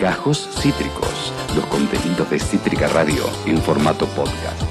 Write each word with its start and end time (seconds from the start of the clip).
Gajos 0.00 0.48
Cítricos, 0.62 1.30
los 1.54 1.66
contenidos 1.66 2.30
de 2.30 2.38
Cítrica 2.38 2.88
Radio 2.88 3.22
en 3.44 3.60
formato 3.60 4.06
podcast. 4.06 4.62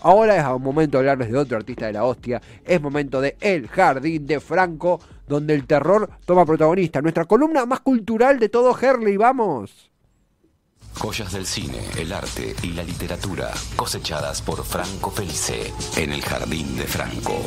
Ahora 0.00 0.34
es 0.34 0.46
un 0.46 0.62
momento 0.62 0.96
de 0.96 1.00
hablarles 1.10 1.30
de 1.30 1.36
otro 1.36 1.58
artista 1.58 1.84
de 1.84 1.92
la 1.92 2.04
hostia. 2.04 2.40
Es 2.64 2.80
momento 2.80 3.20
de 3.20 3.36
El 3.38 3.68
Jardín 3.68 4.26
de 4.26 4.40
Franco, 4.40 4.98
donde 5.28 5.54
el 5.54 5.66
terror 5.66 6.08
toma 6.24 6.46
protagonista. 6.46 7.02
Nuestra 7.02 7.26
columna 7.26 7.66
más 7.66 7.80
cultural 7.80 8.38
de 8.38 8.48
todo 8.48 8.74
Herley, 8.74 9.18
vamos. 9.18 9.90
Joyas 10.94 11.30
del 11.30 11.44
cine, 11.44 11.80
el 11.98 12.14
arte 12.14 12.56
y 12.62 12.68
la 12.68 12.82
literatura 12.82 13.50
cosechadas 13.76 14.40
por 14.40 14.64
Franco 14.64 15.10
Felice 15.10 15.70
en 15.98 16.12
el 16.12 16.22
Jardín 16.22 16.78
de 16.78 16.84
Franco. 16.84 17.42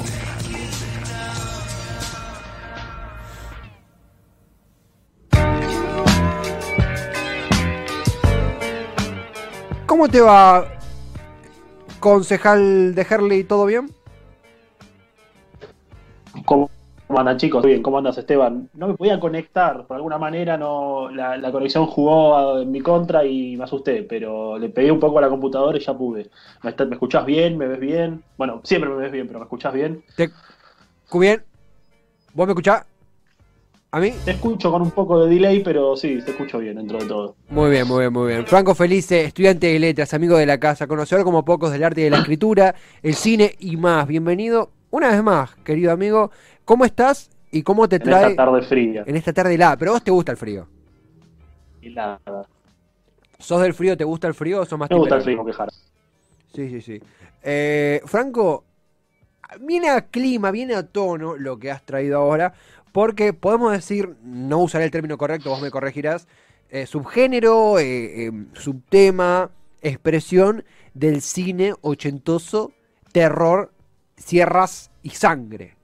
¿Cómo 9.93 10.09
te 10.09 10.21
va, 10.21 10.65
concejal 11.99 12.95
de 12.95 13.05
Herley? 13.07 13.43
¿Todo 13.43 13.67
bien? 13.67 13.91
¿Cómo 16.45 16.71
andan 17.15 17.37
chicos? 17.37 17.63
Bien, 17.63 17.83
¿cómo 17.83 17.99
andas 17.99 18.17
Esteban? 18.17 18.71
No 18.73 18.87
me 18.87 18.95
podía 18.95 19.19
conectar, 19.19 19.85
por 19.85 19.95
alguna 19.95 20.17
manera 20.17 20.57
no 20.57 21.11
la, 21.11 21.37
la 21.37 21.51
conexión 21.51 21.85
jugó 21.85 22.59
en 22.59 22.71
mi 22.71 22.81
contra 22.81 23.23
y 23.23 23.55
me 23.55 23.65
asusté, 23.65 24.01
pero 24.01 24.57
le 24.57 24.69
pegué 24.69 24.91
un 24.91 24.99
poco 24.99 25.19
a 25.19 25.21
la 25.21 25.29
computadora 25.29 25.77
y 25.77 25.81
ya 25.81 25.95
pude. 25.95 26.31
¿Me, 26.63 26.71
está- 26.71 26.85
me 26.85 26.95
escuchás 26.95 27.23
bien? 27.23 27.55
¿Me 27.55 27.67
ves 27.67 27.79
bien? 27.79 28.23
Bueno, 28.35 28.61
siempre 28.63 28.89
me 28.89 28.95
ves 28.95 29.11
bien, 29.11 29.27
pero 29.27 29.37
¿me 29.41 29.45
escuchás 29.45 29.75
bien? 29.75 30.03
¿Te... 30.15 30.31
bien? 31.19 31.45
¿Vos 32.33 32.47
me 32.47 32.53
escuchás? 32.53 32.83
¿A 33.93 33.99
mí? 33.99 34.11
Te 34.25 34.31
escucho 34.31 34.71
con 34.71 34.81
un 34.81 34.89
poco 34.89 35.23
de 35.23 35.29
delay, 35.31 35.61
pero 35.63 35.95
sí, 35.95 36.19
te 36.25 36.31
escucho 36.31 36.57
bien 36.57 36.77
dentro 36.77 36.97
de 36.97 37.05
todo. 37.05 37.35
Muy 37.49 37.69
bien, 37.69 37.87
muy 37.87 37.99
bien, 37.99 38.11
muy 38.11 38.27
bien. 38.27 38.47
Franco 38.47 38.73
Felice, 38.73 39.25
estudiante 39.25 39.67
de 39.67 39.77
letras, 39.77 40.15
amigo 40.15 40.35
de 40.35 40.47
la 40.47 40.59
casa, 40.59 40.87
conocedor 40.87 41.23
como 41.23 41.45
pocos 41.45 41.71
del 41.71 41.83
arte 41.83 42.01
y 42.01 42.05
de 42.05 42.09
la 42.09 42.17
escritura, 42.17 42.73
el 43.03 43.13
cine 43.13 43.53
y 43.59 43.77
más. 43.77 44.07
Bienvenido 44.07 44.71
una 44.89 45.11
vez 45.11 45.21
más, 45.21 45.53
querido 45.57 45.91
amigo. 45.91 46.31
¿Cómo 46.65 46.85
estás 46.85 47.29
y 47.51 47.61
cómo 47.61 47.87
te 47.87 47.97
En 47.97 48.01
trae 48.01 48.31
esta 48.31 48.45
tarde 48.45 48.63
fría. 48.63 49.03
en 49.05 49.15
esta 49.15 49.31
tarde 49.31 49.53
helada? 49.53 49.77
Pero 49.77 49.91
vos 49.91 50.03
te 50.03 50.09
gusta 50.09 50.31
el 50.31 50.37
frío. 50.39 50.67
Y 51.79 51.91
nada, 51.91 52.19
¿Sos 53.37 53.61
del 53.61 53.75
frío? 53.75 53.95
¿Te 53.95 54.05
gusta 54.05 54.27
el 54.27 54.33
frío 54.33 54.61
o 54.61 54.65
sos 54.65 54.79
más 54.79 54.89
me 54.89 54.97
gusta 54.97 55.17
el 55.17 55.21
frío 55.21 55.45
quejar. 55.45 55.69
Sí, 56.51 56.67
sí, 56.67 56.81
sí. 56.81 56.99
Eh, 57.43 58.01
Franco, 58.05 58.63
viene 59.59 59.89
a 59.91 60.07
clima, 60.07 60.49
viene 60.49 60.73
a 60.73 60.81
tono 60.81 61.35
lo 61.37 61.59
que 61.59 61.69
has 61.69 61.83
traído 61.85 62.17
ahora, 62.17 62.55
porque 62.93 63.33
podemos 63.33 63.71
decir, 63.71 64.15
no 64.23 64.59
usaré 64.59 64.85
el 64.85 64.91
término 64.91 65.17
correcto, 65.17 65.49
vos 65.49 65.61
me 65.61 65.71
corregirás, 65.71 66.27
eh, 66.69 66.85
subgénero, 66.85 67.79
eh, 67.79 68.27
eh, 68.27 68.31
subtema, 68.53 69.49
expresión 69.81 70.63
del 70.93 71.21
cine 71.21 71.73
ochentoso, 71.81 72.71
terror, 73.11 73.73
sierras 74.15 74.91
y 75.01 75.09
sangre. 75.09 75.75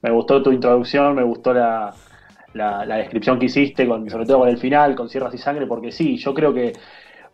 Me 0.00 0.10
gustó 0.10 0.42
tu 0.42 0.52
introducción, 0.52 1.14
me 1.14 1.22
gustó 1.22 1.52
la, 1.52 1.94
descripción 2.54 3.38
que 3.38 3.46
hiciste, 3.46 3.86
sobre 3.86 4.24
todo 4.24 4.40
con 4.40 4.48
el 4.48 4.58
final, 4.58 4.96
con 4.96 5.08
Sierras 5.08 5.34
y 5.34 5.38
Sangre, 5.38 5.66
porque 5.66 5.92
sí, 5.92 6.16
yo 6.16 6.32
creo 6.32 6.54
que 6.54 6.72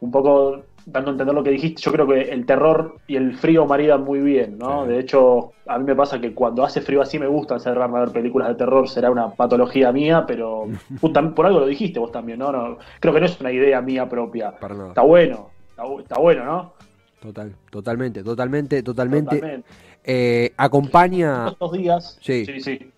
un 0.00 0.10
poco 0.10 0.64
dando 0.86 1.10
a 1.10 1.12
entender 1.12 1.34
lo 1.34 1.42
que 1.42 1.50
dijiste, 1.50 1.80
yo 1.82 1.92
creo 1.92 2.06
que 2.06 2.20
el 2.22 2.44
terror 2.46 2.96
y 3.06 3.16
el 3.16 3.36
frío 3.36 3.66
maridan 3.66 4.04
muy 4.04 4.20
bien, 4.20 4.58
¿no? 4.58 4.84
Sí. 4.84 4.91
De 4.91 4.98
hecho, 4.98 5.52
a 5.66 5.78
mí 5.78 5.84
me 5.84 5.94
pasa 5.96 6.20
que 6.20 6.34
cuando 6.34 6.64
hace 6.64 6.80
frío 6.80 7.00
así 7.02 7.18
me 7.18 7.26
gusta 7.26 7.54
encerrarme 7.54 7.98
a 7.98 8.00
ver 8.00 8.10
películas 8.10 8.48
de 8.48 8.54
terror, 8.54 8.88
será 8.88 9.10
una 9.10 9.30
patología 9.30 9.92
mía, 9.92 10.24
pero 10.26 10.66
por 11.34 11.46
algo 11.46 11.60
lo 11.60 11.66
dijiste 11.66 11.98
vos 11.98 12.12
también, 12.12 12.38
¿no? 12.38 12.52
no 12.52 12.78
creo 13.00 13.14
que 13.14 13.20
no 13.20 13.26
es 13.26 13.41
una 13.41 13.52
idea 13.52 13.80
mía 13.80 14.08
propia. 14.08 14.54
Está 14.88 15.02
bueno, 15.02 15.50
está, 15.70 15.84
bu- 15.84 16.00
está 16.02 16.18
bueno, 16.18 16.44
¿no? 16.44 16.72
Total, 17.20 17.54
totalmente, 17.70 18.22
totalmente, 18.22 18.82
totalmente. 18.82 19.36
Totalmente. 19.36 19.69
Eh, 20.04 20.53
acompaña... 20.59 21.48
Estos 21.48 21.72
días. 21.72 22.19
Sí. 22.20 22.44
sí. 22.44 22.60
sí. 22.60 22.91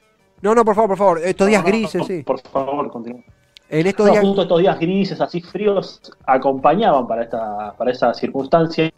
No, 0.42 0.54
no, 0.54 0.64
por 0.64 0.74
favor, 0.74 0.88
por 0.90 0.98
favor. 0.98 1.20
Estos 1.24 1.46
días 1.46 1.62
No, 1.62 1.68
no, 1.68 1.74
grises, 1.76 2.00
no, 2.00 2.06
sí. 2.06 2.22
Por 2.24 2.40
favor, 2.40 2.90
continúa. 2.90 3.20
En 3.68 3.86
estos 3.86 4.06
No, 4.06 4.12
días... 4.12 4.24
justo 4.24 4.42
estos 4.42 4.60
días 4.60 4.78
grises, 4.78 5.20
así 5.20 5.40
fríos, 5.40 6.00
acompañaban 6.24 7.06
para 7.06 7.22
esta, 7.22 7.74
para 7.76 7.90
esa 7.90 8.14
circunstancia. 8.14 8.92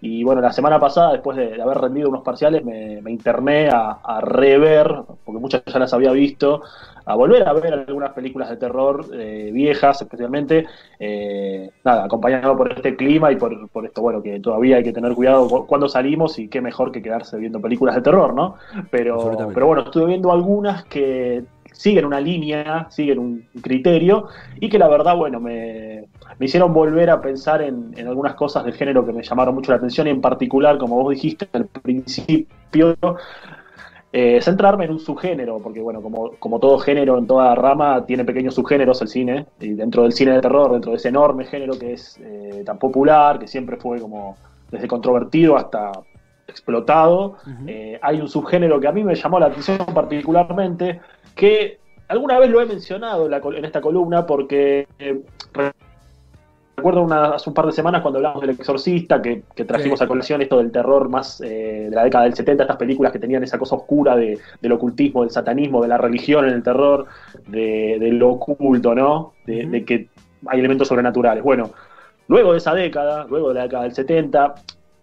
Y 0.00 0.24
bueno, 0.24 0.40
la 0.40 0.52
semana 0.52 0.80
pasada, 0.80 1.12
después 1.12 1.36
de, 1.36 1.50
de 1.50 1.62
haber 1.62 1.78
rendido 1.78 2.08
unos 2.08 2.22
parciales, 2.22 2.64
me, 2.64 3.00
me 3.02 3.10
interné 3.12 3.68
a, 3.68 3.98
a 4.02 4.20
rever, 4.20 4.92
porque 5.24 5.40
muchas 5.40 5.62
ya 5.64 5.78
las 5.78 5.92
había 5.92 6.10
visto, 6.12 6.62
a 7.04 7.14
volver 7.14 7.46
a 7.48 7.52
ver 7.52 7.72
algunas 7.72 8.12
películas 8.12 8.50
de 8.50 8.56
terror 8.56 9.06
eh, 9.12 9.50
viejas, 9.52 10.00
especialmente. 10.02 10.66
eh, 10.98 11.70
nada, 11.84 12.04
acompañado 12.04 12.56
por 12.56 12.72
este 12.72 12.96
clima 12.96 13.30
y 13.32 13.36
por, 13.36 13.68
por 13.70 13.84
esto, 13.86 14.02
bueno, 14.02 14.22
que 14.22 14.40
todavía 14.40 14.76
hay 14.76 14.82
que 14.84 14.92
tener 14.92 15.14
cuidado 15.14 15.48
cu- 15.48 15.66
cuando 15.66 15.88
salimos 15.88 16.38
y 16.38 16.48
qué 16.48 16.60
mejor 16.60 16.92
que 16.92 17.02
quedarse 17.02 17.36
viendo 17.38 17.60
películas 17.60 17.94
de 17.94 18.02
terror, 18.02 18.34
¿no? 18.34 18.56
Pero, 18.90 19.50
pero 19.54 19.66
bueno, 19.66 19.82
estuve 19.82 20.06
viendo 20.06 20.32
algunas 20.32 20.84
que 20.84 21.44
siguen 21.72 22.04
una 22.04 22.20
línea, 22.20 22.88
siguen 22.90 23.18
un 23.18 23.46
criterio 23.62 24.28
y 24.58 24.68
que 24.68 24.78
la 24.78 24.88
verdad, 24.88 25.16
bueno, 25.16 25.40
me, 25.40 26.04
me 26.38 26.46
hicieron 26.46 26.72
volver 26.72 27.10
a 27.10 27.20
pensar 27.20 27.62
en, 27.62 27.92
en 27.96 28.06
algunas 28.06 28.34
cosas 28.34 28.64
del 28.64 28.74
género 28.74 29.04
que 29.04 29.12
me 29.12 29.22
llamaron 29.22 29.54
mucho 29.54 29.72
la 29.72 29.78
atención 29.78 30.06
y 30.06 30.10
en 30.10 30.20
particular, 30.20 30.78
como 30.78 30.96
vos 30.96 31.10
dijiste 31.10 31.48
al 31.52 31.66
principio, 31.66 32.96
eh, 34.12 34.40
centrarme 34.42 34.86
en 34.86 34.90
un 34.90 34.98
subgénero, 34.98 35.58
porque 35.58 35.80
bueno, 35.80 36.02
como, 36.02 36.32
como 36.40 36.58
todo 36.58 36.78
género 36.78 37.16
en 37.16 37.28
toda 37.28 37.54
rama 37.54 38.04
tiene 38.06 38.24
pequeños 38.24 38.56
subgéneros 38.56 39.00
el 39.02 39.08
cine, 39.08 39.46
y 39.60 39.74
dentro 39.74 40.02
del 40.02 40.12
cine 40.12 40.32
de 40.32 40.40
terror, 40.40 40.72
dentro 40.72 40.90
de 40.90 40.96
ese 40.96 41.10
enorme 41.10 41.44
género 41.44 41.78
que 41.78 41.92
es 41.92 42.18
eh, 42.20 42.64
tan 42.66 42.76
popular, 42.78 43.38
que 43.38 43.46
siempre 43.46 43.76
fue 43.76 44.00
como 44.00 44.36
desde 44.70 44.88
controvertido 44.88 45.56
hasta 45.56 45.92
explotado, 46.50 47.36
eh, 47.66 47.98
hay 48.02 48.20
un 48.20 48.28
subgénero 48.28 48.78
que 48.80 48.88
a 48.88 48.92
mí 48.92 49.02
me 49.04 49.14
llamó 49.14 49.38
la 49.40 49.46
atención 49.46 49.78
particularmente, 49.94 51.00
que 51.34 51.78
alguna 52.08 52.38
vez 52.38 52.50
lo 52.50 52.60
he 52.60 52.66
mencionado 52.66 53.24
en, 53.26 53.30
la 53.30 53.40
col- 53.40 53.56
en 53.56 53.64
esta 53.64 53.80
columna 53.80 54.26
porque 54.26 54.86
eh, 54.98 55.20
re- 55.54 55.72
recuerdo 56.76 57.02
una- 57.02 57.34
hace 57.34 57.48
un 57.50 57.54
par 57.54 57.66
de 57.66 57.72
semanas 57.72 58.00
cuando 58.02 58.18
hablamos 58.18 58.40
del 58.40 58.50
Exorcista, 58.50 59.20
que, 59.20 59.42
que 59.54 59.64
trajimos 59.64 59.98
Sí. 59.98 60.04
a 60.04 60.08
colación 60.08 60.40
esto 60.42 60.56
del 60.58 60.70
terror 60.72 61.08
más 61.08 61.40
eh, 61.42 61.88
de 61.90 61.94
la 61.96 62.04
década 62.04 62.24
del 62.24 62.34
70, 62.34 62.62
estas 62.64 62.76
películas 62.78 63.12
que 63.12 63.18
tenían 63.18 63.42
esa 63.44 63.58
cosa 63.58 63.76
oscura 63.76 64.16
de, 64.16 64.38
del 64.60 64.72
ocultismo, 64.72 65.22
del 65.22 65.30
satanismo, 65.30 65.82
de 65.82 65.88
la 65.88 65.98
religión 65.98 66.46
en 66.48 66.54
el 66.54 66.62
terror, 66.62 67.06
de, 67.48 67.98
de 68.00 68.12
lo 68.12 68.30
oculto, 68.30 68.94
¿no? 68.94 69.32
De 69.46 69.84
que 69.84 70.08
hay 70.46 70.58
elementos 70.58 70.88
sobrenaturales. 70.88 71.44
Bueno, 71.44 71.70
luego 72.28 72.52
de 72.52 72.58
esa 72.58 72.72
década, 72.74 73.26
luego 73.28 73.48
de 73.48 73.54
la 73.56 73.62
década 73.64 73.82
del 73.82 73.92
70, 73.92 74.54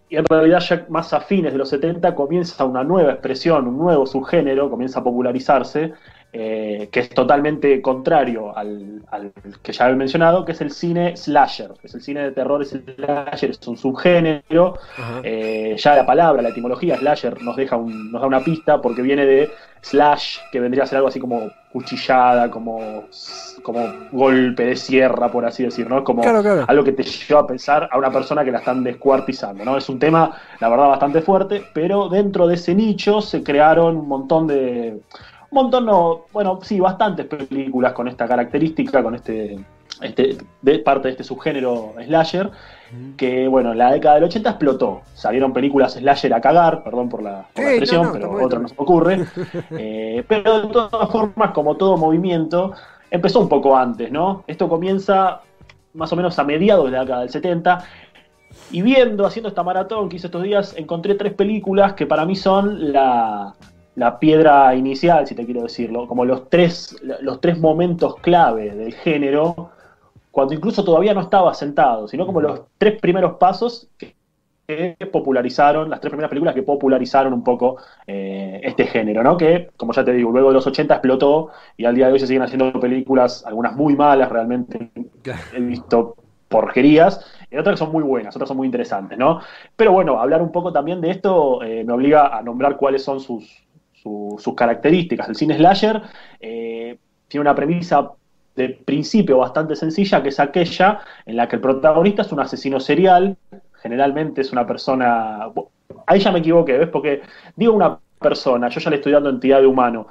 y 0.10 0.16
en 0.16 0.26
realidad 0.26 0.60
ya 0.60 0.86
más 0.90 1.14
a 1.14 1.20
fines 1.20 1.52
de 1.52 1.60
los 1.60 1.70
70 1.70 2.16
comienza 2.16 2.64
una 2.66 2.84
nueva 2.84 3.12
expresión, 3.12 3.68
un 3.68 3.78
nuevo 3.78 4.06
subgénero, 4.06 4.70
comienza 4.70 5.00
a 5.00 5.04
popularizarse, 5.04 5.94
eh, 6.34 6.90
que 6.92 7.00
es 7.00 7.10
totalmente 7.10 7.82
contrario 7.82 8.56
al, 8.56 9.02
al 9.12 9.32
que 9.64 9.72
ya 9.72 9.90
he 9.90 9.96
mencionado, 9.96 10.46
que 10.46 10.52
es 10.52 10.62
el 10.62 10.72
cine 10.72 11.16
slasher. 11.18 11.72
Es 11.84 11.96
el 11.96 12.02
cine 12.02 12.22
de 12.22 12.32
terror, 12.32 12.64
slasher, 12.66 13.50
es 13.52 13.68
un 13.68 13.78
subgénero. 13.78 14.76
Eh, 15.24 15.76
ya 15.78 15.96
la 15.96 16.06
palabra, 16.06 16.42
la 16.42 16.50
etimología 16.50 16.98
slasher 16.98 17.42
nos 17.42 17.56
deja 17.56 17.76
un- 17.78 18.12
nos 18.12 18.22
da 18.22 18.28
una 18.28 18.44
pista 18.44 18.82
porque 18.82 19.02
viene 19.02 19.26
de 19.26 19.50
slash, 19.82 20.40
que 20.52 20.60
vendría 20.60 20.84
a 20.84 20.88
ser 20.88 20.98
algo 20.98 21.08
así 21.08 21.20
como 21.20 21.50
cuchillada, 21.72 22.50
como, 22.50 23.06
como 23.64 23.88
golpe 24.12 24.66
de 24.66 24.76
sierra, 24.76 25.30
por 25.32 25.46
así 25.46 25.64
decir, 25.64 25.90
¿no? 25.90 26.04
Como 26.04 26.22
Claro, 26.24 26.42
claro. 26.42 26.66
algo 26.68 26.84
que 26.84 26.92
te 26.92 27.04
lleva 27.04 27.42
a 27.42 27.48
pensar 27.48 27.88
a 27.92 27.98
una 27.98 28.12
persona 28.12 28.44
que 28.44 28.52
la 28.52 28.60
están 28.60 28.84
descuartizando, 28.84 29.64
¿no? 29.64 29.78
Es 29.78 29.88
un 29.88 30.00
tema, 30.00 30.32
la 30.60 30.70
verdad, 30.70 30.88
bastante 30.88 31.22
fuerte, 31.22 31.64
pero 31.74 32.10
dentro 32.10 32.48
de 32.48 32.56
ese 32.56 32.74
nicho 32.76 33.22
se 33.22 33.44
crearon 33.44 33.96
un 33.98 34.08
montón 34.08 34.48
de. 34.48 35.00
Un 35.50 35.64
montón, 35.64 35.86
no, 35.86 36.26
bueno, 36.34 36.60
sí, 36.62 36.80
bastantes 36.80 37.26
películas 37.26 37.94
con 37.94 38.08
esta 38.08 38.28
característica, 38.28 39.02
con 39.02 39.16
este, 39.16 39.58
este 40.02 40.38
de 40.62 40.80
parte 40.80 41.08
de 41.08 41.12
este 41.12 41.24
subgénero 41.24 41.94
slasher, 42.04 42.52
que, 43.16 43.48
bueno, 43.48 43.72
en 43.72 43.78
la 43.78 43.92
década 43.92 44.16
del 44.16 44.26
80 44.26 44.50
explotó. 44.50 45.02
Salieron 45.14 45.54
películas 45.54 45.94
slasher 45.94 46.34
a 46.34 46.42
cagar, 46.42 46.84
perdón 46.84 47.08
por 47.08 47.24
la, 47.24 47.48
por 47.54 47.64
la 47.64 47.70
Sí, 47.70 47.76
expresión, 47.76 48.02
no, 48.02 48.08
no, 48.08 48.14
pero 48.14 48.46
otra 48.46 48.60
no 48.60 48.68
se 48.68 48.76
ocurre. 48.78 49.26
Eh, 49.72 50.24
pero 50.28 50.62
de 50.62 50.68
todas 50.70 51.10
formas, 51.10 51.52
como 51.52 51.76
todo 51.78 51.98
movimiento, 51.98 52.74
empezó 53.10 53.40
un 53.40 53.50
poco 53.50 53.78
antes, 53.78 54.12
¿no? 54.12 54.44
Esto 54.48 54.68
comienza 54.68 55.42
más 55.94 56.12
o 56.12 56.16
menos 56.16 56.38
a 56.40 56.44
mediados 56.44 56.86
de 56.86 56.92
la 56.92 57.02
década 57.02 57.22
del 57.22 57.30
70. 57.30 57.84
Y 58.72 58.82
viendo, 58.82 59.26
haciendo 59.26 59.50
esta 59.50 59.64
maratón 59.64 60.10
que 60.10 60.18
hice 60.18 60.28
estos 60.28 60.44
días, 60.44 60.76
encontré 60.78 61.16
tres 61.16 61.34
películas 61.34 61.94
que 61.94 62.06
para 62.06 62.26
mí 62.26 62.36
son 62.36 62.92
la, 62.92 63.54
la 63.98 64.20
piedra 64.20 64.76
inicial, 64.76 65.26
si 65.26 65.34
te 65.34 65.44
quiero 65.44 65.64
decirlo, 65.64 66.08
como 66.08 66.24
los 66.24 66.52
tres, 66.52 66.96
los 67.02 67.42
tres 67.42 67.58
momentos 67.60 68.16
clave 68.18 68.70
del 68.70 68.94
género, 68.94 69.72
cuando 70.30 70.54
incluso 70.54 70.84
todavía 70.84 71.16
no 71.16 71.22
estaba 71.22 71.52
sentado, 71.56 72.08
sino 72.08 72.28
como 72.28 72.40
los 72.40 72.62
tres 72.78 73.02
primeros 73.02 73.38
pasos 73.38 73.90
que 73.98 74.16
popularizaron, 75.12 75.90
las 75.90 76.00
tres 76.00 76.12
primeras 76.12 76.30
películas 76.30 76.54
que 76.54 76.62
popularizaron 76.62 77.34
un 77.34 77.44
poco 77.44 77.78
eh, 78.06 78.62
este 78.64 78.86
género, 78.86 79.24
¿no? 79.24 79.36
Que, 79.36 79.72
como 79.78 79.94
ya 79.94 80.06
te 80.06 80.14
digo, 80.14 80.30
luego 80.30 80.50
de 80.50 80.54
los 80.54 80.68
80 80.68 80.94
explotó 80.94 81.50
y 81.76 81.86
al 81.86 81.96
día 81.96 82.06
de 82.06 82.14
hoy 82.14 82.20
se 82.20 82.28
siguen 82.28 82.44
haciendo 82.44 82.80
películas, 82.80 83.44
algunas 83.48 83.76
muy 83.76 83.96
malas, 83.96 84.30
realmente 84.30 84.92
he 85.56 85.60
visto 85.60 86.18
porquerías, 86.50 87.26
y 87.50 87.58
otras 87.58 87.74
que 87.74 87.86
son 87.86 87.92
muy 87.92 88.04
buenas, 88.04 88.36
otras 88.36 88.48
son 88.48 88.58
muy 88.58 88.68
interesantes, 88.68 89.18
¿no? 89.18 89.42
Pero 89.76 89.92
bueno, 89.92 90.22
hablar 90.22 90.44
un 90.44 90.52
poco 90.52 90.72
también 90.72 91.02
de 91.02 91.10
esto 91.10 91.64
eh, 91.64 91.84
me 91.84 91.94
obliga 91.94 92.38
a 92.38 92.44
nombrar 92.44 92.78
cuáles 92.78 93.04
son 93.04 93.20
sus, 93.20 93.67
sus 94.38 94.56
características. 94.56 95.30
El 95.30 95.36
cine 95.36 95.58
slasher 95.58 96.02
eh, 96.40 96.98
tiene 97.28 97.42
una 97.42 97.56
premisa 97.56 98.12
de 98.56 98.70
principio 98.70 99.38
bastante 99.38 99.76
sencilla, 99.76 100.22
que 100.24 100.30
es 100.30 100.40
aquella 100.40 101.00
en 101.26 101.38
la 101.38 101.48
que 101.48 101.58
el 101.58 101.62
protagonista 101.62 102.24
es 102.24 102.32
un 102.32 102.40
asesino 102.40 102.80
serial, 102.80 103.38
generalmente 103.82 104.42
es 104.42 104.52
una 104.52 104.66
persona... 104.66 105.50
Ahí 106.08 106.20
ya 106.20 106.32
me 106.32 106.40
equivoqué, 106.40 106.78
¿ves? 106.78 106.90
Porque 106.90 107.22
digo 107.56 107.74
una 107.74 108.00
persona, 108.20 108.70
yo 108.70 108.80
ya 108.80 108.90
le 108.90 108.96
estoy 108.98 109.12
dando 109.12 109.30
entidad 109.30 109.62
de 109.62 109.68
humano. 109.68 110.08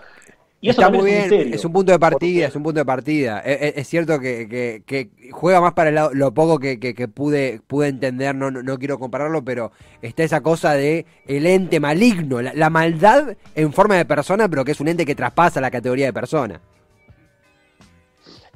Y 0.67 0.71
Está 0.71 0.91
muy 0.91 1.13
bien, 1.13 1.55
es 1.55 1.65
un, 1.65 1.73
punto 1.73 1.93
de 1.93 1.99
partida, 2.01 2.49
es 2.49 2.57
un 2.57 2.65
punto 2.65 2.81
de 2.81 2.85
partida. 2.85 3.39
Es, 3.39 3.87
cierto 3.87 4.19
que, 4.19 4.83
juega 5.31 5.61
más 5.61 5.75
para 5.75 5.91
el 5.91 5.95
lado, 5.95 6.11
lo 6.13 6.35
poco 6.35 6.59
que, 6.59 7.09
pude, 7.15 7.61
pude 7.69 7.87
entender, 7.87 8.35
no, 8.35 8.51
no, 8.51 8.79
quiero 8.79 8.99
compararlo, 8.99 9.45
pero 9.45 9.71
está 10.03 10.25
esa 10.25 10.41
cosa 10.41 10.75
de 10.75 11.07
el 11.29 11.47
ente 11.47 11.79
maligno, 11.79 12.43
la 12.43 12.69
maldad 12.69 13.37
en 13.55 13.73
forma 13.73 13.95
de 13.95 14.07
persona, 14.07 14.49
pero 14.49 14.65
que 14.65 14.73
es 14.73 14.81
un 14.81 14.89
ente 14.89 15.07
que 15.07 15.15
traspasa 15.15 15.61
la 15.61 15.71
categoría 15.71 16.07
de 16.07 16.13
persona. 16.13 16.61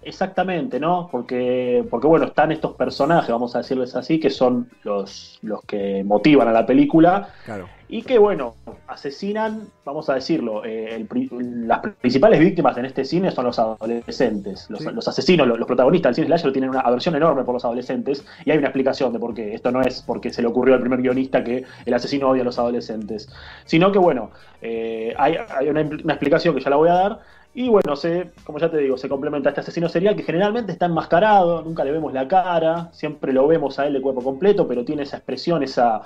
Exactamente, 0.03 0.81
¿no? 0.81 1.09
Porque, 1.13 1.85
porque 1.91 2.07
bueno, 2.07 2.27
están 2.27 2.53
estos 2.53 2.75
personajes, 2.75 3.31
vamos 3.31 3.55
a 3.55 3.59
decirles 3.59 3.95
así, 3.95 4.19
que 4.19 4.31
son 4.31 4.71
los, 4.83 5.39
los 5.43 5.63
que 5.63 6.03
motivan 6.05 6.49
a 6.49 6.53
la 6.53 6.65
película. 6.65 7.29
Claro. 7.45 7.69
Y 7.93 8.03
que, 8.03 8.19
bueno, 8.19 8.55
asesinan, 8.87 9.67
vamos 9.85 10.09
a 10.09 10.15
decirlo, 10.15 10.65
eh, 10.65 11.05
las 11.41 11.81
principales 12.01 12.39
víctimas 12.39 12.77
en 12.79 12.85
este 12.85 13.05
cine 13.05 13.33
son 13.33 13.47
los 13.47 13.59
adolescentes. 13.59 14.71
Los, 14.71 15.09
asesinos, 15.09 15.47
los, 15.47 15.67
protagonistas 15.67 16.11
del 16.11 16.15
cine 16.15 16.27
slasher 16.29 16.53
tienen 16.53 16.71
una 16.71 16.81
aversión 16.81 17.17
enorme 17.17 17.43
por 17.43 17.55
los 17.55 17.65
adolescentes 17.65 18.25
y 18.45 18.53
hay 18.53 18.59
una 18.59 18.69
explicación 18.69 19.13
de 19.13 19.19
por 19.19 19.35
qué. 19.35 19.55
Esto 19.55 19.73
no 19.73 19.83
es 19.83 20.03
porque 20.03 20.33
se 20.33 20.41
le 20.41 20.47
ocurrió 20.47 20.75
al 20.75 20.81
primer 20.81 21.03
guionista 21.03 21.43
que 21.43 21.65
el 21.85 21.95
asesino 21.95 22.29
odia 22.29 22.43
a 22.43 22.45
los 22.45 22.61
adolescentes, 22.61 23.29
sino 23.65 23.91
que, 23.91 23.99
bueno, 23.99 24.31
eh, 24.63 25.13
hay, 25.19 25.37
hay 25.49 25.69
una, 25.69 25.81
una 25.81 26.13
explicación 26.13 26.55
que 26.55 26.61
ya 26.61 26.71
la 26.71 26.77
voy 26.77 26.91
a 26.91 26.95
dar 26.95 27.21
y 27.53 27.69
bueno, 27.69 27.97
se, 27.97 28.31
como 28.45 28.59
ya 28.59 28.71
te 28.71 28.79
digo, 28.79 28.97
se 28.97 29.09
complementa 29.09 29.49
este 29.49 29.61
asesino 29.63 29.89
serial 29.89 30.15
que 30.15 30.23
generalmente 30.23 30.71
está 30.73 30.87
enmascarado, 30.87 31.63
nunca 31.63 31.85
le 31.85 31.91
vemos 31.91 32.13
la 32.13 32.29
cara, 32.29 32.91
siempre 32.93 33.33
lo 33.33 33.47
vemos 33.49 33.79
a 33.79 33.87
él 33.87 33.95
de 33.95 34.01
cuerpo 34.01 34.23
completo, 34.23 34.69
pero 34.69 34.85
tiene 34.85 35.03
esa 35.03 35.17
expresión, 35.17 35.63
esa, 35.63 36.03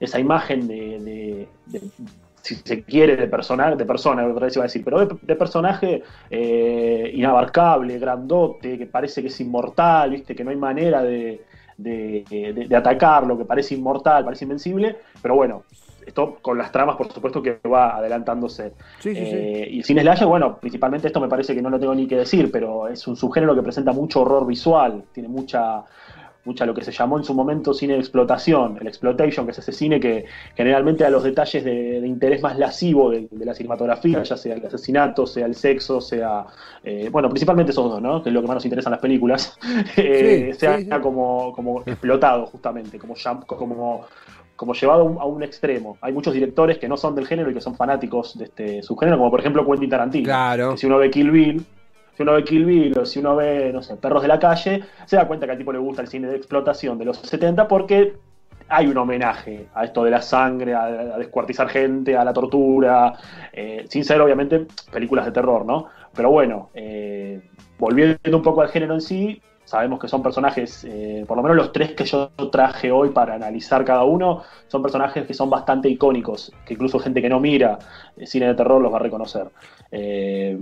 esa 0.00 0.18
imagen 0.18 0.66
de, 0.66 1.46
si 2.42 2.56
se 2.56 2.82
quiere, 2.82 3.16
de 3.16 3.28
personaje, 3.28 3.76
de 3.76 3.84
persona, 3.84 4.26
otra 4.26 4.46
vez 4.46 4.56
iba 4.56 4.64
a 4.64 4.66
decir, 4.66 4.82
pero 4.84 5.06
de, 5.06 5.36
personaje 5.36 6.02
eh, 6.30 7.12
inabarcable, 7.14 7.98
grandote, 7.98 8.76
que 8.76 8.86
parece 8.86 9.22
que 9.22 9.28
es 9.28 9.40
inmortal, 9.40 10.10
viste, 10.10 10.34
que 10.34 10.42
no 10.42 10.50
hay 10.50 10.56
manera 10.56 11.02
de, 11.02 11.42
de, 11.76 12.76
atacarlo, 12.76 13.38
que 13.38 13.44
parece 13.44 13.74
inmortal, 13.74 14.24
parece 14.24 14.44
invencible, 14.44 14.96
pero 15.22 15.36
bueno, 15.36 15.62
esto 16.08 16.38
con 16.42 16.58
las 16.58 16.72
tramas, 16.72 16.96
por 16.96 17.12
supuesto, 17.12 17.42
que 17.42 17.60
va 17.68 17.96
adelantándose. 17.96 18.72
Eh, 19.04 19.68
y 19.70 19.78
el 19.78 19.84
cine 19.84 20.02
slasher, 20.02 20.26
bueno, 20.26 20.58
principalmente 20.58 21.06
esto 21.06 21.20
me 21.20 21.28
parece 21.28 21.54
que 21.54 21.62
no 21.62 21.70
lo 21.70 21.78
tengo 21.78 21.94
ni 21.94 22.06
que 22.06 22.16
decir, 22.16 22.50
pero 22.50 22.88
es 22.88 23.06
un 23.06 23.16
subgénero 23.16 23.54
que 23.54 23.62
presenta 23.62 23.92
mucho 23.92 24.22
horror 24.22 24.46
visual, 24.46 25.04
tiene 25.12 25.28
mucha 25.28 25.84
mucha 26.48 26.64
lo 26.64 26.74
que 26.74 26.82
se 26.82 26.90
llamó 26.90 27.18
en 27.18 27.24
su 27.24 27.34
momento 27.34 27.74
cine 27.74 27.92
de 27.92 28.00
explotación, 28.00 28.78
el 28.80 28.86
exploitation, 28.86 29.44
que 29.44 29.52
es 29.52 29.58
ese 29.58 29.72
cine 29.72 30.00
que 30.00 30.24
generalmente 30.56 31.04
a 31.04 31.10
los 31.10 31.22
detalles 31.22 31.62
de, 31.62 31.98
interés 31.98 32.42
más 32.42 32.58
lascivo 32.58 33.10
de, 33.10 33.28
la 33.44 33.54
cinematografía, 33.54 34.22
ya 34.22 34.36
sea 34.36 34.54
el 34.54 34.64
asesinato, 34.64 35.26
sea 35.26 35.46
el 35.46 35.54
sexo, 35.54 36.00
sea, 36.00 36.46
eh, 36.82 37.08
bueno, 37.12 37.28
principalmente 37.28 37.72
esos 37.72 37.90
dos, 37.90 38.00
¿no? 38.00 38.22
Que 38.22 38.30
es 38.30 38.34
lo 38.34 38.40
que 38.40 38.46
más 38.46 38.54
nos 38.56 38.64
interesa 38.64 38.88
en 38.88 38.92
las 38.92 39.00
películas, 39.00 39.58
eh, 39.96 40.54
sea 40.56 40.78
Como, 41.00 41.52
como 41.52 41.82
explotado 41.82 42.46
justamente, 42.46 42.98
como, 42.98 43.14
como 43.46 44.06
como 44.58 44.74
llevado 44.74 45.20
a 45.20 45.24
un 45.24 45.44
extremo. 45.44 45.98
Hay 46.00 46.12
muchos 46.12 46.34
directores 46.34 46.78
que 46.78 46.88
no 46.88 46.96
son 46.96 47.14
del 47.14 47.28
género 47.28 47.48
y 47.48 47.54
que 47.54 47.60
son 47.60 47.76
fanáticos 47.76 48.36
de 48.36 48.46
este 48.46 48.82
subgénero, 48.82 49.16
como 49.16 49.30
por 49.30 49.38
ejemplo 49.38 49.64
Quentin 49.64 49.88
Tarantino. 49.88 50.24
Claro. 50.24 50.76
si 50.76 50.86
uno 50.86 50.98
ve 50.98 51.10
Kill 51.10 51.30
Bill, 51.30 51.64
si 52.16 52.22
uno 52.24 52.32
ve 52.32 52.42
Kill 52.42 52.64
Bill 52.64 52.98
o 52.98 53.06
si 53.06 53.20
uno 53.20 53.36
ve, 53.36 53.72
no 53.72 53.84
sé, 53.84 53.96
Perros 53.96 54.20
de 54.20 54.26
la 54.26 54.40
Calle, 54.40 54.82
se 55.06 55.14
da 55.14 55.28
cuenta 55.28 55.46
que 55.46 55.52
al 55.52 55.58
tipo 55.58 55.72
le 55.72 55.78
gusta 55.78 56.02
el 56.02 56.08
cine 56.08 56.26
de 56.26 56.34
explotación 56.34 56.98
de 56.98 57.04
los 57.04 57.18
70 57.18 57.68
porque 57.68 58.16
hay 58.68 58.88
un 58.88 58.98
homenaje 58.98 59.68
a 59.74 59.84
esto 59.84 60.02
de 60.02 60.10
la 60.10 60.22
sangre, 60.22 60.74
a, 60.74 61.16
descuartizar 61.18 61.68
gente, 61.68 62.16
a 62.16 62.24
la 62.24 62.32
tortura, 62.32 63.12
eh, 63.52 63.84
sin 63.88 64.04
ser 64.04 64.20
obviamente 64.20 64.66
películas 64.90 65.24
de 65.24 65.30
terror, 65.30 65.64
¿no? 65.64 65.86
Pero 66.12 66.32
bueno, 66.32 66.70
eh, 66.74 67.40
volviendo 67.78 68.36
un 68.36 68.42
poco 68.42 68.60
al 68.60 68.70
género 68.70 68.94
en 68.94 69.02
sí, 69.02 69.40
sabemos 69.68 70.00
que 70.00 70.08
son 70.08 70.22
personajes, 70.22 70.82
eh, 70.88 71.26
por 71.28 71.36
lo 71.36 71.42
menos 71.42 71.58
los 71.58 71.72
tres 71.72 71.92
que 71.92 72.06
yo 72.06 72.30
traje 72.50 72.90
hoy 72.90 73.10
para 73.10 73.34
analizar 73.34 73.84
cada 73.84 74.02
uno, 74.04 74.42
son 74.66 74.80
personajes 74.80 75.26
que 75.26 75.34
son 75.34 75.50
bastante 75.50 75.90
icónicos, 75.90 76.50
que 76.64 76.72
incluso 76.72 76.98
gente 76.98 77.20
que 77.20 77.28
no 77.28 77.38
mira 77.38 77.78
cine 78.24 78.46
de 78.46 78.54
terror 78.54 78.80
los 78.80 78.90
va 78.90 78.96
a 78.96 79.00
reconocer. 79.00 79.46
Eh, 79.92 80.58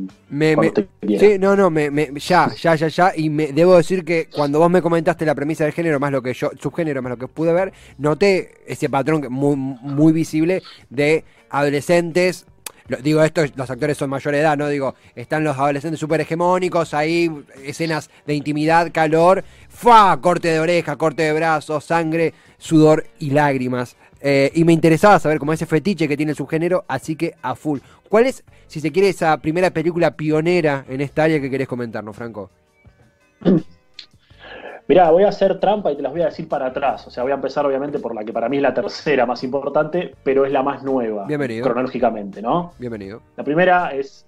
sí, 1.20 1.38
no, 1.38 1.54
no, 1.54 1.70
ya, 2.16 2.48
ya, 2.52 2.74
ya, 2.74 2.88
ya, 2.88 3.12
y 3.14 3.30
me, 3.30 3.52
debo 3.52 3.76
decir 3.76 4.04
que 4.04 4.28
cuando 4.28 4.58
vos 4.58 4.70
me 4.70 4.82
comentaste 4.82 5.24
la 5.24 5.36
premisa 5.36 5.62
del 5.62 5.72
género, 5.72 6.00
más 6.00 6.10
lo 6.10 6.20
que 6.20 6.34
yo, 6.34 6.50
subgénero, 6.58 7.00
más 7.00 7.10
lo 7.10 7.16
que 7.16 7.28
pude 7.28 7.52
ver, 7.52 7.72
noté 7.98 8.54
ese 8.66 8.90
patrón 8.90 9.24
muy, 9.30 9.54
muy 9.54 10.12
visible 10.12 10.62
de 10.90 11.22
adolescentes 11.48 12.44
digo 13.02 13.22
esto, 13.22 13.42
los 13.54 13.70
actores 13.70 13.96
son 13.96 14.10
mayor 14.10 14.34
edad, 14.34 14.56
¿no? 14.56 14.68
Digo, 14.68 14.94
están 15.14 15.44
los 15.44 15.56
adolescentes 15.56 16.00
súper 16.00 16.20
hegemónicos, 16.20 16.94
ahí 16.94 17.30
escenas 17.64 18.10
de 18.26 18.34
intimidad, 18.34 18.90
calor, 18.92 19.44
¡fa! 19.68 20.16
Corte 20.20 20.48
de 20.48 20.60
oreja, 20.60 20.96
corte 20.96 21.24
de 21.24 21.32
brazos, 21.32 21.84
sangre, 21.84 22.34
sudor 22.58 23.06
y 23.18 23.30
lágrimas. 23.30 23.96
Eh, 24.20 24.50
y 24.54 24.64
me 24.64 24.72
interesaba 24.72 25.18
saber 25.18 25.38
cómo 25.38 25.52
ese 25.52 25.66
fetiche 25.66 26.08
que 26.08 26.16
tiene 26.16 26.32
el 26.32 26.36
subgénero, 26.36 26.84
así 26.88 27.16
que 27.16 27.34
a 27.42 27.54
full. 27.54 27.80
¿Cuál 28.08 28.26
es, 28.26 28.44
si 28.66 28.80
se 28.80 28.90
quiere, 28.92 29.08
esa 29.08 29.36
primera 29.38 29.70
película 29.70 30.12
pionera 30.16 30.84
en 30.88 31.00
esta 31.00 31.24
área 31.24 31.40
que 31.40 31.50
querés 31.50 31.68
comentarnos, 31.68 32.16
Franco? 32.16 32.50
Mirá, 34.88 35.10
voy 35.10 35.24
a 35.24 35.28
hacer 35.28 35.58
trampa 35.58 35.90
y 35.90 35.96
te 35.96 36.02
las 36.02 36.12
voy 36.12 36.22
a 36.22 36.26
decir 36.26 36.48
para 36.48 36.66
atrás. 36.66 37.04
O 37.08 37.10
sea, 37.10 37.24
voy 37.24 37.32
a 37.32 37.34
empezar 37.34 37.66
obviamente 37.66 37.98
por 37.98 38.14
la 38.14 38.24
que 38.24 38.32
para 38.32 38.48
mí 38.48 38.58
es 38.58 38.62
la 38.62 38.72
tercera 38.72 39.26
más 39.26 39.42
importante, 39.42 40.14
pero 40.22 40.46
es 40.46 40.52
la 40.52 40.62
más 40.62 40.84
nueva. 40.84 41.26
Bienvenido. 41.26 41.64
Cronológicamente, 41.64 42.40
¿no? 42.40 42.72
Bienvenido. 42.78 43.20
La 43.36 43.42
primera 43.42 43.92
es, 43.92 44.26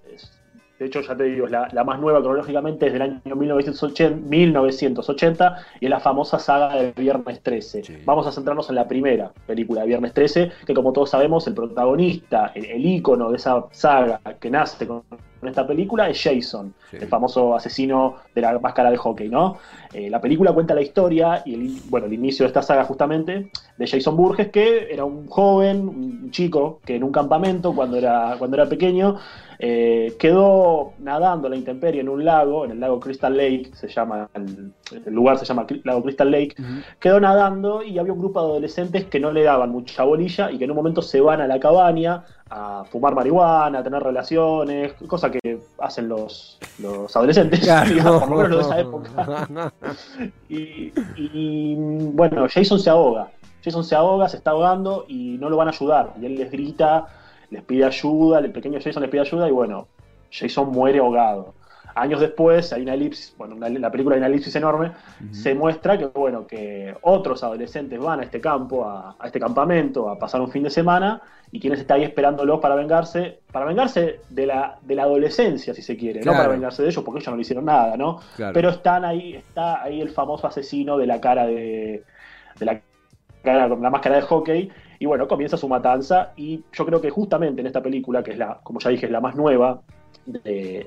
de 0.77 0.85
hecho 0.85 0.99
ya 0.99 1.15
te 1.15 1.23
digo, 1.23 1.45
es 1.45 1.51
la, 1.51 1.83
más 1.85 1.99
nueva 2.01 2.19
cronológicamente 2.19 2.87
es 2.87 2.93
del 2.93 3.03
año 3.03 3.35
1980, 3.37 4.27
1980 4.27 5.57
y 5.79 5.85
es 5.85 5.89
la 5.89 6.01
famosa 6.01 6.37
saga 6.39 6.75
de 6.75 6.91
Viernes 6.91 7.41
13. 7.41 8.03
Vamos 8.03 8.27
a 8.27 8.33
centrarnos 8.33 8.67
en 8.67 8.75
la 8.75 8.85
primera 8.85 9.31
película 9.47 9.81
de 9.81 9.87
Viernes 9.87 10.13
13, 10.13 10.51
que 10.65 10.73
como 10.73 10.91
todos 10.91 11.09
sabemos, 11.09 11.47
el 11.47 11.53
protagonista, 11.53 12.51
el, 12.53 12.65
el 12.65 12.85
ícono 12.85 13.29
de 13.31 13.37
esa 13.37 13.63
saga 13.71 14.19
que 14.41 14.49
nace 14.49 14.85
con 14.85 15.03
en 15.41 15.47
esta 15.47 15.65
película 15.65 16.09
es 16.09 16.21
Jason, 16.21 16.73
el 16.91 17.07
famoso 17.07 17.55
asesino 17.55 18.15
de 18.33 18.41
la 18.41 18.59
máscara 18.59 18.91
de 18.91 18.97
hockey, 18.97 19.29
¿no? 19.29 19.57
Eh, 19.93 20.09
la 20.09 20.19
película 20.21 20.53
cuenta 20.53 20.73
la 20.73 20.81
historia 20.81 21.41
y 21.45 21.53
el, 21.53 21.81
bueno, 21.89 22.07
el 22.07 22.13
inicio 22.13 22.43
de 22.43 22.47
esta 22.47 22.61
saga 22.61 22.83
justamente 22.83 23.51
de 23.77 23.87
Jason 23.87 24.15
Burgess, 24.15 24.49
que 24.49 24.91
era 24.91 25.05
un 25.05 25.27
joven, 25.27 25.87
un 25.87 26.31
chico, 26.31 26.79
que 26.85 26.95
en 26.95 27.03
un 27.03 27.11
campamento 27.11 27.73
cuando 27.73 27.97
era, 27.97 28.35
cuando 28.37 28.57
era 28.57 28.67
pequeño 28.67 29.17
eh, 29.61 30.15
quedó 30.17 30.93
nadando 30.99 31.47
a 31.47 31.49
la 31.49 31.57
intemperie 31.57 31.99
en 31.99 32.07
un 32.07 32.23
lago, 32.23 32.63
en 32.63 32.71
el 32.71 32.79
lago 32.79 32.99
Crystal 32.99 33.35
Lake, 33.35 33.71
se 33.73 33.89
llama, 33.89 34.29
el, 34.33 34.73
lugar 35.07 35.37
se 35.37 35.43
llama 35.43 35.67
lago 35.83 36.01
Crystal 36.01 36.31
Lake, 36.31 36.55
quedó 36.97 37.19
nadando 37.19 37.83
y 37.83 37.99
había 37.99 38.13
un 38.13 38.19
grupo 38.19 38.39
de 38.39 38.51
adolescentes 38.51 39.05
que 39.05 39.19
no 39.19 39.33
le 39.33 39.43
daban 39.43 39.69
mucha 39.71 40.03
bolilla 40.03 40.49
y 40.49 40.57
que 40.57 40.63
en 40.63 40.71
un 40.71 40.77
momento 40.77 41.01
se 41.01 41.19
van 41.19 41.41
a 41.41 41.47
la 41.47 41.59
cabaña 41.59 42.23
a 42.49 42.83
fumar 42.85 43.13
marihuana, 43.13 43.79
a 43.79 43.83
tener 43.83 44.01
relaciones, 44.01 44.93
cosa 45.07 45.29
que 45.29 45.59
hacen 45.79 46.09
los, 46.09 46.57
los 46.79 47.15
adolescentes, 47.15 47.67
por 48.03 48.29
lo 48.29 48.37
menos 48.37 48.57
de 48.57 48.61
esa 48.61 48.79
época. 48.79 49.71
y, 50.49 51.75
bueno, 51.75 52.47
Jason 52.49 52.79
se 52.79 52.89
ahoga. 52.89 53.31
Jason 53.63 53.83
se 53.83 53.95
ahoga, 53.95 54.29
se 54.29 54.37
está 54.37 54.51
ahogando 54.51 55.05
y 55.07 55.37
no 55.37 55.49
lo 55.49 55.57
van 55.57 55.67
a 55.67 55.71
ayudar. 55.71 56.13
Y 56.19 56.25
él 56.25 56.35
les 56.35 56.51
grita, 56.51 57.07
les 57.49 57.63
pide 57.63 57.85
ayuda, 57.85 58.39
el 58.39 58.51
pequeño 58.51 58.79
Jason 58.81 59.01
les 59.01 59.11
pide 59.11 59.21
ayuda 59.21 59.47
y 59.47 59.51
bueno, 59.51 59.87
Jason 60.31 60.71
muere 60.71 60.99
ahogado. 60.99 61.53
Años 61.95 62.19
después, 62.19 62.71
hay 62.71 62.83
una 62.83 62.93
elipsis, 62.93 63.35
bueno, 63.37 63.55
la 63.57 63.91
película 63.91 64.15
hay 64.15 64.19
una 64.19 64.27
elipsis 64.27 64.55
enorme, 64.55 64.91
se 65.31 65.53
muestra 65.53 65.97
que, 65.97 66.05
bueno, 66.05 66.45
que 66.47 66.95
otros 67.01 67.43
adolescentes 67.43 67.99
van 67.99 68.19
a 68.19 68.23
este 68.23 68.39
campo, 68.39 68.87
a, 68.87 69.15
este 69.23 69.39
campamento, 69.39 70.09
a 70.09 70.17
pasar 70.17 70.41
un 70.41 70.49
fin 70.49 70.63
de 70.63 70.69
semana, 70.69 71.21
y 71.51 71.59
quienes 71.59 71.79
están 71.79 71.97
ahí 71.97 72.03
esperándolos 72.03 72.59
para 72.59 72.75
vengarse, 72.75 73.39
para 73.51 73.65
vengarse 73.65 74.21
de 74.29 74.45
la, 74.45 74.77
de 74.81 74.95
la 74.95 75.03
adolescencia, 75.03 75.73
si 75.73 75.81
se 75.81 75.97
quiere, 75.97 76.21
no 76.21 76.31
para 76.33 76.47
vengarse 76.47 76.83
de 76.83 76.89
ellos, 76.89 77.03
porque 77.03 77.19
ellos 77.19 77.31
no 77.31 77.35
le 77.35 77.41
hicieron 77.41 77.65
nada, 77.65 77.97
¿no? 77.97 78.19
Pero 78.53 78.69
están 78.69 79.03
ahí, 79.03 79.35
está 79.35 79.83
ahí 79.83 79.99
el 79.99 80.09
famoso 80.09 80.47
asesino 80.47 80.97
de 80.97 81.07
la 81.07 81.19
cara 81.19 81.45
de, 81.47 82.03
de 82.59 82.65
la 82.65 82.81
la 83.43 83.89
máscara 83.89 84.17
de 84.17 84.21
hockey, 84.23 84.69
y 84.99 85.05
bueno, 85.05 85.27
comienza 85.27 85.57
su 85.57 85.67
matanza, 85.67 86.33
y 86.35 86.63
yo 86.73 86.85
creo 86.85 87.01
que 87.01 87.09
justamente 87.09 87.61
en 87.61 87.67
esta 87.67 87.81
película, 87.81 88.21
que 88.21 88.31
es 88.31 88.37
la, 88.37 88.59
como 88.63 88.79
ya 88.79 88.89
dije, 88.89 89.05
es 89.05 89.11
la 89.11 89.21
más 89.21 89.35
nueva, 89.35 89.81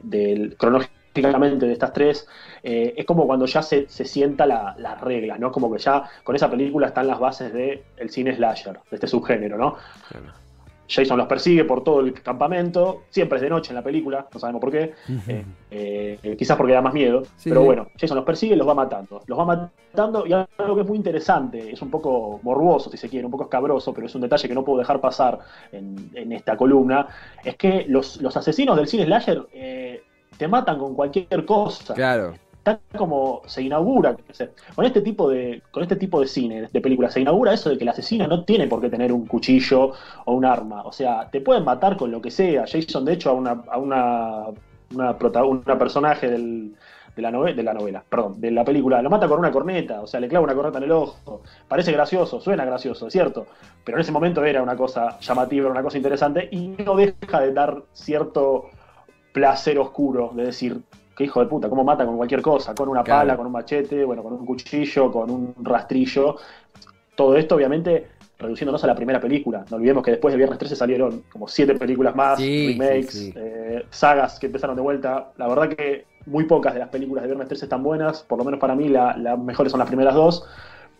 del 0.03 0.57
cronológicamente 0.59 1.67
de 1.67 1.73
estas 1.73 1.93
tres, 1.93 2.27
eh, 2.63 2.95
es 2.97 3.05
como 3.05 3.27
cuando 3.27 3.47
ya 3.47 3.63
se, 3.63 3.89
se 3.89 4.05
sienta 4.05 4.47
las 4.47 5.01
reglas, 5.01 5.39
¿no? 5.39 5.53
Como 5.53 5.73
que 5.73 5.79
ya 5.79 6.05
con 6.25 6.35
esa 6.37 6.51
película 6.51 6.89
están 6.89 7.07
las 7.07 7.19
bases 7.19 7.53
del 7.53 7.83
el 7.97 8.11
cine 8.11 8.35
slasher, 8.35 8.79
de 8.91 8.97
este 8.97 9.07
subgénero, 9.07 9.59
¿no? 9.59 9.77
Jason 10.89 11.17
los 11.17 11.27
persigue 11.27 11.65
por 11.65 11.83
todo 11.83 12.01
el 12.01 12.13
campamento, 12.13 13.05
siempre 13.11 13.37
es 13.37 13.43
de 13.43 13.51
noche 13.51 13.71
en 13.71 13.77
la 13.77 13.83
película, 13.83 14.27
no 14.33 14.41
sabemos 14.41 14.61
por 14.61 14.71
qué, 14.71 14.93
eh, 15.71 16.19
eh, 16.23 16.37
quizás 16.37 16.57
porque 16.57 16.73
da 16.73 16.83
más 16.83 16.93
miedo, 16.93 17.23
pero 17.45 17.63
bueno, 17.63 17.89
Jason 17.99 18.17
los 18.17 18.27
persigue 18.27 18.55
y 18.55 18.59
los 18.59 18.69
va 18.69 18.75
matando, 18.75 19.23
los 19.27 19.39
va 19.39 19.45
matando 19.45 20.27
y 20.27 20.33
algo 20.33 20.75
que 20.75 20.83
es 20.83 20.87
muy 20.87 20.97
interesante, 20.97 21.73
es 21.73 21.81
un 21.81 21.91
poco 21.91 22.41
morboso 22.43 22.91
si 22.91 22.97
se 22.97 23.09
quiere, 23.09 23.25
un 23.25 23.33
poco 23.33 23.45
escabroso, 23.45 23.95
pero 23.95 24.07
es 24.07 24.15
un 24.15 24.21
detalle 24.21 24.49
que 24.49 24.55
no 24.55 24.65
puedo 24.65 24.79
dejar 24.79 25.01
pasar 25.01 25.39
en, 25.71 26.33
esta 26.33 26.57
columna, 26.57 27.07
es 27.45 27.57
que 27.57 27.87
los, 27.89 28.21
asesinos 28.37 28.77
del 28.77 28.89
cine 28.89 29.05
slasher 29.05 29.47
eh, 29.53 30.03
te 30.37 30.49
matan 30.49 30.79
con 30.79 30.95
cualquier 30.95 31.45
cosa. 31.45 31.95
Claro 31.95 32.35
está 32.63 32.79
como 32.97 33.43
se 33.47 33.63
inaugura 33.63 34.17
con 34.75 34.85
este 34.85 35.01
tipo 35.01 35.29
de 35.29 35.63
con 35.71 35.83
este 35.83 35.97
tipo 35.97 36.21
de 36.21 36.29
cine 36.29 36.69
de 36.73 36.81
películas 36.81 37.13
se 37.13 37.21
inaugura 37.21 37.53
eso 37.53 37.71
de 37.71 37.77
que 37.77 37.83
el 37.83 37.89
asesino 37.89 38.29
no 38.29 38.45
tiene 38.45 38.69
por 38.69 38.81
qué 38.81 38.89
tener 38.89 39.13
un 39.13 39.27
cuchillo 39.27 39.93
o 40.25 40.33
un 40.33 40.45
arma. 40.45 40.83
O 40.85 40.93
sea 40.93 41.29
te 41.31 41.41
pueden 41.41 41.65
matar 41.65 41.97
con 41.97 42.11
lo 42.11 42.23
que 42.23 42.31
sea. 42.31 42.65
Jason 42.67 43.05
de 43.05 43.15
hecho 43.15 43.31
a 43.31 43.33
una 43.33 43.63
a 43.69 43.79
una 43.79 44.47
una, 44.95 45.79
personaje 45.79 46.29
del, 46.29 46.75
de 47.17 47.23
la, 47.23 47.31
novela, 47.31 47.57
de 47.57 47.63
la 47.63 47.75
novela, 47.75 48.05
perdón, 48.09 48.41
de 48.41 48.51
la 48.51 48.65
película, 48.65 49.03
lo 49.03 49.11
mata 49.11 49.29
con 49.29 49.39
una 49.39 49.51
corneta, 49.51 50.03
o 50.03 50.07
sea, 50.07 50.21
le 50.21 50.29
clava 50.29 50.45
una 50.45 50.55
corneta 50.55 50.79
en 50.79 50.85
el 50.85 50.93
ojo, 50.93 51.43
parece 51.67 51.93
gracioso, 51.93 52.41
suena 52.41 52.65
gracioso, 52.65 53.07
es 53.07 53.13
cierto, 53.13 53.47
pero 53.85 53.97
en 53.97 54.03
ese 54.03 54.13
momento 54.13 54.45
era 54.45 54.63
una 54.63 54.77
cosa 54.77 55.19
llamativa, 55.21 55.71
una 55.71 55.83
cosa 55.83 55.97
interesante, 55.97 56.49
y 56.51 56.69
no 56.69 56.97
deja 56.97 57.41
de 57.41 57.53
dar 57.53 57.83
cierto 57.93 58.69
placer 59.33 59.79
oscuro 59.79 60.31
de 60.35 60.45
decir, 60.45 60.83
qué 61.17 61.25
hijo 61.25 61.41
de 61.41 61.47
puta, 61.47 61.69
cómo 61.69 61.85
mata 61.85 62.05
con 62.05 62.17
cualquier 62.17 62.43
cosa, 62.43 62.75
con 62.75 62.89
una 62.89 63.05
pala, 63.05 63.37
con 63.37 63.47
un 63.47 63.53
machete, 63.53 64.05
bueno, 64.05 64.23
con 64.23 64.33
un 64.33 64.47
cuchillo, 64.47 65.11
con 65.11 65.31
un 65.31 65.55
rastrillo. 65.63 66.37
Todo 67.15 67.37
esto, 67.37 67.57
obviamente, 67.57 68.09
reduciéndonos 68.39 68.83
a 68.85 68.87
la 68.87 68.95
primera 68.95 69.21
película. 69.21 69.65
No 69.71 69.77
olvidemos 69.77 70.03
que 70.03 70.13
después 70.13 70.33
de 70.33 70.39
Viernes 70.39 70.59
13 70.59 70.77
salieron 70.77 71.25
como 71.31 71.49
siete 71.49 71.75
películas 71.75 72.15
más, 72.15 72.39
remakes, 72.39 73.33
eh, 73.35 73.85
sagas 73.91 74.39
que 74.39 74.47
empezaron 74.47 74.77
de 74.77 74.83
vuelta. 74.83 75.33
La 75.37 75.49
verdad 75.49 75.69
que 75.69 76.07
muy 76.27 76.45
pocas 76.45 76.75
de 76.75 76.81
las 76.81 76.89
películas 76.89 77.23
de 77.23 77.29
Viernes 77.29 77.49
13 77.49 77.67
están 77.67 77.83
buenas, 77.83 78.23
por 78.23 78.39
lo 78.39 78.45
menos 78.45 78.61
para 78.61 78.75
mí 78.75 78.89
las 78.89 79.39
mejores 79.39 79.71
son 79.71 79.79
las 79.79 79.89
primeras 79.89 80.15
dos 80.15 80.47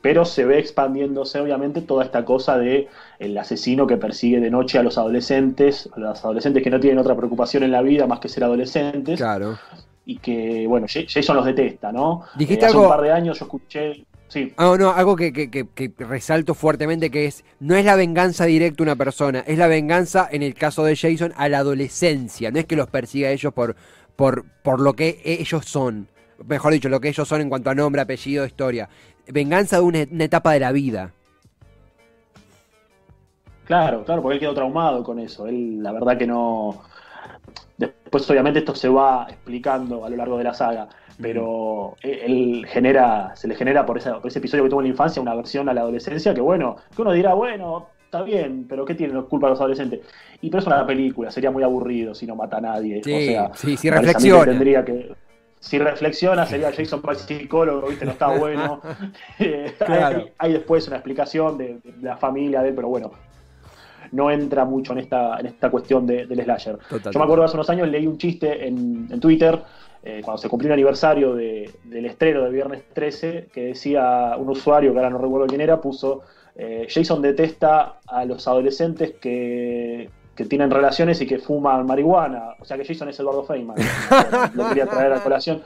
pero 0.03 0.25
se 0.25 0.45
ve 0.45 0.59
expandiéndose 0.59 1.41
obviamente 1.41 1.81
toda 1.81 2.05
esta 2.05 2.25
cosa 2.25 2.59
de 2.59 2.89
el 3.21 3.39
asesino 3.39 3.87
que 3.87 3.97
persigue 3.97 4.41
de 4.41 4.51
noche 4.51 4.79
a 4.79 4.83
los 4.83 4.99
adolescentes, 4.99 5.89
a 5.95 6.01
los 6.01 6.25
adolescentes 6.25 6.63
que 6.63 6.71
no 6.71 6.81
tienen 6.81 6.99
otra 6.99 7.17
preocupación 7.17 7.63
en 7.63 7.71
la 7.71 7.83
vida 7.83 8.09
más 8.09 8.19
que 8.19 8.29
ser 8.29 8.43
adolescentes. 8.43 9.17
Claro 9.19 9.57
y 10.05 10.19
que, 10.19 10.67
bueno, 10.67 10.87
Jason 10.89 11.37
los 11.37 11.45
detesta, 11.45 11.93
¿no? 11.93 12.23
Dijiste 12.37 12.65
eh, 12.65 12.69
hace 12.69 12.77
un 12.77 12.89
par 12.89 13.01
de 13.03 13.13
años 13.13 13.39
yo 13.39 13.45
escuché... 13.45 14.05
Sí. 14.29 14.51
Ah, 14.57 14.75
no, 14.79 14.91
algo 14.93 15.15
que, 15.15 15.31
que, 15.31 15.51
que, 15.51 15.93
resalto 15.99 16.55
fuertemente 16.55 17.11
que 17.11 17.27
es, 17.27 17.45
no 17.61 17.77
es 17.77 17.85
la 17.85 17.97
venganza 17.97 18.47
directa 18.47 18.83
a 18.83 18.85
una 18.85 18.97
persona, 18.97 19.41
es 19.41 19.59
la 19.59 19.67
venganza, 19.67 20.27
en 20.33 20.43
el 20.43 20.55
caso 20.55 20.85
de 20.85 20.97
Jason, 20.97 21.35
a 21.37 21.51
la 21.51 21.59
adolescencia, 21.59 22.51
no 22.51 22.59
es 22.59 22.65
que 22.65 22.75
los 22.75 22.89
persiga 22.89 23.29
a 23.29 23.33
ellos 23.33 23.53
por, 23.53 23.77
por, 24.17 24.47
por 24.63 24.81
lo 24.81 24.95
que 24.95 25.21
ellos 25.23 25.67
son, 25.67 26.09
mejor 26.47 26.73
dicho, 26.73 26.89
lo 26.89 26.99
que 26.99 27.11
ellos 27.11 27.29
son 27.29 27.43
en 27.43 27.51
cuanto 27.51 27.69
a 27.69 27.75
nombre, 27.75 28.01
apellido, 28.01 28.47
historia, 28.47 28.89
venganza 29.27 29.77
de 29.77 29.83
una, 29.83 30.07
una 30.11 30.25
etapa 30.25 30.53
de 30.55 30.61
la 30.61 30.73
vida. 30.73 31.13
Claro, 33.67 34.03
claro, 34.03 34.23
porque 34.23 34.37
él 34.37 34.41
quedó 34.41 34.55
traumado 34.55 35.05
con 35.05 35.19
eso, 35.19 35.47
él 35.47 35.83
la 35.83 35.93
verdad 35.93 36.17
que 36.17 36.27
no 36.27 36.81
Después, 37.77 38.31
obviamente, 38.31 38.61
esto 38.61 38.75
se 38.75 38.89
va 38.89 39.27
explicando 39.29 40.05
a 40.05 40.11
lo 40.11 40.17
largo 40.17 40.39
de 40.39 40.45
la 40.45 40.55
saga, 40.55 40.89
pero 41.21 41.97
él 42.03 42.67
genera, 42.69 43.35
se 43.35 43.49
le 43.49 43.55
genera 43.55 43.87
por, 43.87 43.99
ese 43.99 44.11
episodio 44.39 44.65
que 44.65 44.71
tuvo 44.71 44.81
en 44.81 44.87
la 44.87 44.91
infancia 44.91 45.23
una 45.23 45.35
versión 45.35 45.69
a 45.69 45.75
la 45.75 45.83
adolescencia 45.83 46.35
que, 46.35 46.41
bueno, 46.41 46.77
que 46.95 47.03
uno 47.03 47.13
dirá, 47.13 47.35
bueno, 47.35 47.89
está 48.05 48.23
bien, 48.23 48.67
pero 48.69 48.85
¿qué 48.85 48.95
tiene 48.95 49.21
culpa 49.23 49.49
los 49.49 49.59
adolescentes? 49.59 50.01
Y 50.41 50.51
pero 50.51 50.61
es 50.61 50.67
una 50.67 50.87
película, 50.87 51.31
sería 51.31 51.51
muy 51.51 51.63
aburrido 51.63 52.15
si 52.15 52.27
no 52.27 52.37
mata 52.37 52.59
a 52.59 52.61
nadie. 52.61 53.01
o 53.01 53.05
sea, 53.05 53.51
sí, 53.55 53.77
si 53.77 53.91
reflexiona. 53.91 54.45
tendría 54.45 54.85
que, 54.85 55.15
si 55.63 55.79
reflexiona 55.79 56.45
sería 56.45 56.73
Jason 56.73 57.01
para 57.01 57.17
psicólogo, 57.17 57.89
¿viste? 57.89 58.05
No 58.05 58.11
está 58.11 58.27
bueno. 58.39 58.81
hay, 60.39 60.53
después 60.53 60.87
una 60.89 60.97
explicación 60.97 61.57
de, 61.57 61.79
la 62.01 62.17
familia 62.17 62.63
de 62.63 62.71
él, 62.71 62.75
pero 62.75 62.89
bueno, 62.89 63.13
no 64.13 64.31
entra 64.31 64.65
mucho 64.65 64.93
en 64.93 65.01
esta, 65.01 65.39
en 65.39 65.47
esta 65.47 65.71
cuestión 65.71 66.07
de, 66.07 66.27
del 66.27 66.43
slasher. 66.43 66.79
Yo 66.91 67.19
me 67.19 67.25
acuerdo 67.25 67.45
hace 67.45 67.55
unos 67.55 67.69
años 67.71 67.89
leí 67.89 68.07
un 68.07 68.19
chiste 68.19 68.67
en, 68.67 69.21
Twitter, 69.21 69.61
eh, 70.03 70.21
cuando 70.25 70.41
se 70.41 70.49
cumplió 70.49 70.69
el 70.69 70.75
aniversario 70.75 71.35
del 71.35 72.07
estreno 72.07 72.43
de 72.43 72.51
Viernes 72.51 72.83
13, 72.93 73.49
que 73.53 73.65
decía 73.67 74.35
un 74.39 74.49
usuario, 74.51 74.93
que 74.93 74.99
ahora 74.99 75.11
no 75.11 75.19
recuerdo 75.19 75.47
quién 75.47 75.61
era, 75.61 75.81
puso, 75.81 76.23
eh, 76.55 76.87
Jason 76.89 77.23
detesta 77.23 78.01
a 78.07 78.25
los 78.25 78.47
adolescentes 78.47 79.15
que, 79.21 80.11
que 80.37 80.45
tienen 80.45 80.71
relaciones 80.71 81.21
y 81.21 81.27
que 81.27 81.39
fuman 81.39 81.87
marihuana. 81.87 82.55
O 82.61 82.65
sea 82.65 82.77
que 82.77 82.85
Jason 82.85 83.09
es 83.09 83.19
Eduardo 83.19 83.45
Feynman. 83.45 83.77
Lo 84.55 84.69
quería 84.69 84.87
traer 84.87 85.13
a 85.13 85.21
colación 85.21 85.63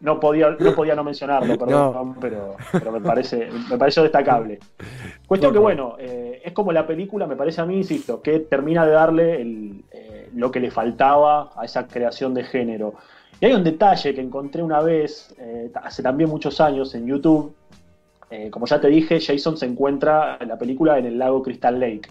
no 0.00 0.20
podía 0.20 0.50
no, 0.50 0.74
podía 0.74 0.94
no 0.94 1.04
mencionarlo, 1.04 1.58
perdón, 1.58 2.16
Pero, 2.20 2.56
pero, 2.72 2.92
me 2.92 3.00
parece 3.00 3.48
me 3.70 3.78
pareció 3.78 4.02
destacable. 4.02 4.58
Cuestión 5.26 5.52
que, 5.52 5.58
bueno, 5.58 5.96
eh, 5.98 6.42
es 6.44 6.52
como 6.52 6.72
la 6.72 6.86
película, 6.86 7.26
me 7.26 7.36
parece 7.36 7.60
a 7.60 7.66
mí, 7.66 7.76
insisto, 7.76 8.22
que 8.22 8.40
termina 8.40 8.86
de 8.86 8.92
darle 8.92 9.82
eh, 9.90 10.30
lo 10.34 10.50
que 10.50 10.60
le 10.60 10.70
faltaba 10.70 11.50
a 11.56 11.64
esa 11.64 11.86
creación 11.86 12.34
de 12.34 12.44
género. 12.44 12.94
Y 13.40 13.46
hay 13.46 13.52
un 13.52 13.64
detalle 13.64 14.14
que 14.14 14.20
encontré 14.20 14.62
una 14.62 14.80
vez, 14.80 15.34
eh, 15.38 15.70
hace 15.74 16.02
también 16.02 16.30
muchos 16.30 16.60
años, 16.60 16.94
en 16.94 17.06
YouTube. 17.06 17.52
Como 18.50 18.66
ya 18.66 18.80
te 18.80 18.88
dije, 18.88 19.20
Jason 19.20 19.56
se 19.56 19.66
encuentra 19.66 20.36
en 20.40 20.48
la 20.48 20.58
película 20.58 20.98
en 20.98 21.06
el 21.06 21.18
lago 21.18 21.42
Crystal 21.42 21.78
Lake 21.78 22.08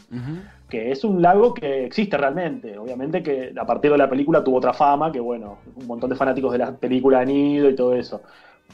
que 0.70 0.92
es 0.92 1.04
un 1.04 1.22
lago 1.22 1.54
que 1.54 1.86
existe 1.86 2.18
realmente. 2.18 2.78
Obviamente 2.78 3.22
que 3.22 3.54
a 3.58 3.66
partir 3.66 3.92
de 3.92 3.98
la 3.98 4.10
película 4.10 4.44
tuvo 4.44 4.58
otra 4.58 4.74
fama, 4.74 5.12
que 5.12 5.20
bueno, 5.20 5.60
un 5.76 5.88
montón 5.88 6.10
de 6.10 6.16
fanáticos 6.16 6.52
de 6.52 6.58
la 6.60 6.76
película 6.76 7.20
han 7.20 7.30
ido 7.30 7.70
y 7.70 7.76
todo 7.76 7.94
eso. 7.96 8.22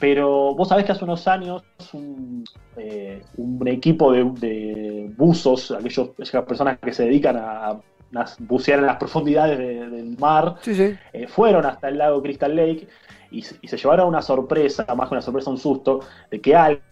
Pero 0.00 0.54
vos 0.54 0.68
sabés 0.68 0.86
que 0.86 0.92
hace 0.92 1.04
unos 1.04 1.28
años 1.28 1.62
un, 1.92 2.44
eh, 2.76 3.22
equipo 3.66 4.12
de, 4.12 5.12
buzos, 5.16 5.70
aquellos, 5.70 6.10
aquellas 6.10 6.44
personas 6.44 6.78
que 6.78 6.92
se 6.92 7.04
dedican 7.04 7.36
a, 7.36 7.78
bucear 8.40 8.78
en 8.78 8.86
las 8.86 8.96
profundidades 8.96 9.58
del 9.58 10.18
mar, 10.18 10.56
eh, 10.66 11.26
fueron 11.28 11.64
hasta 11.64 11.88
el 11.88 11.96
lago 11.96 12.20
Crystal 12.22 12.54
Lake 12.54 12.86
y, 13.30 13.38
y, 13.38 13.68
se 13.68 13.76
llevaron 13.78 14.08
una 14.08 14.20
sorpresa, 14.20 14.84
más 14.94 15.08
que 15.08 15.14
una 15.14 15.22
sorpresa, 15.22 15.48
un 15.48 15.56
susto, 15.56 16.00
de 16.30 16.38
que 16.38 16.54
alguien 16.54 16.91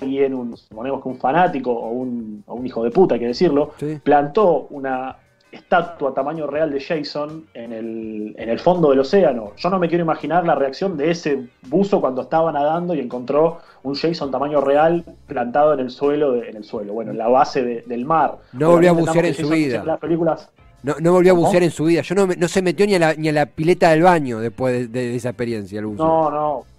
alguien, 0.00 0.34
un, 0.34 0.56
suponemos 0.56 1.02
que 1.02 1.08
un 1.08 1.18
fanático 1.18 1.72
o 1.72 1.90
un, 1.90 2.44
hijo 2.64 2.82
de 2.82 2.90
puta, 2.90 3.14
hay 3.14 3.20
que 3.20 3.26
decirlo, 3.28 3.72
plantó 4.02 4.66
una 4.70 5.16
estatua 5.52 6.10
a 6.10 6.14
tamaño 6.14 6.46
real 6.46 6.70
de 6.70 6.80
Jason 6.80 7.46
en 7.54 7.72
el, 7.72 8.34
en 8.36 8.48
el 8.48 8.58
fondo 8.58 8.90
del 8.90 9.00
océano. 9.00 9.52
Yo 9.56 9.70
no 9.70 9.78
me 9.78 9.88
quiero 9.88 10.04
imaginar 10.04 10.44
la 10.44 10.54
reacción 10.54 10.96
de 10.96 11.10
ese 11.10 11.48
buzo 11.68 12.00
cuando 12.00 12.22
estaba 12.22 12.52
nadando 12.52 12.94
y 12.94 13.00
encontró 13.00 13.58
un 13.82 13.94
Jason 13.94 14.30
tamaño 14.30 14.60
real 14.60 15.04
plantado 15.26 15.72
en 15.74 15.80
el 15.80 15.90
suelo, 15.90 16.42
en 16.42 16.56
el 16.56 16.64
suelo, 16.64 16.92
bueno, 16.92 17.12
en 17.12 17.18
la 17.18 17.28
base 17.28 17.84
del 17.86 18.04
mar. 18.04 18.38
No 18.52 18.70
volvió 18.72 18.90
a 18.90 18.92
bucear 18.92 19.26
en 19.26 19.34
su 19.34 19.48
vida. 19.48 19.84
Las 19.84 19.98
películas 19.98 20.50
no, 20.82 20.94
no 21.00 21.12
volvió 21.12 21.32
a 21.32 21.34
bucear 21.34 21.62
en 21.62 21.70
su 21.70 21.84
vida. 21.84 22.02
Yo 22.02 22.14
no, 22.14 22.26
no 22.26 22.48
se 22.48 22.62
metió 22.62 22.86
ni 22.86 22.94
a, 22.94 22.98
la, 22.98 23.14
ni 23.14 23.28
a 23.28 23.32
la 23.32 23.46
pileta 23.46 23.90
del 23.90 24.02
baño 24.02 24.38
después 24.38 24.92
de, 24.92 25.08
de 25.08 25.16
esa 25.16 25.30
experiencia. 25.30 25.80
El 25.80 25.86
buzo. 25.86 26.04
No, 26.04 26.30
no 26.30 26.75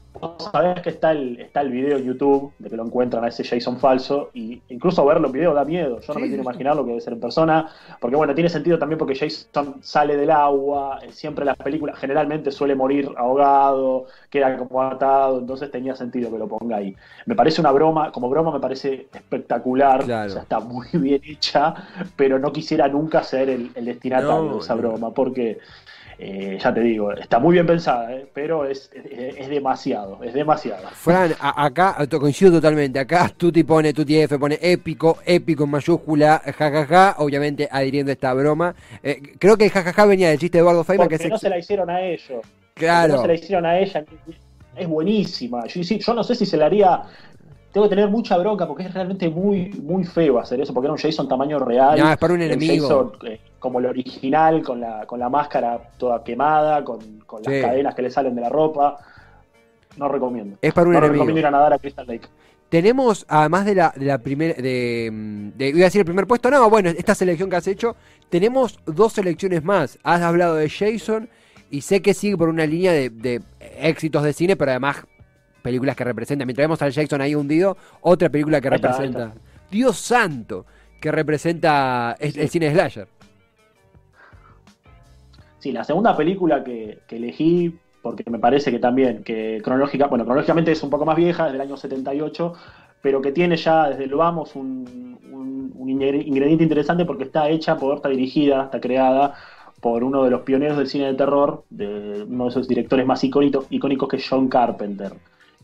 sabés 0.52 0.82
que 0.82 0.90
está 0.90 1.12
el, 1.12 1.40
está 1.40 1.62
el 1.62 1.72
video 1.72 1.98
en 1.98 2.06
YouTube 2.06 2.52
de 2.60 2.70
que 2.70 2.78
lo 2.78 2.86
encuentran 2.86 3.24
a 3.24 3.28
ese 3.28 3.44
Jason 3.44 3.78
falso 3.78 4.30
y 4.34 4.62
incluso 4.70 5.06
verlo 5.06 5.28
en 5.28 5.34
video 5.34 5.54
da 5.54 5.66
miedo. 5.66 6.00
Yo 6.00 6.14
no 6.14 6.20
me 6.20 6.28
quiero 6.28 6.44
imaginar 6.44 6.76
lo 6.76 6.84
que 6.84 6.90
debe 6.90 7.02
ser 7.02 7.14
en 7.14 7.20
persona, 7.20 7.70
porque 8.00 8.16
bueno, 8.16 8.34
tiene 8.34 8.50
sentido 8.50 8.78
también 8.78 8.98
porque 8.98 9.16
Jason 9.16 9.76
sale 9.82 10.18
del 10.18 10.32
agua, 10.32 11.00
eh, 11.02 11.12
siempre 11.12 11.46
las 11.46 11.58
películas 11.58 11.98
generalmente 12.00 12.52
suele 12.52 12.76
morir 12.76 13.10
ahogado, 13.18 14.06
queda 14.30 14.58
como 14.58 14.82
atado, 14.82 15.40
entonces 15.40 15.72
tenía 15.72 15.96
sentido 15.96 16.32
que 16.32 16.38
lo 16.38 16.48
ponga 16.48 16.78
ahí. 16.78 16.96
Me 17.26 17.36
parece 17.36 17.62
una 17.62 17.72
broma, 17.72 18.12
como 18.12 18.30
broma 18.30 18.52
me 18.52 18.60
parece 18.60 19.08
espectacular, 19.14 20.04
o 20.04 20.06
sea, 20.06 20.26
está 20.26 20.60
muy 20.60 20.88
bien 20.94 21.22
hecha, 21.24 21.74
pero 22.16 22.40
no 22.40 22.52
quisiera 22.52 22.88
nunca 22.88 23.24
ser 23.24 23.50
el, 23.50 23.74
destinatario 23.74 24.54
de 24.54 24.60
esa 24.60 24.76
broma, 24.76 25.12
porque 25.12 25.60
eh, 26.20 26.58
ya 26.60 26.74
te 26.74 26.80
digo, 26.80 27.12
está 27.12 27.38
muy 27.38 27.54
bien 27.54 27.68
pensada, 27.68 28.12
eh, 28.12 28.28
pero 28.34 28.66
es, 28.66 28.90
es, 28.92 29.50
demasiado, 29.50 30.18
es 30.24 30.34
demasiado. 30.34 30.88
Fran, 30.90 31.34
acá 31.40 31.96
coincido 32.20 32.54
totalmente, 32.54 32.98
acá 32.98 33.32
Tuti 33.36 33.64
pone, 33.64 33.94
Tuti 33.94 34.18
F 34.18 34.40
pone 34.40 34.58
épico, 34.60 35.20
épico 35.26 35.66
en 35.66 35.70
mayúscula, 35.70 36.42
jajaja, 36.44 37.16
obviamente 37.20 37.70
adhiriendo 37.72 38.12
a 38.12 38.14
esta 38.14 38.34
broma. 38.34 38.74
Eh, 39.04 39.22
creo 39.38 39.58
que 39.58 39.66
el 39.66 39.72
jajaja 39.72 40.06
venía 40.06 40.30
del 40.30 40.40
chiste 40.40 40.58
de 40.58 40.64
Eduardo 40.64 40.84
Feynman. 40.84 41.08
que 41.08 41.30
no 41.30 41.38
se 41.38 41.50
la 41.50 41.60
hicieron 41.60 41.90
a 41.90 42.02
ellos. 42.02 42.42
Claro. 42.74 43.16
No 43.16 43.22
se 43.22 43.28
la 43.28 43.34
hicieron 43.36 43.66
a 43.68 43.80
ella, 43.80 44.04
es 44.76 44.88
buenísima. 44.88 45.68
Yo, 45.68 45.82
yo 45.82 46.14
no 46.16 46.24
sé 46.24 46.34
si 46.34 46.48
se 46.48 46.58
la 46.58 46.66
haría 46.66 47.04
tengo 47.72 47.88
que 47.88 47.96
tener 47.96 48.10
mucha 48.10 48.36
bronca 48.38 48.68
porque 48.68 48.84
es 48.84 48.94
realmente 48.94 49.30
muy, 49.30 49.70
muy 49.84 50.04
feo 50.04 50.40
hacer 50.40 50.60
eso, 50.60 50.74
porque 50.74 50.88
era 50.88 50.94
un 50.94 51.00
Jason 51.00 51.28
tamaño 51.28 51.60
real. 51.60 52.00
No, 52.00 52.12
es 52.12 52.18
para 52.18 52.34
un 52.34 52.42
enemigo. 52.42 52.88
Jason, 52.88 53.12
eh, 53.32 53.40
como 53.60 53.80
el 53.80 53.86
original, 53.88 54.64
con 54.64 54.80
la, 54.80 55.06
con 55.06 55.20
la 55.20 55.30
máscara 55.30 55.80
toda 55.98 56.24
quemada, 56.24 56.84
con, 56.84 57.20
con 57.26 57.42
las 57.44 57.54
Sí. 57.54 57.62
cadenas 57.62 57.96
que 57.96 58.02
le 58.04 58.12
salen 58.12 58.36
de 58.36 58.42
la 58.42 58.50
ropa. 58.50 58.98
No 59.98 60.08
recomiendo. 60.08 60.58
Es 60.62 60.74
para 60.74 60.88
un 60.88 60.94
no 60.94 61.00
enemigo. 61.00 61.14
recomiendo 61.24 61.40
ir 61.40 61.46
a 61.48 61.52
nadar 61.52 61.74
a 61.74 61.80
Crystal 61.80 62.06
Lake. 62.08 62.28
Tenemos, 62.70 63.26
además 63.30 63.66
de 63.66 63.76
la, 63.76 63.94
de 63.96 64.06
la 64.06 64.18
primera, 64.18 64.54
de, 64.54 65.10
de- 65.56 65.70
iba 65.70 65.80
a 65.80 65.84
decir 65.86 66.00
el 66.02 66.06
primer 66.06 66.28
puesto, 66.28 66.52
no, 66.52 66.70
bueno, 66.70 66.90
esta 66.90 67.16
selección 67.16 67.50
que 67.50 67.56
has 67.56 67.68
hecho, 67.68 67.96
tenemos 68.30 68.78
dos 68.86 69.14
selecciones 69.14 69.64
más. 69.64 69.98
Has 70.04 70.22
hablado 70.22 70.56
de 70.56 70.70
Jason 70.70 71.30
y 71.72 71.82
sé 71.82 72.02
que 72.02 72.14
sigue 72.14 72.36
por 72.38 72.50
una 72.50 72.66
línea 72.66 72.92
de, 72.92 73.10
de 73.10 73.42
éxitos 73.80 74.22
de 74.24 74.34
cine, 74.34 74.56
pero 74.58 74.72
además 74.72 74.98
películas 75.62 75.96
que 75.96 76.04
representan. 76.04 76.46
Mientras 76.46 76.64
vemos 76.66 76.82
al 76.82 76.94
Jason 76.94 77.22
ahí 77.22 77.36
hundido, 77.36 77.78
otra 78.02 78.30
película 78.30 78.60
que 78.62 78.70
representa, 78.70 79.34
Dios 79.72 79.98
santo, 79.98 80.66
que 81.02 81.12
representa 81.12 82.16
el, 82.20 82.38
el 82.38 82.50
cine 82.50 82.72
slasher. 82.72 83.08
Sí, 85.60 85.72
la 85.72 85.84
segunda 85.84 86.16
película 86.16 86.64
que, 86.64 87.04
que 87.08 87.16
elegí, 87.18 87.80
porque 88.02 88.24
me 88.30 88.40
parece 88.40 88.72
que 88.72 88.80
también, 88.80 89.24
que 89.24 89.60
cronológica, 89.64 90.08
bueno, 90.08 90.24
cronológicamente 90.24 90.72
es 90.72 90.84
un 90.84 90.90
poco 90.92 91.06
más 91.06 91.16
vieja, 91.18 91.48
es 91.48 91.54
del 91.54 91.62
año 91.62 91.78
78, 91.78 92.54
pero 93.02 93.22
que 93.22 93.32
tiene 93.32 93.58
ya 93.58 93.90
desde 93.90 94.08
lo 94.08 94.18
vamos 94.18 94.56
un, 94.56 95.20
un- 95.32 95.72
un 95.76 95.88
ingre- 95.90 96.26
ingrediente 96.26 96.64
interesante 96.64 97.06
porque 97.06 97.24
está 97.26 97.50
hecha 97.50 97.78
por, 97.78 97.96
está 97.98 98.10
dirigida, 98.10 98.66
está 98.66 98.80
creada 98.80 99.34
por 99.80 100.04
uno 100.04 100.24
de 100.24 100.32
los 100.32 100.42
pioneros 100.42 100.78
del 100.78 100.88
cine 100.88 101.06
de 101.08 101.14
terror, 101.16 101.66
de 101.70 102.24
uno 102.28 102.46
de 102.46 102.50
esos 102.50 102.68
directores 102.68 103.06
más 103.06 103.24
icónicos, 103.24 103.66
icónicos 103.70 104.10
que 104.10 104.18
es 104.18 104.28
John 104.30 104.50
Carpenter, 104.50 105.14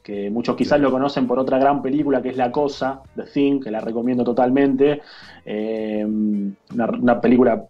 que 0.04 0.30
muchos 0.30 0.56
quizás 0.56 0.80
lo 0.80 0.92
conocen 0.92 1.28
por 1.28 1.40
otra 1.40 1.58
gran 1.60 1.82
película 1.82 2.22
que 2.22 2.30
es 2.30 2.38
La 2.38 2.52
Cosa, 2.52 3.02
The 3.16 3.24
Thing, 3.24 3.60
que 3.62 3.72
la 3.72 3.80
recomiendo 3.82 4.24
totalmente, 4.24 5.02
Eh, 5.46 6.06
una, 6.06 6.86
una 7.00 7.22
película 7.22 7.66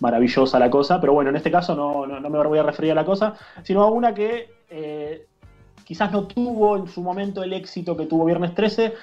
maravillosa 0.00 0.58
la 0.58 0.70
cosa, 0.70 1.00
pero 1.00 1.12
bueno, 1.12 1.30
en 1.30 1.36
este 1.36 1.50
caso 1.50 1.74
no, 1.74 2.06
no- 2.06 2.20
no 2.20 2.30
me 2.30 2.42
voy 2.46 2.58
a 2.58 2.62
referir 2.62 2.92
a 2.92 2.94
la 2.94 3.04
cosa, 3.04 3.34
sino 3.62 3.82
a 3.82 3.90
una 3.90 4.14
que 4.14 4.48
eh, 4.70 5.26
quizás 5.84 6.10
no 6.12 6.26
tuvo 6.26 6.76
en 6.76 6.86
su 6.86 7.02
momento 7.02 7.42
el 7.42 7.52
éxito 7.52 7.96
que 7.96 8.06
tuvo 8.06 8.24
Viernes 8.24 8.54
13, 8.54 8.94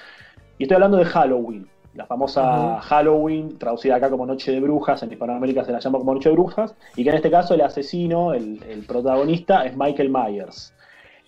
y 0.57 0.63
estoy 0.63 0.75
hablando 0.75 0.97
de 0.97 1.05
Halloween, 1.05 1.67
la 1.95 2.05
famosa. 2.05 2.79
Halloween, 2.81 3.57
traducida 3.57 3.95
acá 3.95 4.09
como 4.09 4.25
Noche 4.25 4.51
de 4.51 4.59
Brujas, 4.59 5.03
en 5.03 5.11
Hispanoamérica 5.11 5.63
se 5.65 5.71
la 5.71 5.79
llama 5.79 5.99
como 5.99 6.13
Noche 6.13 6.29
de 6.29 6.35
Brujas, 6.35 6.75
y 6.95 7.03
que 7.03 7.09
en 7.09 7.15
este 7.15 7.29
caso 7.31 7.53
el 7.53 7.61
asesino, 7.61 8.33
el, 8.33 8.61
el 8.67 8.85
protagonista, 8.85 9.65
es 9.65 9.75
Michael 9.77 10.09
Myers. 10.09 10.73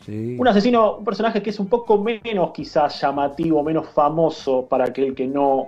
Sí. 0.05 0.35
Un 0.39 0.47
asesino, 0.47 0.95
un 0.97 1.05
personaje 1.05 1.43
que 1.43 1.51
es 1.51 1.59
un 1.59 1.67
poco 1.67 1.97
menos 1.99 2.51
quizás 2.51 2.99
llamativo, 2.99 3.61
menos 3.63 3.87
famoso 3.89 4.65
para 4.65 4.85
aquel 4.85 5.13
que 5.13 5.27
no 5.27 5.67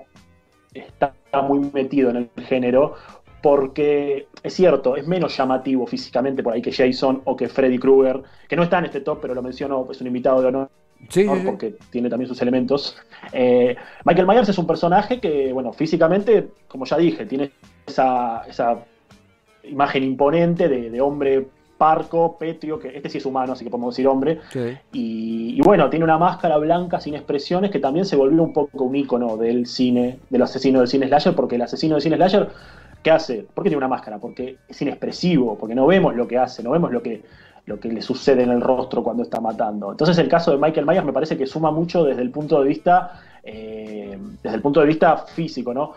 está 0.73 1.13
muy 1.47 1.59
metido 1.71 2.09
en 2.09 2.15
el 2.35 2.45
género, 2.45 2.95
porque 3.43 4.27
es 4.41 4.53
cierto, 4.53 4.95
es 4.95 5.05
menos 5.05 5.35
llamativo 5.35 5.85
físicamente 5.85 6.41
por 6.41 6.53
ahí 6.53 6.61
que 6.61 6.71
Jason 6.71 7.21
o 7.25 7.35
que 7.35 7.49
Freddy 7.49 7.77
Krueger, 7.77 8.23
que 8.47 8.55
no 8.55 8.63
está 8.63 8.79
en 8.79 8.85
este 8.85 9.01
top, 9.01 9.19
pero 9.21 9.33
lo 9.33 9.43
menciono, 9.43 9.85
es 9.91 9.99
un 9.99 10.07
invitado 10.07 10.41
de 10.41 10.47
honor 10.47 10.69
Sí, 11.09 11.27
sí, 11.27 11.29
sí. 11.29 11.41
porque 11.45 11.75
tiene 11.89 12.09
también 12.09 12.29
sus 12.29 12.41
elementos. 12.41 12.95
Eh, 13.33 13.75
Michael 14.05 14.25
Myers 14.25 14.47
es 14.47 14.57
un 14.57 14.65
personaje 14.65 15.19
que, 15.19 15.51
bueno, 15.51 15.73
físicamente, 15.73 16.51
como 16.69 16.85
ya 16.85 16.95
dije, 16.95 17.25
tiene 17.25 17.51
esa, 17.85 18.43
esa 18.47 18.85
imagen 19.63 20.03
imponente 20.03 20.69
de, 20.69 20.89
de 20.89 21.01
hombre 21.01 21.45
parco, 21.77 22.37
petrio, 22.37 22.79
que 22.79 22.95
este 22.95 23.09
sí 23.09 23.17
es 23.17 23.25
humano, 23.25 23.51
así 23.51 23.65
que 23.65 23.69
podemos 23.69 23.93
decir 23.93 24.07
hombre, 24.07 24.39
y, 24.93 25.57
y 25.57 25.61
bueno, 25.61 25.89
tiene 25.89 26.05
una 26.05 26.17
máscara 26.17 26.55
blanca 26.57 27.01
sin 27.01 27.13
expresiones 27.15 27.71
que 27.71 27.79
también 27.79 28.05
se 28.05 28.15
volvió 28.15 28.41
un 28.41 28.53
poco 28.53 28.85
un 28.85 28.95
ícono 28.95 29.35
del 29.35 29.65
cine, 29.65 30.19
del 30.29 30.43
asesino 30.43 30.79
del 30.79 30.87
cine 30.87 31.07
slasher, 31.07 31.35
porque 31.35 31.55
el 31.55 31.63
asesino 31.63 31.95
del 31.95 32.01
cine 32.01 32.15
slasher, 32.15 32.47
¿qué 33.03 33.11
hace? 33.11 33.45
¿Por 33.53 33.63
qué 33.63 33.69
tiene 33.69 33.77
una 33.77 33.87
máscara? 33.87 34.17
Porque 34.17 34.57
es 34.67 34.81
inexpresivo, 34.81 35.57
porque 35.57 35.75
no 35.75 35.85
vemos 35.85 36.15
lo 36.15 36.27
que 36.27 36.37
hace, 36.37 36.63
no 36.63 36.71
vemos 36.71 36.91
lo 36.91 37.03
que, 37.03 37.23
lo 37.65 37.79
que 37.79 37.89
le 37.89 38.01
sucede 38.01 38.43
en 38.43 38.49
el 38.49 38.61
rostro 38.61 39.03
cuando 39.03 39.23
está 39.23 39.39
matando. 39.39 39.91
Entonces 39.91 40.17
el 40.17 40.27
caso 40.27 40.51
de 40.51 40.57
Michael 40.57 40.85
Myers 40.85 41.05
me 41.05 41.13
parece 41.13 41.37
que 41.37 41.45
suma 41.45 41.71
mucho 41.71 42.03
desde 42.03 42.21
el 42.21 42.31
punto 42.31 42.61
de 42.61 42.67
vista, 42.67 43.21
eh, 43.43 44.17
desde 44.41 44.55
el 44.55 44.61
punto 44.61 44.79
de 44.79 44.87
vista 44.87 45.17
físico, 45.17 45.73
¿no? 45.73 45.93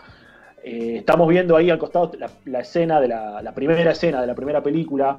Eh, 0.63 0.97
estamos 0.97 1.27
viendo 1.29 1.55
ahí 1.55 1.69
al 1.69 1.79
costado 1.79 2.11
la, 2.45 2.59
escena 2.59 2.99
de 2.99 3.07
la, 3.07 3.41
la 3.41 3.53
primera 3.53 3.91
escena 3.91 4.19
de 4.19 4.27
la 4.27 4.35
primera 4.35 4.61
película, 4.61 5.17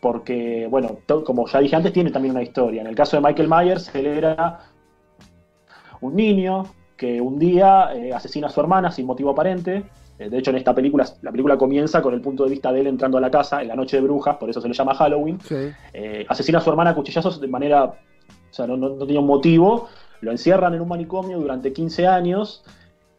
porque, 0.00 0.68
bueno, 0.70 0.98
como 1.24 1.48
ya 1.48 1.58
dije 1.58 1.74
antes, 1.74 1.92
tiene 1.92 2.10
también 2.10 2.32
una 2.32 2.42
historia. 2.42 2.82
En 2.82 2.86
el 2.86 2.94
caso 2.94 3.16
de 3.16 3.22
Michael 3.22 3.48
Myers, 3.48 3.92
él 3.94 4.06
era 4.06 4.60
un 6.00 6.14
niño 6.14 6.66
que 6.96 7.20
un 7.20 7.38
día 7.38 7.90
eh, 7.94 8.12
asesina 8.12 8.46
a 8.46 8.50
su 8.50 8.60
hermana 8.60 8.90
sin 8.90 9.06
motivo 9.06 9.30
aparente. 9.30 9.84
Eh, 10.18 10.28
de 10.30 10.38
hecho, 10.38 10.50
en 10.50 10.56
esta 10.56 10.74
película, 10.74 11.04
la 11.22 11.30
película 11.30 11.56
comienza 11.58 12.00
con 12.02 12.14
el 12.14 12.20
punto 12.20 12.44
de 12.44 12.50
vista 12.50 12.72
de 12.72 12.80
él 12.80 12.86
entrando 12.86 13.18
a 13.18 13.20
la 13.20 13.30
casa 13.30 13.60
en 13.62 13.68
la 13.68 13.76
noche 13.76 13.96
de 13.98 14.02
brujas, 14.02 14.36
por 14.36 14.48
eso 14.50 14.60
se 14.60 14.68
le 14.68 14.74
llama 14.74 14.94
Halloween. 14.94 15.38
Sí. 15.40 15.54
Eh, 15.92 16.24
asesina 16.28 16.58
a 16.58 16.60
su 16.60 16.70
hermana 16.70 16.90
a 16.90 16.94
cuchillazos 16.94 17.40
de 17.40 17.48
manera. 17.48 17.84
O 17.84 17.94
sea, 18.50 18.66
no, 18.66 18.76
no- 18.76 18.90
no 18.90 19.04
tenía 19.06 19.20
un 19.20 19.26
motivo. 19.26 19.88
Lo 20.22 20.30
encierran 20.30 20.72
en 20.74 20.80
un 20.80 20.88
manicomio 20.88 21.38
durante 21.38 21.72
15 21.72 22.06
años 22.06 22.64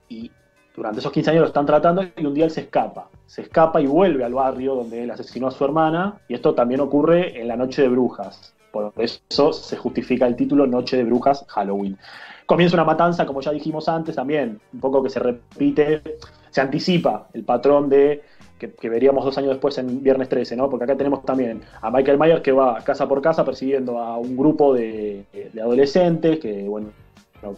y 0.09 0.31
durante 0.75 0.99
esos 0.99 1.11
15 1.11 1.29
años 1.31 1.41
lo 1.41 1.47
están 1.47 1.65
tratando 1.65 2.03
y 2.15 2.25
un 2.25 2.33
día 2.33 2.45
él 2.45 2.51
se 2.51 2.61
escapa. 2.61 3.09
Se 3.27 3.41
escapa 3.43 3.79
y 3.81 3.85
vuelve 3.85 4.23
al 4.23 4.33
barrio 4.33 4.73
donde 4.75 5.03
él 5.03 5.11
asesinó 5.11 5.47
a 5.47 5.51
su 5.51 5.63
hermana 5.65 6.19
y 6.27 6.33
esto 6.33 6.55
también 6.55 6.79
ocurre 6.81 7.39
en 7.39 7.47
la 7.47 7.55
Noche 7.57 7.81
de 7.83 7.89
Brujas. 7.89 8.53
Por 8.71 8.91
eso 8.97 9.53
se 9.53 9.77
justifica 9.77 10.25
el 10.27 10.35
título 10.35 10.65
Noche 10.65 10.97
de 10.97 11.03
Brujas 11.03 11.45
Halloween. 11.49 11.97
Comienza 12.45 12.75
una 12.75 12.83
matanza, 12.85 13.25
como 13.25 13.41
ya 13.41 13.51
dijimos 13.51 13.89
antes, 13.89 14.15
también 14.15 14.59
un 14.73 14.79
poco 14.79 15.03
que 15.03 15.09
se 15.09 15.19
repite, 15.19 16.01
se 16.51 16.61
anticipa 16.61 17.27
el 17.33 17.43
patrón 17.43 17.89
de 17.89 18.23
que, 18.57 18.89
veríamos 18.89 19.23
dos 19.23 19.37
años 19.37 19.51
después 19.51 19.77
en 19.77 20.01
Viernes 20.01 20.29
13, 20.29 20.55
¿no? 20.55 20.69
Porque 20.69 20.85
acá 20.85 20.97
tenemos 20.97 21.23
también 21.23 21.61
a 21.81 21.91
Michael 21.91 22.17
Myers 22.17 22.41
que 22.41 22.51
va 22.51 22.81
casa 22.83 23.07
por 23.07 23.21
casa 23.21 23.45
persiguiendo 23.45 23.99
a 23.99 24.17
un 24.17 24.35
grupo 24.35 24.73
de, 24.73 25.25
de 25.53 25.61
adolescentes 25.61 26.39
que, 26.39 26.63
bueno, 26.63 26.89
no, 27.43 27.55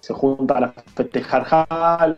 se 0.00 0.14
juntan 0.14 0.64
a 0.64 0.72
festejar 0.94 2.16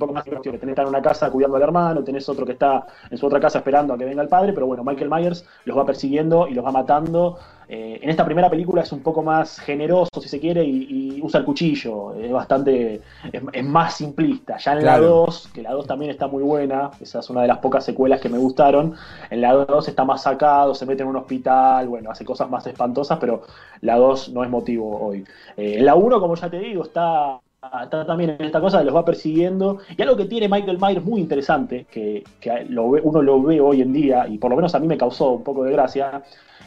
poco 0.00 0.12
más 0.12 0.24
que 0.24 0.30
tenés 0.30 0.62
estar 0.62 0.84
en 0.84 0.88
una 0.88 1.02
casa 1.02 1.30
cuidando 1.30 1.56
al 1.56 1.62
hermano, 1.62 2.02
tenés 2.02 2.28
otro 2.28 2.44
que 2.44 2.52
está 2.52 2.86
en 3.10 3.16
su 3.18 3.26
otra 3.26 3.40
casa 3.40 3.58
esperando 3.58 3.94
a 3.94 3.98
que 3.98 4.04
venga 4.04 4.22
el 4.22 4.28
padre, 4.28 4.52
pero 4.52 4.66
bueno, 4.66 4.82
Michael 4.84 5.10
Myers 5.10 5.46
los 5.64 5.76
va 5.78 5.84
persiguiendo 5.86 6.48
y 6.48 6.54
los 6.54 6.64
va 6.64 6.72
matando. 6.72 7.38
Eh, 7.66 7.98
en 8.02 8.10
esta 8.10 8.26
primera 8.26 8.50
película 8.50 8.82
es 8.82 8.92
un 8.92 9.00
poco 9.00 9.22
más 9.22 9.58
generoso, 9.58 10.20
si 10.20 10.28
se 10.28 10.38
quiere, 10.38 10.62
y, 10.64 11.16
y 11.16 11.22
usa 11.22 11.40
el 11.40 11.46
cuchillo, 11.46 12.12
es 12.14 12.30
bastante, 12.30 12.96
es, 13.32 13.42
es 13.52 13.64
más 13.64 13.94
simplista. 13.94 14.58
Ya 14.58 14.72
en 14.74 14.80
Claro. 14.80 15.02
la 15.02 15.08
2, 15.08 15.50
que 15.54 15.62
la 15.62 15.72
2 15.72 15.86
también 15.86 16.10
está 16.10 16.26
muy 16.26 16.42
buena, 16.42 16.90
esa 17.00 17.20
es 17.20 17.30
una 17.30 17.40
de 17.40 17.48
las 17.48 17.58
pocas 17.58 17.82
secuelas 17.84 18.20
que 18.20 18.28
me 18.28 18.36
gustaron, 18.36 18.94
en 19.30 19.40
la 19.40 19.54
2 19.54 19.88
está 19.88 20.04
más 20.04 20.22
sacado, 20.22 20.74
se 20.74 20.84
mete 20.84 21.02
en 21.04 21.08
un 21.08 21.16
hospital, 21.16 21.88
bueno, 21.88 22.10
hace 22.10 22.24
cosas 22.24 22.50
más 22.50 22.66
espantosas, 22.66 23.16
pero 23.18 23.42
la 23.80 23.96
2 23.96 24.28
no 24.34 24.44
es 24.44 24.50
motivo 24.50 24.98
hoy. 25.00 25.24
Eh, 25.56 25.76
en 25.78 25.86
la 25.86 25.94
1, 25.94 26.20
como 26.20 26.34
ya 26.34 26.50
te 26.50 26.58
digo, 26.58 26.82
está 26.82 27.40
está 27.82 28.06
también 28.06 28.36
en 28.38 28.44
esta 28.44 28.60
cosa 28.60 28.78
de 28.78 28.84
los 28.84 28.94
va 28.94 29.04
persiguiendo. 29.04 29.78
Y 29.96 30.02
algo 30.02 30.16
que 30.16 30.26
tiene 30.26 30.48
Michael 30.48 30.78
Myers 30.80 31.04
muy 31.04 31.20
interesante, 31.20 31.86
que, 31.90 32.24
que 32.40 32.64
lo 32.68 32.90
ve- 32.90 33.00
uno 33.02 33.22
lo 33.22 33.42
ve 33.42 33.60
hoy 33.60 33.82
en 33.82 33.92
día, 33.92 34.26
y 34.28 34.38
por 34.38 34.50
lo 34.50 34.56
menos 34.56 34.74
a 34.74 34.78
mí 34.78 34.86
me 34.86 34.96
causó 34.98 35.30
un 35.32 35.44
poco 35.44 35.64
de 35.64 35.72
gracia, 35.72 36.22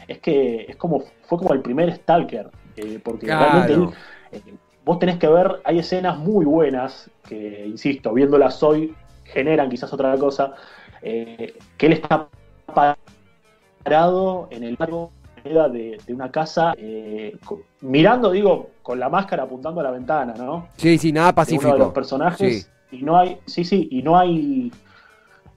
es 0.06 0.18
que 0.18 0.66
es 0.68 0.76
como 0.76 1.02
fue 1.22 1.38
como 1.38 1.52
el 1.52 1.60
primer 1.60 1.92
Stalker. 1.94 2.50
eh, 2.76 3.00
porque 3.02 3.26
Claro. 3.26 3.40
realmente 3.40 3.96
eh, 4.32 4.54
vos 4.84 4.98
tenés 4.98 5.18
que 5.18 5.28
ver, 5.28 5.60
hay 5.64 5.80
escenas 5.80 6.16
muy 6.18 6.44
buenas, 6.44 7.10
que 7.28 7.66
insisto, 7.66 8.12
viéndolas 8.12 8.62
hoy, 8.62 8.94
generan 9.24 9.68
quizás 9.68 9.92
otra 9.92 10.16
cosa, 10.16 10.54
eh, 11.02 11.58
que 11.76 11.86
él 11.86 11.92
está 11.94 12.28
parado 13.84 14.48
en 14.50 14.64
el 14.64 14.76
de, 15.48 15.98
de 16.06 16.14
una 16.14 16.30
casa, 16.30 16.74
eh, 16.76 17.36
mirando, 17.80 18.30
digo, 18.30 18.68
con 18.82 18.98
la 19.00 19.08
máscara 19.08 19.44
apuntando 19.44 19.80
a 19.80 19.84
la 19.84 19.90
ventana, 19.90 20.34
¿no? 20.36 20.68
Sí, 20.76 20.98
sí, 20.98 21.12
nada 21.12 21.32
de 21.32 21.32
uno 21.32 21.38
de 21.38 21.78
los 21.78 21.88
pacífico. 21.88 21.92
personajes 21.94 22.70
y 22.90 23.02
no 23.02 23.18
hay 23.18 23.38
sí 23.46 23.64
sí 23.64 23.86
y 23.90 24.02
no 24.02 24.16
hay 24.18 24.72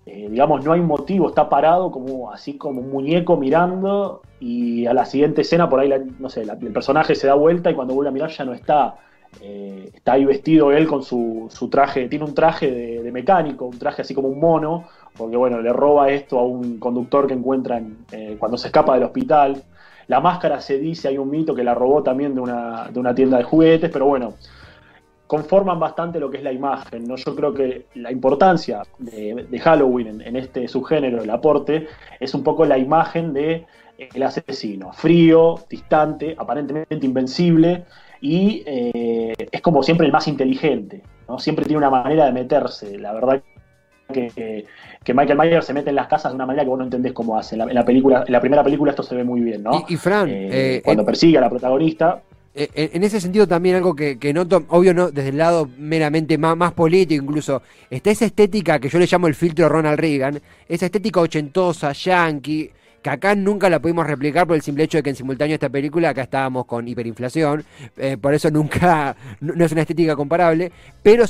eh, 0.05 0.27
digamos 0.29 0.65
no 0.65 0.73
hay 0.73 0.81
motivo 0.81 1.29
está 1.29 1.47
parado 1.47 1.91
como 1.91 2.31
así 2.31 2.57
como 2.57 2.81
un 2.81 2.89
muñeco 2.91 3.37
mirando 3.37 4.21
y 4.41 4.85
a 4.85 4.93
la 4.93 5.05
siguiente 5.05 5.41
escena 5.41 5.69
por 5.69 5.79
ahí 5.79 5.87
la- 5.87 6.01
no 6.19 6.27
sé 6.29 6.43
la- 6.43 6.57
el 6.59 6.73
personaje 6.73 7.15
se 7.15 7.27
da 7.27 7.35
vuelta 7.35 7.71
y 7.71 7.75
cuando 7.75 7.93
vuelve 7.93 8.09
a 8.09 8.11
mirar 8.11 8.29
ya 8.31 8.43
no 8.45 8.53
está 8.53 8.95
Eh, 9.39 9.89
está 9.93 10.11
ahí 10.13 10.25
vestido 10.25 10.73
él 10.73 10.85
con 10.87 11.03
su, 11.03 11.47
su 11.49 11.69
traje 11.69 12.09
tiene 12.09 12.25
un 12.25 12.33
traje 12.35 12.69
de, 12.69 13.01
de 13.01 13.11
mecánico 13.13 13.63
un 13.65 13.79
traje 13.79 14.01
así 14.01 14.13
como 14.13 14.27
un 14.27 14.41
mono 14.41 14.83
porque 15.17 15.37
bueno 15.37 15.61
le 15.61 15.71
roba 15.71 16.09
esto 16.09 16.37
a 16.37 16.43
un 16.43 16.79
conductor 16.79 17.27
que 17.27 17.33
encuentra 17.35 17.77
en- 17.77 17.99
eh, 18.11 18.35
cuando 18.37 18.57
se 18.57 18.67
escapa 18.67 18.95
del 18.95 19.03
hospital 19.03 19.63
la 20.11 20.19
máscara 20.19 20.59
se 20.59 20.77
dice 20.77 21.07
hay 21.07 21.17
un 21.17 21.29
mito 21.29 21.55
que 21.55 21.63
la 21.63 21.73
robó 21.73 22.03
también 22.03 22.35
de 22.35 22.41
una, 22.41 22.89
de 22.91 22.99
una 22.99 23.15
tienda 23.15 23.37
de 23.37 23.45
juguetes 23.45 23.89
pero 23.89 24.07
bueno 24.07 24.33
conforman 25.25 25.79
bastante 25.79 26.19
lo 26.19 26.29
que 26.29 26.39
es 26.39 26.43
la 26.43 26.51
imagen. 26.51 27.07
¿no? 27.07 27.15
Yo 27.15 27.33
creo 27.33 27.53
que 27.53 27.85
la 27.95 28.11
importancia 28.11 28.83
de, 28.97 29.47
de 29.49 29.59
Halloween 29.59 30.07
en, 30.07 30.21
en 30.21 30.35
este 30.35 30.67
subgénero, 30.67 31.23
el 31.23 31.29
aporte, 31.29 31.87
es 32.19 32.33
un 32.33 32.43
poco 32.43 32.65
la 32.65 32.77
imagen 32.77 33.31
de 33.31 33.65
eh, 33.97 34.09
el 34.13 34.23
asesino, 34.23 34.91
frío, 34.91 35.55
distante, 35.69 36.35
aparentemente 36.37 37.05
invencible, 37.05 37.85
y 38.19 38.61
eh, 38.65 39.33
es 39.49 39.61
como 39.61 39.81
siempre 39.83 40.05
el 40.05 40.11
más 40.11 40.27
inteligente, 40.27 41.01
¿no? 41.29 41.39
Siempre 41.39 41.63
tiene 41.63 41.77
una 41.77 41.89
manera 41.89 42.25
de 42.25 42.33
meterse, 42.33 42.99
la 42.99 43.13
verdad 43.13 43.41
que, 44.11 44.65
que 45.03 45.13
Michael 45.13 45.37
Myers 45.37 45.65
se 45.65 45.73
mete 45.73 45.89
en 45.89 45.95
las 45.95 46.07
casas 46.07 46.31
de 46.31 46.35
una 46.35 46.45
manera 46.45 46.63
que 46.63 46.69
vos 46.69 46.77
no 46.77 46.85
entendés 46.85 47.13
cómo 47.13 47.37
hace. 47.37 47.55
En 47.55 47.73
la, 47.73 47.85
película, 47.85 48.23
en 48.25 48.31
la 48.31 48.39
primera 48.39 48.63
película 48.63 48.91
esto 48.91 49.03
se 49.03 49.15
ve 49.15 49.23
muy 49.23 49.41
bien, 49.41 49.63
¿no? 49.63 49.85
Y, 49.87 49.95
Fran, 49.95 50.29
eh, 50.29 50.49
eh, 50.51 50.81
cuando 50.83 51.05
persigue 51.05 51.37
a 51.37 51.41
la 51.41 51.49
protagonista. 51.49 52.21
En 52.53 53.01
ese 53.05 53.21
sentido 53.21 53.47
también 53.47 53.77
algo 53.77 53.95
que, 53.95 54.19
que, 54.19 54.33
noto, 54.33 54.65
obvio 54.67 54.93
no, 54.93 55.09
desde 55.09 55.29
el 55.29 55.37
lado 55.37 55.69
meramente 55.77 56.37
más, 56.37 56.57
más 56.57 56.73
político 56.73 57.23
incluso, 57.23 57.61
está 57.89 58.11
esa 58.11 58.25
estética 58.25 58.77
que 58.77 58.89
yo 58.89 58.99
le 58.99 59.07
llamo 59.09 59.27
el 59.27 59.35
filtro 59.35 59.69
Ronald 59.69 59.97
Reagan, 59.97 60.41
esa 60.67 60.87
estética 60.87 61.21
ochentosa, 61.21 61.93
yankee, 61.93 62.69
que 63.01 63.09
acá 63.09 63.35
nunca 63.35 63.69
la 63.69 63.79
pudimos 63.79 64.05
replicar 64.05 64.45
por 64.47 64.55
el 64.55 64.61
simple 64.61 64.83
hecho 64.83 64.97
de 64.97 65.03
que 65.03 65.09
en 65.11 65.15
simultáneo 65.15 65.55
esta 65.55 65.69
película 65.69 66.09
acá 66.09 66.23
estábamos 66.23 66.65
con 66.65 66.87
hiperinflación, 66.87 67.63
eh, 67.97 68.17
por 68.17 68.33
eso 68.33 68.51
nunca, 68.51 69.15
no, 69.39 69.63
es 69.63 69.71
una 69.71 69.81
estética 69.81 70.15
comparable, 70.15 70.71
pero 71.01 71.25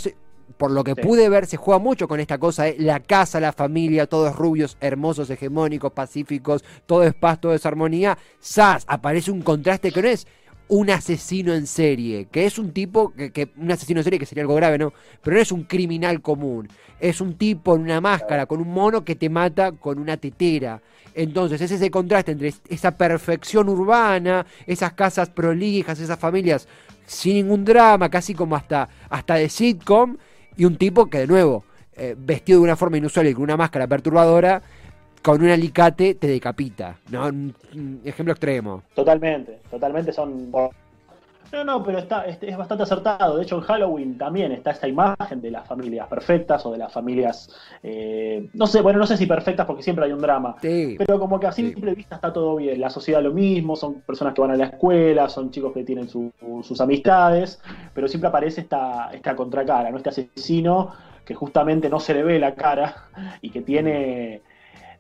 por 0.62 0.70
lo 0.70 0.84
que 0.84 0.96
pude 0.96 1.28
ver 1.28 1.48
se 1.48 1.58
juega 1.58 1.80
mucho 1.80 2.08
con 2.08 2.20
esta 2.20 2.38
cosa 2.38 2.66
de 2.66 2.76
la 2.78 3.00
casa, 3.00 3.40
la 3.40 3.52
familia, 3.52 4.06
todos 4.06 4.36
rubios, 4.36 4.78
hermosos, 4.80 5.28
hegemónicos, 5.32 5.92
pacíficos, 5.92 6.64
todo 6.86 7.02
es 7.02 7.16
paz, 7.16 7.42
todo 7.42 7.56
es 7.56 7.66
armonía, 7.66 8.16
¡zas! 8.40 8.84
Aparece 8.86 9.32
un 9.32 9.42
contraste 9.42 9.92
que 9.92 10.04
no 10.04 10.08
es 10.08 10.28
un 10.68 10.92
asesino 10.92 11.56
en 11.56 11.66
serie, 11.66 12.28
que 12.32 12.46
es 12.46 12.60
un 12.60 12.74
tipo, 12.74 13.12
que, 13.12 13.50
un 13.58 13.72
asesino 13.72 14.02
en 14.02 14.04
serie 14.04 14.20
que 14.20 14.28
sería 14.28 14.44
algo 14.44 14.54
grave, 14.54 14.78
¿no? 14.78 14.94
Pero 15.24 15.38
no 15.38 15.42
es 15.42 15.52
un 15.52 15.64
criminal 15.64 16.22
común, 16.22 16.70
es 17.00 17.22
un 17.22 17.40
tipo 17.40 17.76
en 17.76 17.82
una 17.82 18.00
máscara, 18.00 18.46
con 18.46 18.62
un 18.62 18.72
mono 18.72 19.04
que 19.04 19.16
te 19.16 19.32
mata 19.32 19.72
con 19.72 19.98
una 19.98 20.18
tetera. 20.18 20.80
Entonces 21.16 21.60
es 21.60 21.72
ese 21.72 21.90
contraste 21.90 22.34
entre 22.34 22.54
esa 22.70 22.92
perfección 22.92 23.68
urbana, 23.68 24.46
esas 24.68 24.94
casas 24.94 25.32
prolijas, 25.32 26.00
esas 26.00 26.20
familias 26.20 26.68
sin 27.08 27.34
ningún 27.34 27.66
drama, 27.66 28.10
casi 28.10 28.36
como 28.36 28.56
hasta, 28.56 28.88
hasta 29.10 29.36
de 29.36 29.50
sitcom, 29.50 30.18
y 30.58 30.66
un 30.66 30.76
tipo 30.78 31.08
que 31.08 31.20
de 31.20 31.28
nuevo, 31.28 31.64
eh, 31.96 32.16
vestido 32.18 32.60
de 32.60 32.64
una 32.64 32.76
forma 32.76 32.98
inusual 32.98 33.28
y 33.28 33.34
con 33.34 33.44
una 33.44 33.58
máscara 33.58 33.88
perturbadora, 33.88 34.62
con 35.22 35.42
un 35.42 35.50
alicate 35.50 36.16
te 36.16 36.28
decapita. 36.28 36.98
¿no? 37.10 37.26
Un 37.28 38.02
ejemplo 38.04 38.34
extremo. 38.34 38.84
Totalmente, 38.96 39.60
totalmente 39.70 40.12
son 40.12 40.52
no, 41.52 41.64
no, 41.64 41.84
pero 41.84 42.00
está, 42.00 42.26
es, 42.26 42.58
bastante 42.58 42.84
acertado. 42.84 43.38
De 43.38 43.44
hecho, 43.44 43.58
en 43.58 43.62
Halloween 43.62 44.18
también 44.18 44.52
está 44.52 44.72
esta 44.72 44.88
imagen 44.88 45.42
de 45.42 45.52
las 45.52 45.68
familias 45.68 46.08
perfectas 46.08 46.66
o 46.66 46.72
de 46.72 46.78
las 46.78 46.92
familias, 46.92 47.50
eh, 47.84 48.50
no 48.54 48.68
sé, 48.68 48.82
bueno, 48.82 49.00
no 49.00 49.06
sé 49.06 49.18
si 49.18 49.26
perfectas 49.26 49.66
porque 49.66 49.84
siempre 49.84 50.06
hay 50.06 50.12
un 50.12 50.22
drama, 50.22 50.56
pero 50.62 51.20
como 51.20 51.40
que 51.40 51.48
a 51.48 51.52
simple 51.52 51.94
vista 51.94 52.16
está 52.16 52.32
todo 52.32 52.56
bien. 52.56 52.80
La 52.80 52.90
sociedad 52.90 53.22
lo 53.22 53.34
mismo, 53.34 53.76
son 53.76 54.02
personas 54.02 54.34
que 54.34 54.42
van 54.42 54.52
a 54.52 54.56
la 54.56 54.66
escuela, 54.66 55.28
son 55.30 55.52
chicos 55.52 55.74
que 55.74 55.84
tienen 55.84 56.08
sus 56.10 56.82
amistades, 56.82 57.62
pero 57.94 58.08
siempre 58.08 58.30
aparece 58.30 58.62
esta, 58.62 59.12
esta 59.14 59.36
contracara, 59.36 59.92
¿no? 59.92 59.98
Este 59.98 60.10
asesino 60.10 60.92
que 61.26 61.36
justamente 61.36 61.90
no 61.90 62.00
se 62.00 62.14
le 62.14 62.24
ve 62.24 62.40
la 62.40 62.56
cara 62.56 63.10
y 63.42 63.50
que 63.50 63.62
tiene 63.62 64.42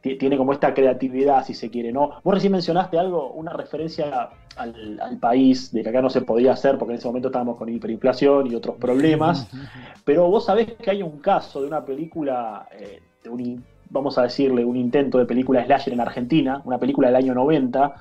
tiene 0.02 0.36
como 0.36 0.52
esta 0.54 0.74
creatividad, 0.74 1.46
si 1.46 1.54
se 1.54 1.70
quiere, 1.70 1.92
¿no? 1.92 2.22
Vos 2.24 2.34
recién 2.34 2.52
mencionaste 2.52 2.98
algo, 2.98 3.32
una 3.34 3.54
referencia 3.54 4.30
al, 4.56 5.18
país, 5.20 5.72
de 5.72 5.84
que 5.84 5.90
acá 5.90 6.02
no 6.02 6.10
se 6.10 6.22
podía 6.22 6.54
hacer 6.54 6.78
porque 6.78 6.94
en 6.94 7.00
ese 7.00 7.08
momento 7.08 7.30
estábamos 7.30 7.58
con 7.58 7.70
hiperinflación 7.70 8.48
y 8.48 8.56
otros 8.56 8.76
problemas, 8.78 9.48
pero 10.06 10.28
vos 10.28 10.46
sabés 10.46 10.74
que 10.74 10.92
hay 10.92 11.02
un 11.02 11.20
caso 11.20 11.62
de 11.62 11.68
una 11.68 11.84
película, 11.86 12.68
eh, 12.72 13.02
de 13.24 13.30
un, 13.30 13.64
vamos 13.90 14.18
a 14.18 14.24
decirle, 14.24 14.66
un 14.66 14.76
intento 14.76 15.18
de 15.18 15.26
película 15.26 15.64
slasher 15.66 15.94
en 15.94 16.02
Argentina, 16.02 16.62
una 16.66 16.78
película 16.78 17.08
del 17.08 17.18
año 17.18 17.34
90, 17.34 17.96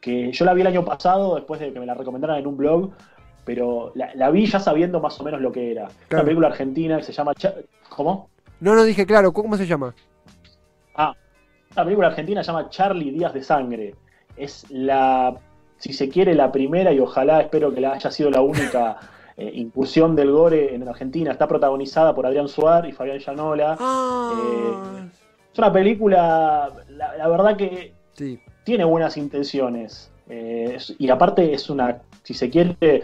que 0.00 0.32
yo 0.32 0.44
la 0.44 0.54
vi 0.54 0.62
el 0.62 0.66
año 0.66 0.84
pasado 0.84 1.34
después 1.36 1.60
de 1.60 1.72
que 1.72 1.80
me 1.80 1.86
la 1.86 1.94
recomendaran 1.94 2.38
en 2.38 2.46
un 2.46 2.56
blog, 2.56 2.90
pero 3.44 3.92
la, 3.94 4.30
vi 4.30 4.46
ya 4.46 4.60
sabiendo 4.60 5.00
más 5.00 5.18
o 5.20 5.24
menos 5.24 5.40
lo 5.40 5.50
que 5.50 5.72
era. 5.72 5.88
Una 6.10 6.22
película 6.22 6.48
argentina 6.48 6.96
que 6.98 7.02
se 7.02 7.12
llama... 7.12 7.32
¿Cómo? 7.88 8.28
No, 8.60 8.74
no 8.74 8.84
dije 8.84 9.06
claro, 9.06 9.32
¿cómo 9.32 9.56
se 9.56 9.66
llama? 9.66 9.94
Ah, 10.94 11.14
la 11.74 11.84
película 11.84 12.08
argentina 12.08 12.42
se 12.44 12.48
llama 12.52 12.68
Charlie 12.68 13.10
Díaz 13.10 13.34
de 13.34 13.42
Sangre. 13.42 13.94
Es 14.36 14.70
la, 14.70 15.36
si 15.80 15.94
se 15.94 16.08
quiere, 16.08 16.34
la 16.34 16.52
primera 16.52 16.92
y 16.92 17.00
ojalá 17.00 17.40
espero 17.40 17.74
que 17.74 17.80
la 17.80 17.94
haya 17.94 18.10
sido 18.10 18.30
la 18.30 18.42
única 18.42 18.98
eh, 19.36 19.50
incursión 19.54 20.14
del 20.14 20.30
gore 20.30 20.74
en 20.74 20.86
Argentina. 20.86 21.32
Está 21.32 21.48
protagonizada 21.48 22.14
por 22.14 22.26
Adrián 22.26 22.46
Suárez 22.46 22.92
y 22.92 22.94
Fabián 22.94 23.18
Llanola. 23.18 23.76
Ah. 23.80 24.34
Eh, 24.36 25.08
es 25.52 25.58
una 25.58 25.72
película, 25.72 26.70
la, 26.90 27.28
verdad 27.28 27.56
que 27.56 27.94
tiene 28.62 28.84
buenas 28.84 29.16
intenciones. 29.16 30.12
Eh, 30.28 30.76
y 30.98 31.08
aparte 31.08 31.54
es 31.54 31.70
una, 31.70 32.02
si 32.22 32.34
se 32.34 32.50
quiere, 32.50 33.02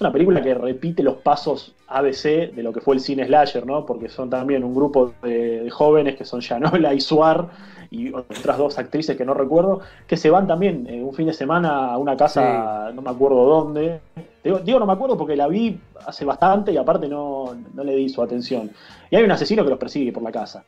es 0.00 0.02
una 0.02 0.12
película 0.12 0.40
que 0.42 0.54
repite 0.54 1.02
los 1.02 1.16
pasos 1.16 1.74
ABC 1.86 2.54
de 2.54 2.62
lo 2.62 2.72
que 2.72 2.80
fue 2.80 2.94
el 2.94 3.00
cine 3.02 3.26
slasher, 3.26 3.66
¿no? 3.66 3.84
Porque 3.84 4.08
son 4.08 4.30
también 4.30 4.64
un 4.64 4.74
grupo 4.74 5.12
de, 5.22 5.60
de 5.60 5.70
jóvenes 5.70 6.16
que 6.16 6.24
son 6.24 6.40
Llanola 6.40 6.94
y 6.94 7.02
Suar 7.02 7.50
y 7.90 8.10
otras 8.14 8.56
dos 8.56 8.78
actrices 8.78 9.14
que 9.14 9.26
no 9.26 9.34
recuerdo, 9.34 9.80
que 10.06 10.16
se 10.16 10.30
van 10.30 10.46
también 10.46 10.86
eh, 10.88 11.02
un 11.02 11.12
fin 11.12 11.26
de 11.26 11.34
semana 11.34 11.92
a 11.92 11.98
una 11.98 12.16
casa, 12.16 12.90
no 12.94 13.02
me 13.02 13.10
acuerdo 13.10 13.44
dónde. 13.44 14.00
Digo, 14.42 14.78
no 14.78 14.86
me 14.86 14.94
acuerdo 14.94 15.18
porque 15.18 15.36
la 15.36 15.48
vi 15.48 15.78
hace 16.06 16.24
bastante 16.24 16.72
y 16.72 16.78
aparte 16.78 17.06
no, 17.06 17.54
le 17.74 17.94
di 17.94 18.08
su 18.08 18.22
atención. 18.22 18.70
Y 19.10 19.16
hay 19.16 19.24
un 19.24 19.30
asesino 19.32 19.64
que 19.64 19.70
los 19.70 19.78
persigue 19.78 20.12
por 20.12 20.22
la 20.22 20.32
casa. 20.32 20.64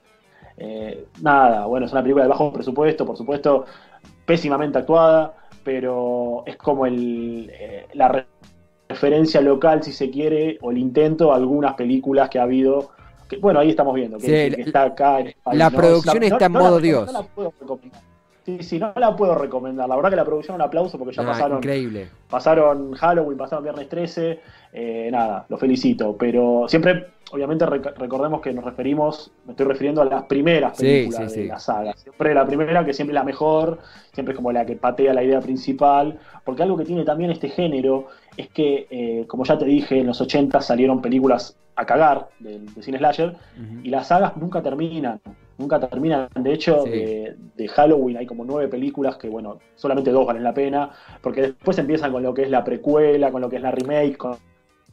Eh, 0.58 1.06
nada, 1.22 1.64
bueno, 1.64 1.86
es 1.86 1.92
una 1.92 2.02
película 2.02 2.24
de 2.24 2.28
bajo 2.28 2.52
presupuesto, 2.52 3.06
por 3.06 3.16
supuesto, 3.16 3.64
pésimamente 4.26 4.76
actuada, 4.76 5.32
pero 5.64 6.42
es 6.44 6.56
como 6.56 6.84
el, 6.84 7.50
eh, 7.50 7.86
la 7.94 8.08
referencia 9.02 9.40
local, 9.40 9.82
si 9.82 9.92
se 9.92 10.10
quiere, 10.10 10.58
o 10.62 10.70
el 10.70 10.78
intento 10.78 11.34
algunas 11.34 11.74
películas 11.74 12.30
que 12.30 12.38
ha 12.38 12.44
habido 12.44 12.90
bueno, 13.40 13.60
ahí 13.60 13.70
estamos 13.70 13.94
viendo 13.94 14.18
que, 14.18 14.48
está 14.48 14.82
acá 14.82 15.24
La 15.52 15.70
producción 15.70 16.22
está 16.22 16.46
en 16.46 16.52
modo 16.52 16.78
Dios. 16.78 17.06
No 17.06 17.12
la 17.12 17.22
puedo 17.22 17.52
recomendar. 17.58 18.11
Sí, 18.44 18.58
sí, 18.60 18.78
no 18.78 18.92
la 18.96 19.14
puedo 19.14 19.36
recomendar. 19.36 19.88
La 19.88 19.94
verdad 19.94 20.10
que 20.10 20.16
la 20.16 20.24
producción 20.24 20.56
un 20.56 20.62
aplauso 20.62 20.98
porque 20.98 21.14
ya 21.14 21.22
ah, 21.22 21.26
pasaron. 21.26 21.58
Increíble. 21.58 22.08
Pasaron 22.28 22.92
Halloween, 22.94 23.38
pasaron 23.38 23.62
Viernes 23.62 23.88
13. 23.88 24.40
Eh, 24.72 25.08
nada, 25.12 25.46
lo 25.48 25.56
felicito. 25.56 26.16
Pero 26.18 26.64
siempre, 26.66 27.06
obviamente, 27.30 27.64
recordemos 27.66 28.40
que 28.40 28.52
nos 28.52 28.64
referimos, 28.64 29.30
me 29.44 29.52
estoy 29.52 29.66
refiriendo 29.66 30.02
a 30.02 30.06
las 30.06 30.24
primeras 30.24 30.76
películas 30.76 31.32
de 31.32 31.46
la 31.46 31.60
saga. 31.60 31.94
Siempre 31.94 32.34
la 32.34 32.44
primera, 32.44 32.84
que 32.84 32.92
siempre 32.92 33.12
es 33.12 33.14
la 33.14 33.24
mejor, 33.24 33.78
siempre 34.12 34.32
es 34.32 34.36
como 34.36 34.50
la 34.50 34.66
que 34.66 34.74
patea 34.74 35.14
la 35.14 35.22
idea 35.22 35.40
principal. 35.40 36.18
Porque 36.44 36.64
algo 36.64 36.76
que 36.76 36.84
tiene 36.84 37.04
también 37.04 37.30
este 37.30 37.48
género 37.48 38.08
es 38.36 38.48
que, 38.48 38.88
eh, 38.90 39.24
como 39.28 39.44
ya 39.44 39.56
te 39.56 39.66
dije, 39.66 40.00
en 40.00 40.08
los 40.08 40.20
80 40.20 40.60
salieron 40.60 41.00
películas 41.00 41.56
a 41.76 41.86
cagar 41.86 42.28
del, 42.38 42.68
cine 42.80 42.98
slasher 42.98 43.34
y 43.82 43.88
las 43.88 44.08
sagas 44.08 44.36
nunca 44.36 44.62
terminan, 44.62 45.20
nunca 45.62 45.80
terminan. 45.80 46.28
De 46.34 46.52
hecho, 46.52 46.84
de, 46.84 47.68
Halloween 47.68 48.18
hay 48.18 48.26
como 48.26 48.44
nueve 48.44 48.68
películas 48.68 49.16
que, 49.16 49.28
bueno, 49.28 49.58
solamente 49.76 50.10
dos 50.10 50.26
valen 50.26 50.42
la 50.42 50.52
pena, 50.52 50.90
porque 51.22 51.42
después 51.42 51.78
empiezan 51.78 52.12
con 52.12 52.22
lo 52.22 52.34
que 52.34 52.42
es 52.42 52.50
la 52.50 52.64
precuela, 52.64 53.30
con 53.30 53.40
lo 53.40 53.48
que 53.48 53.56
es 53.56 53.62
la 53.62 53.70
remake, 53.70 54.16
con, 54.16 54.36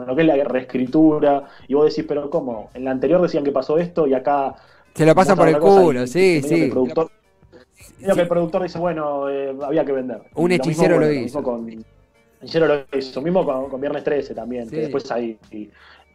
lo 0.05 0.15
que 0.15 0.21
es 0.21 0.27
la 0.27 0.43
reescritura, 0.43 1.43
y 1.67 1.73
vos 1.73 1.89
decís, 1.89 2.05
pero 2.07 2.29
¿cómo? 2.29 2.69
En 2.73 2.85
la 2.85 2.91
anterior 2.91 3.21
decían 3.21 3.43
que 3.43 3.51
pasó 3.51 3.77
esto 3.77 4.07
y 4.07 4.13
acá... 4.13 4.55
Se 4.93 5.05
lo 5.05 5.13
pasan 5.13 5.37
por 5.37 5.47
el 5.47 5.59
culo, 5.59 6.07
sí, 6.07 6.41
sí. 6.41 6.63
El 6.63 6.69
productor, 6.69 7.11
que 7.99 8.21
el 8.21 8.27
productor 8.27 8.63
dice, 8.63 8.79
bueno, 8.79 9.29
eh, 9.29 9.55
había 9.61 9.83
que 9.83 9.91
vender. 9.91 10.21
Un 10.35 10.51
hechicero 10.51 10.99
lo, 10.99 11.11
hizo. 11.11 11.43
Con, 11.43 11.83
hechicero 12.41 12.67
lo 12.67 12.97
hizo. 12.97 13.21
Mismo 13.21 13.69
con, 13.69 13.81
Viernes 13.81 14.03
13 14.03 14.33
también, 14.33 14.69
que 14.69 14.77
después 14.81 15.09
hay 15.11 15.37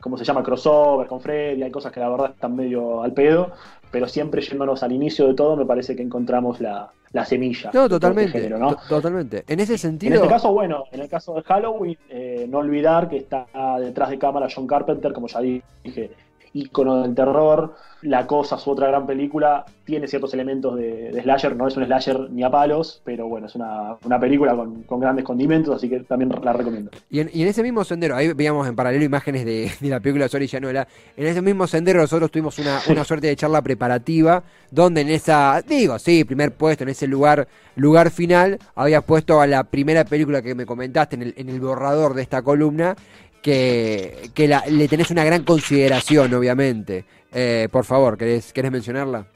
como 0.05 0.19
se 0.19 0.25
llama, 0.25 0.43
crossover 0.43 1.07
con 1.07 1.19
Freddy, 1.19 1.62
hay 1.62 1.71
cosas 1.71 1.90
que 1.90 1.99
la 1.99 2.11
verdad 2.11 2.33
están 2.35 2.55
medio 2.55 3.03
al 3.03 3.14
pedo, 3.14 3.53
pero 3.90 4.07
siempre 4.07 4.43
yéndonos 4.43 4.83
al 4.83 4.93
inicio 4.93 5.27
de 5.27 5.33
todo 5.33 5.57
me 5.57 5.64
parece 5.64 5.97
que 5.97 6.03
encontramos 6.03 6.61
la, 6.61 6.93
semilla. 7.25 7.71
No, 7.73 7.85
este 7.85 7.95
totalmente. 7.95 8.51
Totalmente. 8.87 9.45
En 9.49 9.61
ese 9.61 9.79
sentido. 9.79 10.12
En 10.12 10.21
este 10.21 10.29
caso, 10.29 10.53
bueno, 10.53 10.85
en 10.93 11.01
el 11.01 11.09
caso 11.09 11.33
de 11.33 11.43
Halloween, 11.45 11.97
eh, 12.11 12.47
no 12.51 12.59
olvidar 12.59 13.09
que 13.09 13.17
está 13.17 13.47
detrás 13.81 14.11
de 14.11 14.19
cámara 14.19 14.47
John 14.55 14.67
Carpenter, 14.67 15.14
como 15.14 15.27
ya 15.27 15.40
dije, 15.40 16.11
ícono 16.55 17.03
del 17.03 17.14
terror. 17.14 17.75
La 18.03 18.27
Cosa, 18.27 18.59
su 18.59 18.71
otra 18.71 18.88
gran 18.88 19.07
película, 19.07 19.64
tiene 19.85 20.07
ciertos 20.09 20.35
elementos 20.35 20.77
de, 20.77 21.21
slasher, 21.23 21.57
no 21.57 21.67
es 21.67 21.77
un 21.77 21.87
slasher 21.87 22.31
ni 22.31 22.43
a 22.43 22.51
palos, 22.51 23.01
pero 23.03 23.29
bueno, 23.29 23.47
es 23.47 23.55
una, 23.55 23.97
película 24.21 24.55
con, 24.55 25.01
grandes 25.01 25.25
condimentos, 25.25 25.75
así 25.75 25.88
que 25.88 26.01
también 26.01 26.31
la 26.43 26.53
recomiendo. 26.53 26.90
Y 27.11 27.21
en, 27.21 27.31
ese 27.33 27.62
mismo 27.62 27.83
sendero, 27.83 28.14
ahí 28.14 28.33
veíamos 28.35 28.69
en 28.69 28.77
paralelo 28.77 29.05
imágenes 29.05 29.47
de, 29.47 29.71
la 29.88 30.01
película 30.01 30.29
Sori 30.29 30.47
Llanuela, 30.47 30.87
en 31.17 31.27
ese 31.27 31.40
mismo 31.40 31.67
sendero 31.67 32.01
nosotros 32.01 32.31
tuvimos 32.31 32.59
una, 32.59 32.81
suerte 33.05 33.27
de 33.27 33.37
charla 33.37 33.62
preparativa, 33.62 34.43
donde 34.71 35.01
en 35.01 35.09
esa, 35.09 35.62
digo, 35.67 35.99
sí, 35.99 36.25
primer 36.25 36.53
puesto, 36.53 36.85
en 36.85 36.90
ese 36.90 37.07
lugar, 37.07 37.49
lugar 37.75 38.11
final, 38.11 38.59
había 38.75 39.01
puesto 39.01 39.40
a 39.40 39.47
la 39.47 39.64
primera 39.64 40.05
película 40.05 40.43
que 40.43 40.55
me 40.55 40.67
comentaste 40.67 41.17
en 41.17 41.23
el, 41.23 41.35
en 41.38 41.49
el 41.49 41.59
borrador 41.59 42.12
de 42.12 42.21
esta 42.21 42.43
columna, 42.43 42.97
que, 43.45 44.49
le 44.71 44.89
tenés 44.89 45.11
una 45.11 45.23
gran 45.23 45.45
consideración, 45.45 46.33
obviamente. 46.33 47.05
Eh, 47.31 47.69
por 47.71 47.85
favor, 47.85 48.17
¿querés, 48.17 48.53
¿querés 48.53 48.73
mencionarla? 48.73 49.27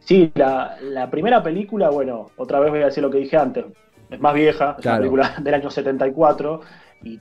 Sí, 0.00 0.30
la, 0.34 0.76
la, 0.82 1.10
primera 1.10 1.42
película, 1.42 1.88
bueno, 1.88 2.30
otra 2.36 2.60
vez 2.60 2.70
voy 2.70 2.82
a 2.82 2.86
decir 2.86 3.02
lo 3.02 3.10
que 3.10 3.18
dije 3.18 3.36
antes, 3.36 3.64
es 4.10 4.20
más 4.20 4.34
vieja, 4.34 4.76
es 4.78 4.84
una 4.84 4.98
película 4.98 5.34
del 5.40 5.54
año 5.54 5.70
74 5.70 6.60
y 7.04 7.18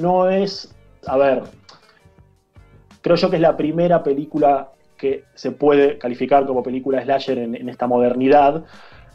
no 0.00 0.28
es, 0.28 0.74
a 1.06 1.16
ver, 1.16 1.44
creo 3.00 3.16
yo 3.16 3.30
que 3.30 3.36
es 3.36 3.42
la 3.42 3.56
primera 3.56 4.02
película 4.02 4.68
que 4.98 5.24
se 5.34 5.52
puede 5.52 5.96
calificar 5.96 6.44
como 6.46 6.62
película 6.62 7.02
slasher 7.02 7.38
en, 7.38 7.68
esta 7.68 7.86
modernidad. 7.86 8.64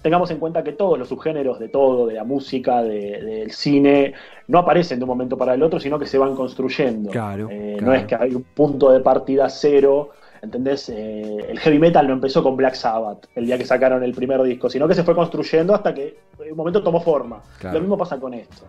Tengamos 0.02 0.32
en 0.32 0.38
cuenta 0.38 0.64
que 0.64 0.72
todos 0.72 0.98
los 0.98 1.10
subgéneros 1.10 1.60
de 1.60 1.68
todo, 1.70 2.08
de 2.08 2.14
la 2.14 2.24
música, 2.24 2.82
del 2.82 3.52
cine, 3.52 4.14
no 4.48 4.60
aparecen 4.60 5.00
de 5.00 5.04
un 5.04 5.10
momento 5.10 5.38
para 5.38 5.54
el 5.54 5.64
otro, 5.64 5.80
sino 5.80 6.00
que 6.00 6.06
se 6.06 6.18
van 6.18 6.36
construyendo. 6.36 7.12
Eh, 7.50 7.78
no 7.82 7.94
es 7.94 8.06
que 8.06 8.16
hay 8.16 8.34
un 8.34 8.44
punto 8.44 8.92
de 8.92 9.02
partida 9.02 9.50
cero 9.50 10.12
¿entendés? 10.42 10.90
Eh, 10.90 11.46
el 11.50 11.60
heavy 11.60 11.80
metal 11.80 12.08
no 12.08 12.14
empezó 12.14 12.44
con 12.44 12.56
Black 12.56 12.76
Sabbath 12.76 13.28
el 13.36 13.46
día 13.46 13.58
que 13.58 13.66
sacaron 13.66 14.04
el 14.04 14.14
primer 14.14 14.42
disco, 14.44 14.70
sino 14.70 14.88
que 14.88 14.94
se 14.94 15.04
fue 15.04 15.16
construyendo 15.16 15.74
hasta 15.74 15.94
que 15.94 16.18
en 16.40 16.52
un 16.52 16.58
momento 16.58 16.82
tomó 16.82 17.02
forma. 17.02 17.42
Lo 17.62 17.80
mismo 17.80 17.98
pasa 17.98 18.20
con 18.20 18.34
esto. 18.34 18.66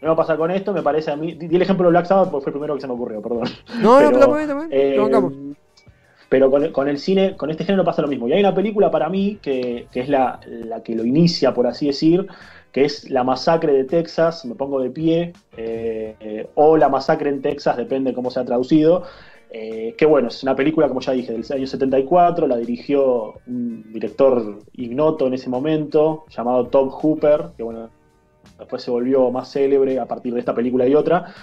Lo 0.00 0.08
mismo 0.08 0.16
pasa 0.16 0.36
con 0.36 0.50
esto, 0.50 0.72
me 0.72 0.82
parece 0.82 1.10
a 1.10 1.16
mí. 1.16 1.34
Di, 1.34 1.54
el 1.54 1.62
ejemplo 1.62 1.86
de 1.86 1.90
Black 1.90 2.06
Sabbath 2.06 2.30
porque 2.30 2.44
fue 2.44 2.50
el 2.50 2.54
primero 2.54 2.74
que 2.74 2.80
se 2.80 2.86
me 2.86 2.94
ocurrió, 2.94 3.20
perdón. 3.20 3.48
No, 3.82 3.98
pero, 3.98 4.10
no, 4.12 4.18
también. 4.18 4.68
Eh, 4.70 5.54
pero 6.30 6.48
con, 6.48 6.88
el 6.88 6.98
cine, 6.98 7.36
con 7.36 7.50
este 7.50 7.64
género 7.64 7.84
pasa 7.84 8.02
lo 8.02 8.08
mismo. 8.08 8.28
Y 8.28 8.32
hay 8.32 8.40
una 8.40 8.54
película 8.54 8.88
para 8.88 9.08
mí 9.08 9.40
que, 9.42 9.88
es 9.92 10.08
la, 10.08 10.38
que 10.84 10.94
lo 10.94 11.04
inicia, 11.04 11.52
por 11.52 11.66
así 11.66 11.88
decir, 11.88 12.28
que 12.70 12.84
es 12.84 13.10
La 13.10 13.24
Masacre 13.24 13.72
de 13.72 13.84
Texas, 13.84 14.44
me 14.44 14.54
pongo 14.54 14.80
de 14.80 14.90
pie, 14.90 15.32
eh, 15.56 16.46
o 16.54 16.76
La 16.76 16.88
Masacre 16.88 17.30
en 17.30 17.42
Texas, 17.42 17.76
depende 17.76 18.14
cómo 18.14 18.30
sea 18.30 18.44
traducido, 18.44 19.02
eh, 19.50 19.96
que 19.98 20.06
bueno, 20.06 20.28
es 20.28 20.40
una 20.44 20.54
película, 20.54 20.86
como 20.86 21.00
ya 21.00 21.10
dije, 21.10 21.32
del 21.32 21.44
año 21.52 21.66
74, 21.66 22.46
la 22.46 22.56
dirigió 22.56 23.34
un 23.48 23.92
director 23.92 24.60
ignoto 24.74 25.26
en 25.26 25.34
ese 25.34 25.50
momento, 25.50 26.26
llamado 26.28 26.68
Tom 26.68 26.90
Hooper, 26.90 27.46
que 27.56 27.64
bueno, 27.64 27.90
después 28.56 28.84
se 28.84 28.92
volvió 28.92 29.32
más 29.32 29.50
célebre 29.50 29.98
a 29.98 30.06
partir 30.06 30.32
de 30.32 30.38
esta 30.38 30.54
película 30.54 30.86
y 30.86 30.94
otra. 30.94 31.34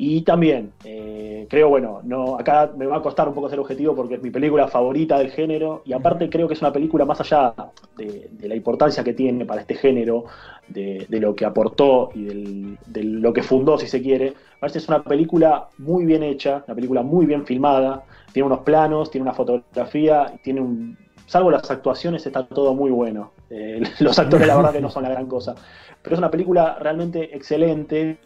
Y 0.00 0.22
también, 0.22 0.70
eh, 0.84 1.48
creo, 1.50 1.70
bueno, 1.70 2.02
no, 2.04 2.38
acá 2.38 2.70
me 2.76 2.86
va 2.86 2.98
a 2.98 3.02
costar 3.02 3.26
un 3.26 3.34
poco 3.34 3.50
ser 3.50 3.58
objetivo 3.58 3.96
porque 3.96 4.14
es 4.14 4.22
mi 4.22 4.30
película 4.30 4.68
favorita 4.68 5.18
del 5.18 5.32
género 5.32 5.82
y 5.84 5.92
aparte 5.92 6.30
creo 6.30 6.46
que 6.46 6.54
es 6.54 6.60
una 6.60 6.72
película 6.72 7.04
más 7.04 7.20
allá 7.20 7.52
de, 7.96 8.30
la 8.42 8.54
importancia 8.54 9.02
que 9.02 9.12
tiene 9.12 9.44
para 9.44 9.62
este 9.62 9.74
género, 9.74 10.26
de, 10.68 11.04
lo 11.10 11.34
que 11.34 11.44
aportó 11.44 12.10
y 12.14 12.76
de 12.86 13.02
lo 13.02 13.32
que 13.32 13.42
fundó, 13.42 13.76
si 13.76 13.88
se 13.88 14.00
quiere. 14.00 14.34
Parece 14.60 14.78
es 14.78 14.88
una 14.88 15.02
película 15.02 15.66
muy 15.78 16.04
bien 16.04 16.22
hecha, 16.22 16.62
una 16.68 16.76
película 16.76 17.02
muy 17.02 17.26
bien 17.26 17.44
filmada, 17.44 18.04
tiene 18.32 18.46
unos 18.46 18.60
planos, 18.60 19.10
tiene 19.10 19.22
una 19.22 19.34
fotografía, 19.34 20.32
tiene 20.44 20.60
un... 20.60 20.96
Salvo 21.26 21.50
las 21.50 21.68
actuaciones, 21.72 22.24
está 22.24 22.46
todo 22.46 22.72
muy 22.72 22.92
bueno. 22.92 23.32
Eh, 23.50 23.82
los 23.98 24.16
actores, 24.16 24.46
la 24.46 24.56
verdad, 24.56 24.72
que 24.72 24.80
no 24.80 24.90
son 24.90 25.02
la 25.02 25.10
gran 25.10 25.26
cosa. 25.26 25.56
Pero 26.00 26.14
es 26.14 26.18
una 26.18 26.30
película 26.30 26.78
realmente 26.80 27.34
excelente. 27.34 28.18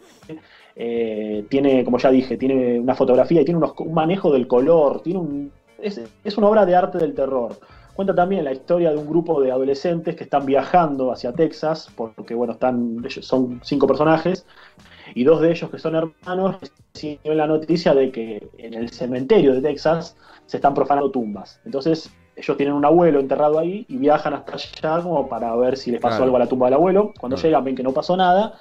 Eh, 0.75 1.45
tiene, 1.49 1.83
como 1.83 1.97
ya 1.97 2.09
dije, 2.09 2.37
tiene 2.37 2.79
una 2.79 2.95
fotografía 2.95 3.41
y 3.41 3.45
tiene 3.45 3.59
un 3.59 3.93
manejo 3.93 4.31
del 4.31 4.47
color, 4.47 5.01
tiene 5.01 5.19
un, 5.19 5.51
es, 5.79 6.37
una 6.37 6.47
obra 6.47 6.65
de 6.65 6.75
arte 6.75 6.97
del 6.97 7.13
terror. 7.13 7.59
Cuenta 7.93 8.15
también 8.15 8.43
la 8.43 8.51
historia 8.51 8.91
de 8.91 8.97
un 8.97 9.07
grupo 9.07 9.39
de 9.39 9.51
adolescentes 9.51 10.15
que 10.15 10.23
están 10.23 10.45
viajando 10.47 11.11
hacia 11.11 11.31
Texas, 11.31 11.89
porque 11.95 12.33
bueno, 12.33 12.53
están, 12.53 13.05
son 13.21 13.61
cinco 13.63 13.85
personajes, 13.85 14.47
y 15.13 15.23
dos 15.23 15.41
de 15.41 15.51
ellos 15.51 15.69
que 15.69 15.77
son 15.77 15.95
hermanos 15.95 16.55
reciben 16.93 17.37
la 17.37 17.45
noticia 17.45 17.93
de 17.93 18.11
que 18.11 18.47
en 18.57 18.73
el 18.73 18.89
cementerio 18.89 19.53
de 19.53 19.61
Texas 19.61 20.17
se 20.47 20.57
están 20.57 20.73
profanando 20.73 21.11
tumbas. 21.11 21.61
Entonces 21.65 22.11
ellos 22.35 22.57
tienen 22.57 22.73
un 22.73 22.83
abuelo 22.83 23.19
enterrado 23.19 23.59
ahí 23.59 23.85
y 23.87 23.97
viajan 23.97 24.33
hasta 24.33 24.53
allá 24.53 25.03
como 25.03 25.29
para 25.29 25.55
ver 25.55 25.77
si 25.77 25.91
les 25.91 26.01
pasó 26.01 26.23
algo 26.23 26.37
a 26.37 26.39
la 26.39 26.47
tumba 26.47 26.65
del 26.67 26.75
abuelo. 26.75 27.13
Cuando 27.19 27.37
llegan 27.37 27.63
ven 27.63 27.75
que 27.75 27.83
no 27.83 27.91
pasó 27.91 28.17
nada 28.17 28.55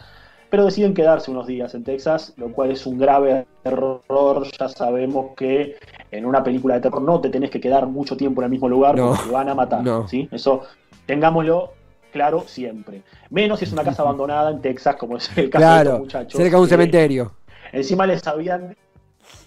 pero 0.52 0.66
deciden 0.66 0.92
quedarse 0.92 1.30
unos 1.30 1.46
días 1.46 1.74
en 1.74 1.82
Texas, 1.82 2.34
lo 2.36 2.52
cual 2.52 2.72
es 2.72 2.84
un 2.84 2.98
grave 2.98 3.46
error. 3.64 4.46
Ya 4.58 4.68
sabemos 4.68 5.34
que 5.34 5.76
en 6.10 6.26
una 6.26 6.44
película 6.44 6.74
de 6.74 6.82
terror 6.82 7.00
no 7.00 7.22
te 7.22 7.30
tenés 7.30 7.48
que 7.48 7.58
quedar 7.58 7.86
mucho 7.86 8.18
tiempo 8.18 8.42
en 8.42 8.44
el 8.44 8.50
mismo 8.50 8.68
lugar 8.68 8.94
porque 8.94 9.22
te 9.24 9.30
van 9.30 9.48
a 9.48 9.54
matar. 9.54 9.82
¿sí? 10.10 10.28
Eso 10.30 10.60
tengámoslo 11.06 11.72
claro 12.12 12.44
siempre. 12.46 13.02
Menos 13.30 13.60
si 13.60 13.64
es 13.64 13.72
una 13.72 13.82
casa 13.82 14.02
abandonada 14.02 14.50
en 14.50 14.60
Texas, 14.60 14.96
como 14.96 15.16
es 15.16 15.30
el 15.38 15.48
caso 15.48 15.66
de 15.66 15.78
estos 15.78 15.98
muchachos. 16.00 16.32
Cerca 16.34 16.56
de 16.58 16.62
un 16.62 16.68
cementerio. 16.68 17.32
Encima 17.72 18.06
les 18.06 18.26
habían, 18.26 18.76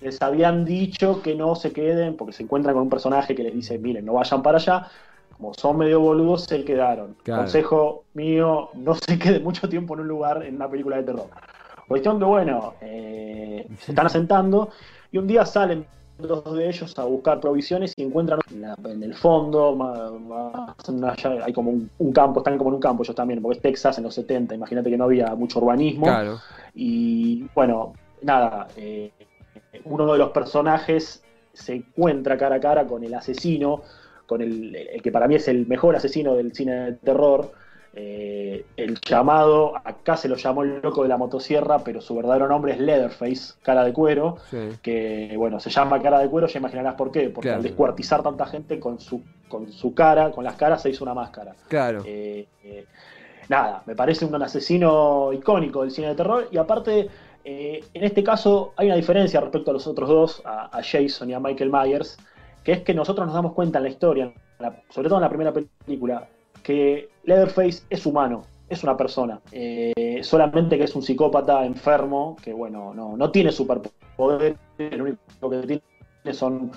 les 0.02 0.20
habían 0.24 0.66
dicho 0.66 1.22
que 1.22 1.36
no 1.36 1.54
se 1.56 1.72
queden 1.72 2.16
porque 2.16 2.34
se 2.34 2.42
encuentran 2.42 2.74
con 2.74 2.82
un 2.82 2.90
personaje 2.90 3.36
que 3.36 3.44
les 3.44 3.54
dice, 3.54 3.78
miren, 3.78 4.06
no 4.06 4.14
vayan 4.14 4.42
para 4.42 4.58
allá 4.58 4.88
como 5.38 5.54
son 5.54 5.78
medio 5.78 6.00
boludos, 6.00 6.44
se 6.44 6.64
quedaron. 6.64 7.16
Consejo 7.26 8.06
mío, 8.14 8.70
no 8.74 8.96
se 8.96 9.20
quede 9.20 9.40
mucho 9.40 9.68
tiempo 9.68 9.94
en 9.96 10.02
un 10.02 10.08
lugar 10.08 10.44
en 10.44 10.56
una 10.56 10.70
película 10.70 10.98
de 10.98 11.04
terror. 11.04 11.28
Cuestión 11.88 12.18
que, 12.20 12.26
bueno, 12.26 12.74
eh, 12.82 13.68
se 13.80 13.92
están 13.92 14.08
asentando 14.08 14.70
y 15.12 15.18
un 15.18 15.28
día 15.28 15.46
salen 15.46 15.86
dos 16.18 16.56
de 16.56 16.70
ellos 16.70 16.98
a 16.98 17.04
buscar 17.04 17.40
provisiones 17.42 17.94
y 17.98 18.04
encuentran 18.04 18.40
en, 18.50 19.04
el 19.04 19.14
fondo, 19.14 19.78
hay 21.44 21.54
como 21.54 21.72
un, 21.72 22.14
campo, 22.14 22.40
están 22.40 22.58
como 22.58 22.70
en 22.70 22.76
un 22.76 22.82
campo 22.82 23.04
ellos 23.04 23.16
también, 23.16 23.42
porque 23.42 23.58
es 23.58 23.62
Texas 23.62 23.98
en 23.98 24.06
los 24.06 24.16
70, 24.16 24.56
imagínate 24.56 24.90
que 24.90 24.98
no 24.98 25.04
había 25.04 25.36
mucho 25.36 25.60
urbanismo. 25.60 26.08
Y 26.74 27.46
bueno, 27.54 27.94
nada, 28.22 28.68
eh, 28.78 29.12
uno 29.84 30.12
de 30.12 30.18
los 30.18 30.32
personajes 30.32 31.22
se 31.54 31.76
encuentra 31.76 32.38
cara 32.38 32.56
a 32.56 32.60
cara 32.60 32.86
con 32.86 33.04
el 33.04 33.14
asesino 33.14 33.82
con 34.26 34.42
el, 34.42 35.00
que 35.04 35.12
para 35.12 35.28
mí 35.28 35.36
es 35.36 35.48
el 35.48 35.68
mejor 35.68 35.96
asesino 35.96 36.36
del 36.36 36.54
cine 36.54 36.74
de 36.74 36.92
terror. 36.94 37.52
Eh, 37.98 38.66
el 38.76 39.00
llamado, 39.00 39.74
acá 39.78 40.18
se 40.18 40.28
lo 40.28 40.36
llamó 40.36 40.64
el 40.64 40.82
loco 40.82 41.04
de 41.04 41.08
la 41.08 41.16
motosierra, 41.16 41.80
pero 41.80 42.02
su 42.02 42.14
verdadero 42.14 42.50
nombre 42.50 42.74
es 42.74 42.80
Leatherface, 42.80 43.54
cara 43.64 43.86
de 43.86 43.94
cuero, 43.94 44.38
que 44.82 45.34
bueno, 45.38 45.62
se 45.62 45.70
llama 45.70 46.02
cara 46.02 46.20
de 46.20 46.30
cuero, 46.30 46.48
ya 46.48 46.60
imaginarás 46.60 46.96
por 46.96 47.10
qué, 47.10 47.30
porque 47.30 47.52
al 47.52 47.64
descuartizar 47.64 48.22
tanta 48.22 48.48
gente 48.48 48.82
con 48.82 49.00
su, 49.00 49.24
con 49.48 49.72
su 49.72 49.94
cara, 49.94 50.32
con 50.32 50.44
las 50.44 50.56
caras 50.56 50.82
se 50.82 50.90
hizo 50.90 51.06
una 51.06 51.14
máscara. 51.14 51.56
Claro. 51.70 52.04
Eh, 52.06 52.48
eh, 52.66 52.86
nada, 53.48 53.82
me 53.86 53.96
parece 53.96 54.26
un 54.26 54.42
asesino 54.42 55.32
icónico 55.32 55.84
del 55.84 55.92
cine 55.92 56.10
de 56.10 56.16
terror 56.16 56.50
y 56.52 56.58
aparte, 56.58 57.08
en 57.46 58.04
este 58.04 58.24
caso 58.24 58.74
hay 58.76 58.88
una 58.88 58.98
diferencia 58.98 59.40
respecto 59.40 59.72
a 59.72 59.74
los 59.74 59.88
otros 59.88 60.10
dos, 60.10 60.42
a 60.44 60.82
Jason 60.84 61.30
y 61.30 61.34
a 61.34 61.40
Michael 61.40 61.72
Myers 61.72 62.18
que 62.66 62.72
es 62.72 62.82
que 62.82 62.96
nosotros 62.96 63.28
nos 63.28 63.36
damos 63.36 63.54
cuenta 63.54 63.78
en 63.78 63.84
la 63.84 63.90
historia, 63.92 64.34
sobre 64.90 65.08
todo 65.08 65.20
en 65.20 65.22
la 65.22 65.30
primera 65.30 65.54
película, 65.54 66.28
que 66.64 67.10
Leatherface 67.24 67.84
es 67.92 68.06
humano, 68.08 68.42
es 68.68 68.84
una 68.84 68.98
persona, 68.98 69.40
eh, 69.52 70.20
solamente 70.24 70.76
que 70.76 70.86
es 70.86 70.96
un 70.96 71.04
psicópata 71.04 71.64
enfermo, 71.64 72.36
que 72.44 72.52
bueno, 72.54 72.92
no, 72.96 73.32
tiene 73.32 73.52
superpoder, 73.52 74.58
lo 74.80 75.04
único 75.04 75.50
que 75.52 75.58
tiene 75.68 76.34
son 76.34 76.72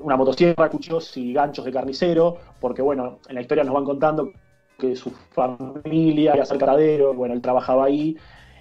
una 0.00 0.16
motosierra, 0.16 0.68
cuchillos 0.68 1.16
y 1.16 1.32
ganchos 1.32 1.64
de 1.64 1.72
carnicero, 1.72 2.36
porque 2.60 2.82
bueno, 2.82 3.20
en 3.26 3.36
la 3.36 3.40
historia 3.40 3.64
nos 3.64 3.72
van 3.72 3.84
contando 3.84 4.30
que 4.78 4.94
su 4.94 5.10
familia 5.30 6.34
iba 6.34 6.42
a 6.42 6.46
ser 6.46 6.58
caradero, 6.58 7.14
bueno, 7.14 7.32
él 7.32 7.40
trabajaba 7.40 7.86
ahí, 7.86 8.18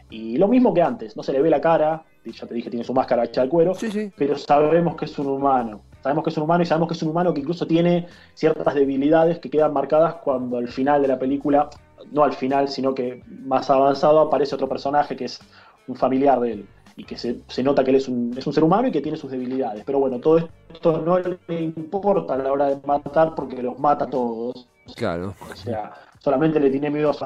y 0.10 0.38
lo 0.38 0.48
mismo 0.48 0.74
que 0.74 0.82
antes, 0.82 1.18
no 1.18 1.24
se 1.24 1.34
le 1.34 1.42
ve 1.42 1.50
la 1.50 1.60
cara, 1.60 2.06
ya 2.24 2.48
te 2.48 2.54
dije, 2.54 2.70
tiene 2.70 2.86
su 2.86 2.94
máscara 2.94 3.26
hecha 3.26 3.42
de 3.42 3.50
cuero, 3.50 3.74
pero 4.16 4.38
sabemos 4.38 4.96
que 4.96 5.04
es 5.04 5.20
un 5.20 5.28
humano. 5.28 5.82
Sabemos 6.06 6.24
que 6.24 6.30
es 6.30 6.38
un 6.38 6.44
humano 6.44 6.62
y 6.62 6.68
sabemos 6.68 6.88
que 6.88 6.94
es 6.94 7.02
un 7.02 7.10
humano 7.10 7.34
que 7.34 7.40
incluso 7.40 7.66
tiene 7.66 8.06
ciertas 8.36 8.76
debilidades 8.76 9.40
que 9.40 9.50
quedan 9.50 9.74
marcadas 9.74 10.18
cuando 10.24 10.58
al 10.58 10.68
final 10.68 11.02
de 11.02 11.08
la 11.08 11.18
película, 11.18 11.68
no 12.12 12.24
al 12.24 12.34
final, 12.34 12.68
sino 12.68 12.94
que 12.94 13.24
más 13.28 13.72
avanzado, 13.72 14.20
aparece 14.20 14.54
otro 14.54 14.70
personaje 14.70 15.16
que 15.16 15.26
es 15.26 15.40
un 15.88 15.96
familiar 15.96 16.40
de 16.42 16.52
él 16.52 16.68
y 16.96 17.06
que 17.06 17.18
se, 17.18 17.64
nota 17.64 17.84
que 17.84 17.90
él 17.90 17.96
es 17.96 18.08
un, 18.08 18.36
es 18.38 18.46
un 18.46 18.54
ser 18.54 18.64
humano 18.64 18.88
y 18.88 18.92
que 18.92 19.02
tiene 19.02 19.18
sus 19.18 19.32
debilidades. 19.32 19.84
Pero 19.84 19.98
bueno, 19.98 20.20
todo 20.20 20.48
esto 20.72 21.02
no 21.02 21.18
le 21.18 21.40
importa 21.60 22.36
a 22.36 22.38
la 22.38 22.52
hora 22.52 22.68
de 22.68 22.78
matar 22.86 23.34
porque 23.34 23.64
los 23.64 23.80
mata 23.80 24.06
a 24.06 24.08
todos. 24.08 24.68
Claro. 24.96 25.34
O 25.52 25.56
sea, 25.56 25.92
solamente 26.20 26.60
le 26.60 26.70
tiene 26.70 26.92
miedo 26.92 27.10
a 27.10 27.14
su 27.16 27.26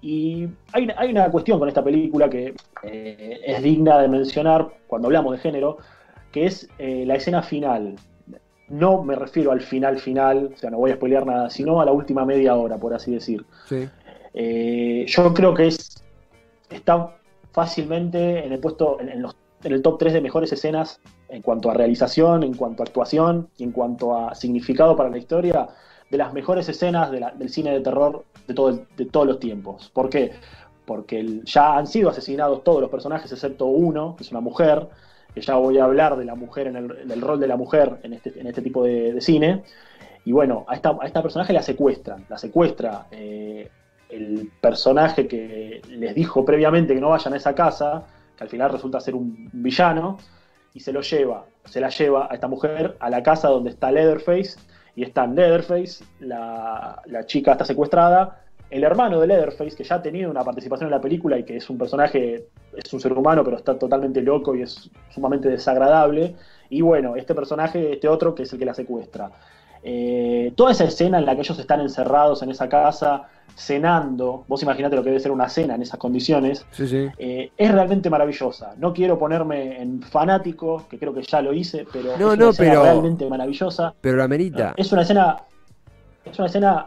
Y 0.00 0.48
hay, 0.72 0.88
hay 0.96 1.10
una 1.10 1.28
cuestión 1.28 1.58
con 1.58 1.66
esta 1.66 1.82
película 1.82 2.30
que 2.30 2.54
eh, 2.84 3.40
es 3.44 3.62
digna 3.64 3.98
de 3.98 4.06
mencionar 4.06 4.68
cuando 4.86 5.08
hablamos 5.08 5.32
de 5.32 5.38
género, 5.38 5.78
que 6.30 6.46
es 6.46 6.68
eh, 6.78 7.02
la 7.04 7.16
escena 7.16 7.42
final. 7.42 7.96
No 8.72 9.04
me 9.04 9.14
refiero 9.14 9.52
al 9.52 9.60
final 9.60 9.98
final, 9.98 10.50
o 10.54 10.56
sea, 10.56 10.70
no 10.70 10.78
voy 10.78 10.90
a 10.90 10.94
spoilear 10.94 11.26
nada, 11.26 11.50
sino 11.50 11.80
a 11.80 11.84
la 11.84 11.92
última 11.92 12.24
media 12.24 12.54
hora, 12.56 12.78
por 12.78 12.94
así 12.94 13.12
decir. 13.12 13.44
Eh, 14.34 15.04
yo 15.06 15.34
creo 15.34 15.54
que 15.54 15.68
es 15.68 16.02
está 16.70 17.14
fácilmente 17.52 18.44
en 18.44 18.52
el 18.52 18.58
puesto, 18.58 18.98
en, 18.98 19.10
en, 19.10 19.72
el 19.72 19.82
top 19.82 19.98
3 19.98 20.14
de 20.14 20.20
mejores 20.22 20.52
escenas 20.52 21.00
en 21.28 21.42
cuanto 21.42 21.70
a 21.70 21.74
realización, 21.74 22.42
en 22.42 22.54
cuanto 22.54 22.82
a 22.82 22.86
actuación 22.86 23.48
y 23.58 23.64
en 23.64 23.72
cuanto 23.72 24.16
a 24.16 24.34
significado 24.34 24.96
para 24.96 25.10
la 25.10 25.18
historia, 25.18 25.68
de 26.12 26.18
las 26.18 26.34
mejores 26.34 26.68
escenas 26.68 27.10
del 27.10 27.48
cine 27.48 27.72
de 27.72 27.80
terror 27.80 28.24
de, 28.46 28.52
todo 28.52 28.84
de 28.96 29.06
todos 29.06 29.26
los 29.26 29.40
tiempos. 29.40 29.90
¿Por 29.94 30.10
qué? 30.10 30.32
Porque 30.84 31.40
ya 31.44 31.76
han 31.78 31.86
sido 31.86 32.10
asesinados 32.10 32.62
todos 32.64 32.82
los 32.82 32.90
personajes 32.90 33.32
excepto 33.32 33.64
uno, 33.64 34.14
que 34.16 34.24
es 34.24 34.30
una 34.30 34.40
mujer, 34.40 34.88
que 35.34 35.40
ya 35.40 35.56
voy 35.56 35.78
a 35.78 35.84
hablar 35.84 36.16
de 36.16 36.24
la 36.24 36.34
mujer, 36.34 36.66
en 36.66 36.76
el, 36.76 37.08
del 37.08 37.20
rol 37.20 37.40
de 37.40 37.46
la 37.46 37.56
mujer 37.56 37.98
en 38.02 38.12
este, 38.12 38.38
en 38.38 38.46
este 38.46 38.62
tipo 38.62 38.84
de, 38.84 39.20
cine. 39.20 39.62
Y 40.24 40.32
bueno, 40.32 40.64
a 40.68 40.74
esta, 40.74 40.96
a 41.00 41.06
esta 41.06 41.22
personaje 41.22 41.52
la 41.52 41.62
secuestran, 41.62 42.26
la 42.28 42.38
secuestra 42.38 43.06
eh, 43.10 43.68
el 44.08 44.50
personaje 44.60 45.26
que 45.26 45.80
les 45.88 46.14
dijo 46.14 46.44
previamente 46.44 46.94
que 46.94 47.00
no 47.00 47.10
vayan 47.10 47.32
a 47.32 47.36
esa 47.36 47.54
casa, 47.54 48.04
que 48.36 48.44
al 48.44 48.50
final 48.50 48.70
resulta 48.70 49.00
ser 49.00 49.14
un 49.14 49.48
villano, 49.52 50.18
y 50.74 50.80
se 50.80 50.92
lo 50.92 51.00
lleva, 51.00 51.44
se 51.64 51.80
la 51.80 51.88
lleva 51.88 52.28
a 52.30 52.34
esta 52.34 52.48
mujer 52.48 52.96
a 53.00 53.10
la 53.10 53.22
casa 53.22 53.48
donde 53.48 53.70
está 53.70 53.90
Leatherface, 53.90 54.58
y 54.94 55.02
está 55.02 55.24
en 55.24 55.34
Leatherface, 55.34 56.04
la, 56.20 57.00
la 57.06 57.26
chica 57.26 57.52
está 57.52 57.64
secuestrada, 57.64 58.41
el 58.72 58.84
hermano 58.84 59.20
de 59.20 59.26
Leatherface, 59.26 59.76
que 59.76 59.84
ya 59.84 59.96
ha 59.96 60.02
tenido 60.02 60.30
una 60.30 60.42
participación 60.42 60.86
en 60.86 60.92
la 60.92 61.00
película 61.00 61.38
y 61.38 61.44
que 61.44 61.58
es 61.58 61.68
un 61.68 61.76
personaje, 61.76 62.46
es 62.74 62.92
un 62.92 63.00
ser 63.00 63.12
humano, 63.12 63.44
pero 63.44 63.58
está 63.58 63.78
totalmente 63.78 64.22
loco 64.22 64.56
y 64.56 64.62
es 64.62 64.90
sumamente 65.10 65.50
desagradable. 65.50 66.34
Y 66.70 66.80
bueno, 66.80 67.14
este 67.14 67.34
personaje, 67.34 67.92
este 67.92 68.08
otro, 68.08 68.34
que 68.34 68.44
es 68.44 68.52
el 68.54 68.58
que 68.58 68.64
la 68.64 68.72
secuestra. 68.72 69.30
Eh, 69.82 70.54
toda 70.56 70.72
esa 70.72 70.84
escena 70.84 71.18
en 71.18 71.26
la 71.26 71.34
que 71.34 71.42
ellos 71.42 71.58
están 71.58 71.80
encerrados 71.80 72.42
en 72.42 72.50
esa 72.50 72.66
casa, 72.70 73.24
cenando, 73.54 74.44
vos 74.48 74.62
imaginate 74.62 74.96
lo 74.96 75.02
que 75.02 75.10
debe 75.10 75.20
ser 75.20 75.32
una 75.32 75.50
cena 75.50 75.74
en 75.74 75.82
esas 75.82 75.98
condiciones, 75.98 76.64
eh, 77.18 77.50
es 77.54 77.72
realmente 77.72 78.08
maravillosa. 78.08 78.74
No 78.78 78.94
quiero 78.94 79.18
ponerme 79.18 79.82
en 79.82 80.00
fanático, 80.00 80.86
que 80.88 80.98
creo 80.98 81.12
que 81.12 81.22
ya 81.22 81.42
lo 81.42 81.52
hice, 81.52 81.84
pero 81.92 82.16
no, 82.16 82.32
es 82.32 82.38
una 82.38 82.48
escena 82.48 82.82
realmente 82.82 83.28
maravillosa. 83.28 83.92
Pero 84.00 84.16
la 84.16 84.28
merita. 84.28 84.72
Es 84.78 84.90
una 84.92 85.02
escena. 85.02 85.42
Es 86.24 86.38
una 86.38 86.46
escena 86.46 86.86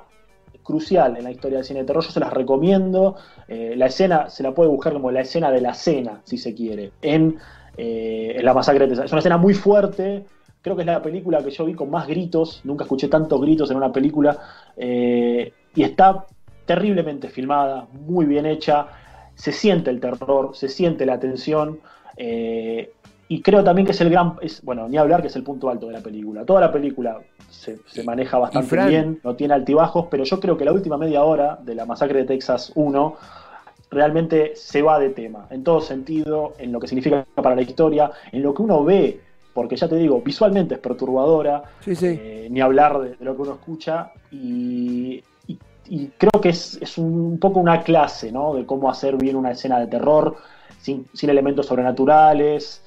crucial 0.65 1.15
en 1.15 1.23
la 1.23 1.31
historia 1.31 1.59
del 1.59 1.65
cine 1.65 1.79
de 1.79 1.85
terror. 1.85 2.03
Yo 2.03 2.11
se 2.11 2.19
las 2.19 2.33
recomiendo. 2.33 3.15
Eh, 3.47 3.75
la 3.77 3.85
escena 3.85 4.29
se 4.29 4.43
la 4.43 4.53
puede 4.53 4.69
buscar 4.69 4.91
como 4.91 5.11
la 5.11 5.21
escena 5.21 5.49
de 5.49 5.61
la 5.61 5.73
cena, 5.73 6.19
si 6.25 6.37
se 6.37 6.53
quiere, 6.53 6.91
en, 7.01 7.37
en 7.77 8.43
la 8.43 8.53
masacre 8.53 8.87
de 8.87 8.93
Es 8.93 9.11
una 9.11 9.19
escena 9.19 9.37
muy 9.37 9.53
fuerte, 9.53 10.25
creo 10.65 10.75
que 10.75 10.81
es 10.81 10.87
la 10.87 11.03
película 11.03 11.43
que 11.43 11.51
yo 11.51 11.63
vi 11.63 11.75
con 11.75 11.91
más 11.91 12.07
gritos, 12.07 12.61
nunca 12.63 12.85
escuché 12.85 13.07
tantos 13.07 13.39
gritos 13.39 13.69
en 13.69 13.77
una 13.77 13.91
película, 13.91 14.39
eh, 14.75 15.53
y 15.75 15.83
está 15.83 16.25
terriblemente 16.65 17.29
filmada, 17.29 17.87
muy 17.91 18.25
bien 18.25 18.47
hecha, 18.47 18.87
se 19.35 19.51
siente 19.51 19.91
el 19.91 19.99
terror, 19.99 20.55
se 20.55 20.67
siente 20.67 21.05
la 21.05 21.19
tensión, 21.19 21.81
eh, 22.17 22.93
y 23.27 23.41
creo 23.41 23.63
también 23.63 23.85
que 23.85 23.91
es 23.91 24.01
el 24.01 24.09
gran, 24.09 24.35
es, 24.41 24.61
bueno, 24.61 24.87
ni 24.87 24.97
hablar 24.97 25.21
que 25.21 25.27
es 25.27 25.35
el 25.35 25.43
punto 25.43 25.69
alto 25.69 25.87
de 25.87 25.93
la 25.93 26.01
película. 26.01 26.45
Toda 26.45 26.61
la 26.61 26.71
película 26.71 27.19
se, 27.49 27.79
maneja 28.03 28.37
bastante 28.37 28.87
bien, 28.87 29.19
no 29.23 29.35
tiene 29.35 29.53
altibajos, 29.53 30.07
pero 30.09 30.23
yo 30.23 30.39
creo 30.39 30.57
que 30.57 30.65
la 30.65 30.73
última 30.73 30.97
media 30.97 31.23
hora 31.23 31.57
de 31.61 31.75
la 31.75 31.85
masacre 31.85 32.19
de 32.19 32.25
Texas 32.25 32.71
1 32.75 33.15
realmente 33.91 34.53
se 34.55 34.81
va 34.81 34.99
de 34.99 35.09
tema, 35.09 35.47
en 35.49 35.63
todo 35.63 35.81
sentido, 35.81 36.53
en 36.57 36.71
lo 36.71 36.79
que 36.79 36.87
significa 36.87 37.25
para 37.35 37.55
la 37.55 37.61
historia, 37.61 38.11
en 38.31 38.43
lo 38.43 38.53
que 38.53 38.61
uno 38.61 38.83
ve 38.83 39.19
porque 39.55 39.77
ya 39.77 39.87
te 39.87 39.95
digo, 39.95 40.21
visualmente 40.21 40.75
es 40.75 40.81
perturbadora, 40.81 41.63
eh, 41.87 42.49
ni 42.51 42.59
hablar 42.59 42.99
de, 42.99 43.15
lo 43.21 43.37
que 43.37 43.41
uno 43.41 43.53
escucha, 43.53 44.11
y, 44.29 45.23
creo 46.17 46.41
que 46.41 46.49
es, 46.49 46.97
un 46.97 47.39
poco 47.39 47.61
una 47.61 47.81
clase, 47.81 48.33
¿no? 48.33 48.53
De 48.53 48.65
cómo 48.65 48.89
hacer 48.89 49.15
bien 49.15 49.37
una 49.37 49.51
escena 49.51 49.79
de 49.79 49.87
terror, 49.87 50.35
sin, 50.81 51.07
elementos 51.21 51.67
sobrenaturales. 51.67 52.83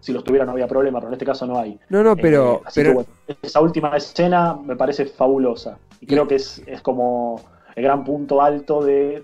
Si 0.00 0.12
los 0.12 0.24
tuviera 0.24 0.46
no 0.46 0.52
había 0.52 0.66
problema, 0.66 0.98
pero 0.98 1.08
en 1.08 1.14
este 1.14 1.26
caso 1.26 1.46
no 1.46 1.58
hay. 1.58 1.78
No, 1.88 2.02
no, 2.02 2.16
pero... 2.16 2.62
Eh, 2.74 3.36
esa 3.42 3.60
última 3.60 3.96
escena 3.96 4.54
me 4.56 4.76
parece 4.76 5.06
fabulosa. 5.06 5.78
Y 6.00 6.06
creo 6.06 6.26
que 6.26 6.36
es, 6.36 6.62
es 6.66 6.80
como 6.80 7.42
el 7.74 7.84
gran 7.84 8.04
punto 8.04 8.40
alto 8.40 8.82
de 8.82 9.22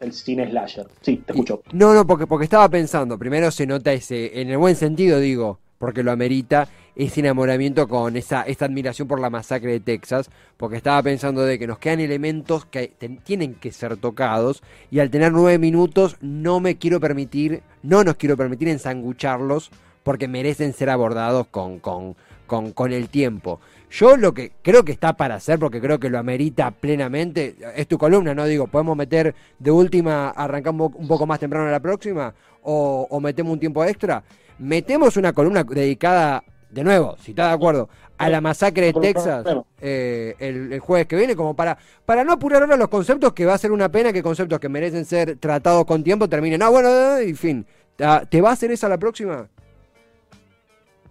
el 0.00 0.12
cine 0.12 0.48
slasher. 0.48 0.86
Sí, 1.00 1.16
te 1.24 1.32
escucho. 1.32 1.62
No, 1.72 1.94
no, 1.94 2.06
porque, 2.06 2.26
porque 2.26 2.44
estaba 2.44 2.68
pensando, 2.68 3.18
primero 3.18 3.50
se 3.50 3.66
nota 3.66 3.92
ese, 3.92 4.40
en 4.40 4.50
el 4.50 4.58
buen 4.58 4.76
sentido 4.76 5.18
digo, 5.18 5.60
porque 5.78 6.02
lo 6.02 6.12
amerita, 6.12 6.68
ese 6.96 7.20
enamoramiento 7.20 7.88
con 7.88 8.16
esa, 8.16 8.42
esa 8.42 8.66
admiración 8.66 9.08
por 9.08 9.20
la 9.20 9.30
masacre 9.30 9.72
de 9.72 9.80
Texas, 9.80 10.30
porque 10.56 10.76
estaba 10.76 11.02
pensando 11.02 11.42
de 11.42 11.58
que 11.58 11.66
nos 11.66 11.78
quedan 11.78 12.00
elementos 12.00 12.64
que 12.66 12.92
tienen 13.24 13.54
que 13.54 13.72
ser 13.72 13.96
tocados 13.96 14.62
y 14.90 15.00
al 15.00 15.10
tener 15.10 15.32
nueve 15.32 15.58
minutos 15.58 16.16
no 16.20 16.60
me 16.60 16.76
quiero 16.76 17.00
permitir, 17.00 17.62
no 17.82 18.04
nos 18.04 18.16
quiero 18.16 18.36
permitir 18.36 18.68
ensangucharlos 18.68 19.70
porque 20.04 20.28
merecen 20.28 20.72
ser 20.72 20.90
abordados 20.90 21.46
con, 21.48 21.80
con, 21.80 22.14
con, 22.46 22.72
con 22.72 22.92
el 22.92 23.08
tiempo. 23.08 23.60
Yo 23.90 24.16
lo 24.16 24.34
que 24.34 24.52
creo 24.62 24.84
que 24.84 24.92
está 24.92 25.12
para 25.12 25.36
hacer, 25.36 25.58
porque 25.58 25.80
creo 25.80 26.00
que 26.00 26.10
lo 26.10 26.18
amerita 26.18 26.70
plenamente, 26.70 27.56
es 27.76 27.86
tu 27.86 27.96
columna, 27.98 28.34
¿no? 28.34 28.44
Digo, 28.46 28.66
podemos 28.66 28.96
meter 28.96 29.34
de 29.58 29.70
última, 29.70 30.30
arrancamos 30.30 30.92
un 30.94 31.06
poco 31.06 31.26
más 31.26 31.38
temprano 31.38 31.68
a 31.68 31.72
la 31.72 31.80
próxima, 31.80 32.34
o, 32.62 33.06
o 33.08 33.20
metemos 33.20 33.52
un 33.52 33.60
tiempo 33.60 33.84
extra 33.84 34.24
metemos 34.58 35.16
una 35.16 35.32
columna 35.32 35.64
dedicada, 35.64 36.44
de 36.70 36.84
nuevo, 36.84 37.16
si 37.20 37.32
está 37.32 37.48
de 37.48 37.54
acuerdo, 37.54 37.88
a 38.16 38.28
la 38.28 38.40
masacre 38.40 38.92
de 38.92 38.92
Texas 38.92 39.44
eh, 39.80 40.34
el, 40.38 40.78
jueves 40.80 41.06
que 41.06 41.16
viene, 41.16 41.36
como 41.36 41.54
para, 41.54 41.76
para 42.04 42.24
no 42.24 42.32
apurar 42.32 42.62
ahora 42.62 42.76
los 42.76 42.88
conceptos, 42.88 43.32
que 43.32 43.46
va 43.46 43.54
a 43.54 43.58
ser 43.58 43.72
una 43.72 43.90
pena 43.90 44.12
que 44.12 44.22
conceptos 44.22 44.60
que 44.60 44.68
merecen 44.68 45.04
ser 45.04 45.36
tratados 45.36 45.84
con 45.84 46.04
tiempo 46.04 46.28
terminen. 46.28 46.62
Ah, 46.62 46.68
bueno, 46.68 47.18
en 47.18 47.36
fin. 47.36 47.66
Ah, 48.00 48.24
¿Te 48.28 48.40
va 48.40 48.50
a 48.50 48.52
hacer 48.52 48.70
esa 48.70 48.88
la 48.88 48.98
próxima? 48.98 49.48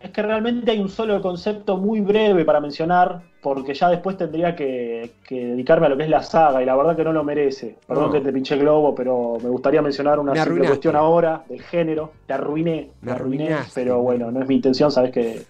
Es 0.03 0.11
que 0.11 0.21
realmente 0.21 0.69
hay 0.69 0.79
un 0.79 0.89
solo 0.89 1.21
concepto 1.21 1.77
muy 1.77 2.01
breve 2.01 2.43
para 2.43 2.59
mencionar, 2.59 3.21
porque 3.41 3.73
ya 3.73 3.89
después 3.89 4.17
tendría 4.17 4.53
que, 4.53 5.11
dedicarme 5.29 5.85
a 5.85 5.89
lo 5.89 5.95
que 5.95 6.03
es 6.03 6.09
la 6.09 6.21
saga, 6.21 6.61
y 6.61 6.65
la 6.65 6.75
verdad 6.75 6.97
que 6.97 7.05
no 7.05 7.13
lo 7.13 7.23
merece. 7.23 7.77
Perdón 7.87 8.11
que 8.11 8.19
te 8.19 8.33
pinché 8.33 8.55
el 8.55 8.61
globo, 8.61 8.93
pero 8.93 9.37
me 9.41 9.47
gustaría 9.47 9.81
mencionar 9.81 10.19
una 10.19 10.35
simple 10.35 10.67
cuestión 10.67 10.97
ahora 10.97 11.45
del 11.47 11.61
género. 11.61 12.11
Te 12.27 12.33
arruiné, 12.33 12.89
me 13.01 13.13
arruiné, 13.13 13.55
pero 13.73 14.01
bueno, 14.01 14.29
no 14.29 14.41
es 14.41 14.47
mi 14.47 14.55
intención, 14.55 14.91
sabes 14.91 15.11
que, 15.11 15.45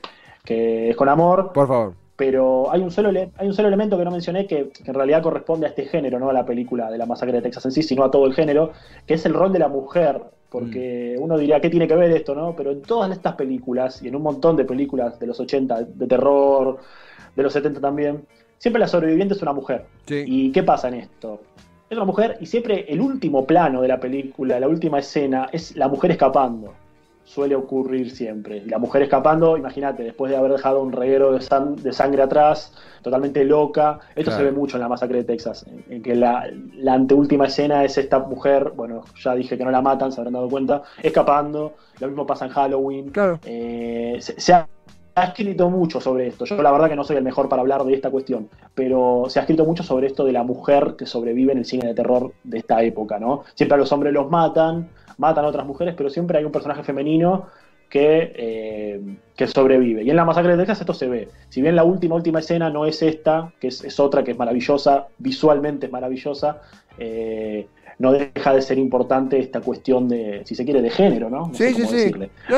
es 0.45 0.95
con 0.95 1.09
amor. 1.09 1.51
Por 1.51 1.67
favor. 1.67 2.02
Pero 2.15 2.71
hay 2.71 2.81
un 2.81 2.91
solo, 2.91 3.09
hay 3.09 3.47
un 3.47 3.53
solo 3.53 3.67
elemento 3.67 3.97
que 3.97 4.05
no 4.05 4.11
mencioné 4.11 4.45
que, 4.45 4.69
que, 4.69 4.83
en 4.85 4.93
realidad 4.93 5.23
corresponde 5.23 5.65
a 5.65 5.69
este 5.69 5.85
género, 5.85 6.19
no 6.19 6.29
a 6.29 6.33
la 6.33 6.45
película 6.45 6.91
de 6.91 6.97
la 6.97 7.05
masacre 7.05 7.33
de 7.33 7.41
Texas 7.41 7.65
en 7.65 7.71
sí, 7.71 7.81
sino 7.81 8.03
a 8.03 8.11
todo 8.11 8.27
el 8.27 8.33
género, 8.33 8.71
que 9.07 9.15
es 9.15 9.25
el 9.25 9.33
rol 9.33 9.51
de 9.51 9.59
la 9.59 9.67
mujer 9.67 10.21
porque 10.53 11.15
mm. 11.17 11.23
uno 11.23 11.35
diría, 11.35 11.59
¿qué 11.59 11.71
tiene 11.71 11.87
que 11.87 11.95
ver 11.95 12.11
esto? 12.11 12.35
no 12.35 12.55
Pero 12.55 12.71
en 12.71 12.83
todas 12.83 13.11
estas 13.11 13.33
películas, 13.33 14.03
y 14.03 14.07
en 14.07 14.15
un 14.15 14.21
montón 14.21 14.55
de 14.55 14.65
películas 14.65 15.19
de 15.19 15.25
los 15.25 15.39
80, 15.39 15.81
de 15.81 16.05
terror, 16.05 16.77
de 17.35 17.41
los 17.41 17.51
70 17.53 17.81
también, 17.81 18.23
siempre 18.59 18.79
la 18.79 18.87
sobreviviente 18.87 19.33
es 19.33 19.41
una 19.41 19.51
mujer. 19.51 19.85
¿Y 20.07 20.51
qué 20.51 20.61
pasa 20.61 20.89
en 20.89 20.93
esto? 20.93 21.41
Es 21.89 21.97
una 21.97 22.05
mujer 22.05 22.37
y 22.39 22.45
siempre 22.45 22.85
el 22.87 23.01
último 23.01 23.47
plano 23.47 23.81
de 23.81 23.87
la 23.87 23.99
película, 23.99 24.59
la 24.59 24.67
última 24.67 24.99
escena, 24.99 25.49
es 25.51 25.75
la 25.75 25.87
mujer 25.87 26.11
escapando 26.11 26.75
suele 27.23 27.55
ocurrir 27.55 28.11
siempre. 28.11 28.57
Y 28.57 28.69
la 28.69 28.77
mujer 28.77 29.01
escapando, 29.01 29.57
imagínate, 29.57 30.03
después 30.03 30.31
de 30.31 30.37
haber 30.37 30.51
dejado 30.51 30.81
un 30.81 30.91
reguero 30.91 31.31
de, 31.33 31.93
sangre 31.93 32.21
atrás, 32.21 32.73
totalmente 33.01 33.43
loca. 33.43 33.99
Esto 34.15 34.31
se 34.31 34.43
ve 34.43 34.51
mucho 34.51 34.77
en 34.77 34.81
la 34.81 34.89
masacre 34.89 35.19
de 35.19 35.23
Texas, 35.23 35.65
en, 35.89 36.01
que 36.01 36.15
la, 36.15 36.49
anteúltima 36.87 37.47
escena 37.47 37.83
es 37.83 37.97
esta 37.97 38.19
mujer, 38.19 38.71
bueno, 38.75 39.03
ya 39.21 39.35
dije 39.35 39.57
que 39.57 39.65
no 39.65 39.71
la 39.71 39.81
matan, 39.81 40.11
se 40.11 40.19
habrán 40.19 40.33
dado 40.33 40.49
cuenta, 40.49 40.83
escapando. 41.01 41.73
Lo 41.99 42.07
mismo 42.07 42.25
pasa 42.25 42.45
en 42.45 42.51
Halloween. 42.51 43.09
Claro. 43.11 43.39
Eh, 43.45 44.17
se, 44.19 44.53
ha, 44.53 44.67
escrito 45.15 45.69
mucho 45.69 46.01
sobre 46.01 46.27
esto. 46.27 46.45
Yo 46.45 46.61
la 46.61 46.71
verdad 46.71 46.89
que 46.89 46.95
no 46.95 47.03
soy 47.03 47.17
el 47.17 47.23
mejor 47.23 47.47
para 47.47 47.61
hablar 47.61 47.83
de 47.83 47.93
esta 47.93 48.09
cuestión, 48.09 48.49
pero 48.73 49.25
se 49.27 49.39
ha 49.39 49.43
escrito 49.43 49.65
mucho 49.65 49.83
sobre 49.83 50.07
esto 50.07 50.25
de 50.25 50.31
la 50.31 50.43
mujer 50.43 50.95
que 50.97 51.05
sobrevive 51.05 51.51
en 51.51 51.59
el 51.59 51.65
cine 51.65 51.87
de 51.87 51.93
terror 51.93 52.33
de 52.43 52.57
esta 52.57 52.81
época, 52.81 53.19
¿no? 53.19 53.43
Siempre 53.53 53.75
a 53.75 53.77
los 53.77 53.91
hombres 53.91 54.13
los 54.13 54.29
matan, 54.29 54.89
matan 55.17 55.45
a 55.45 55.47
otras 55.47 55.65
mujeres, 55.65 55.93
pero 55.95 56.09
siempre 56.09 56.39
hay 56.39 56.45
un 56.45 56.51
personaje 56.51 56.83
femenino 56.83 57.47
que, 57.89 58.33
eh, 58.35 59.01
que 59.35 59.45
sobrevive. 59.45 60.03
Y 60.03 60.09
en 60.09 60.15
la 60.15 60.25
masacre 60.25 60.53
de 60.53 60.57
Texas 60.57 60.79
esto 60.81 60.95
se 60.95 61.07
ve. 61.07 61.29
Si 61.49 61.61
bien 61.61 61.75
la 61.75 61.83
última, 61.83 62.15
última 62.15 62.39
escena 62.39 62.71
no 62.71 62.85
es 62.85 63.03
esta, 63.03 63.53
que 63.59 63.67
es, 63.67 63.99
otra 63.99 64.23
que 64.23 64.31
es 64.31 64.37
maravillosa, 64.37 65.09
visualmente 65.19 65.85
es 65.85 65.91
maravillosa, 65.91 66.61
eh, 66.97 67.67
no 67.99 68.11
deja 68.11 68.53
de 68.53 68.61
ser 68.63 68.79
importante 68.79 69.39
esta 69.39 69.61
cuestión 69.61 70.09
de, 70.09 70.41
si 70.45 70.55
se 70.55 70.65
quiere, 70.65 70.81
de 70.81 70.89
género, 70.89 71.29
¿no? 71.29 71.51
sí, 71.53 71.71
sí, 71.73 71.85
sí. 71.85 72.11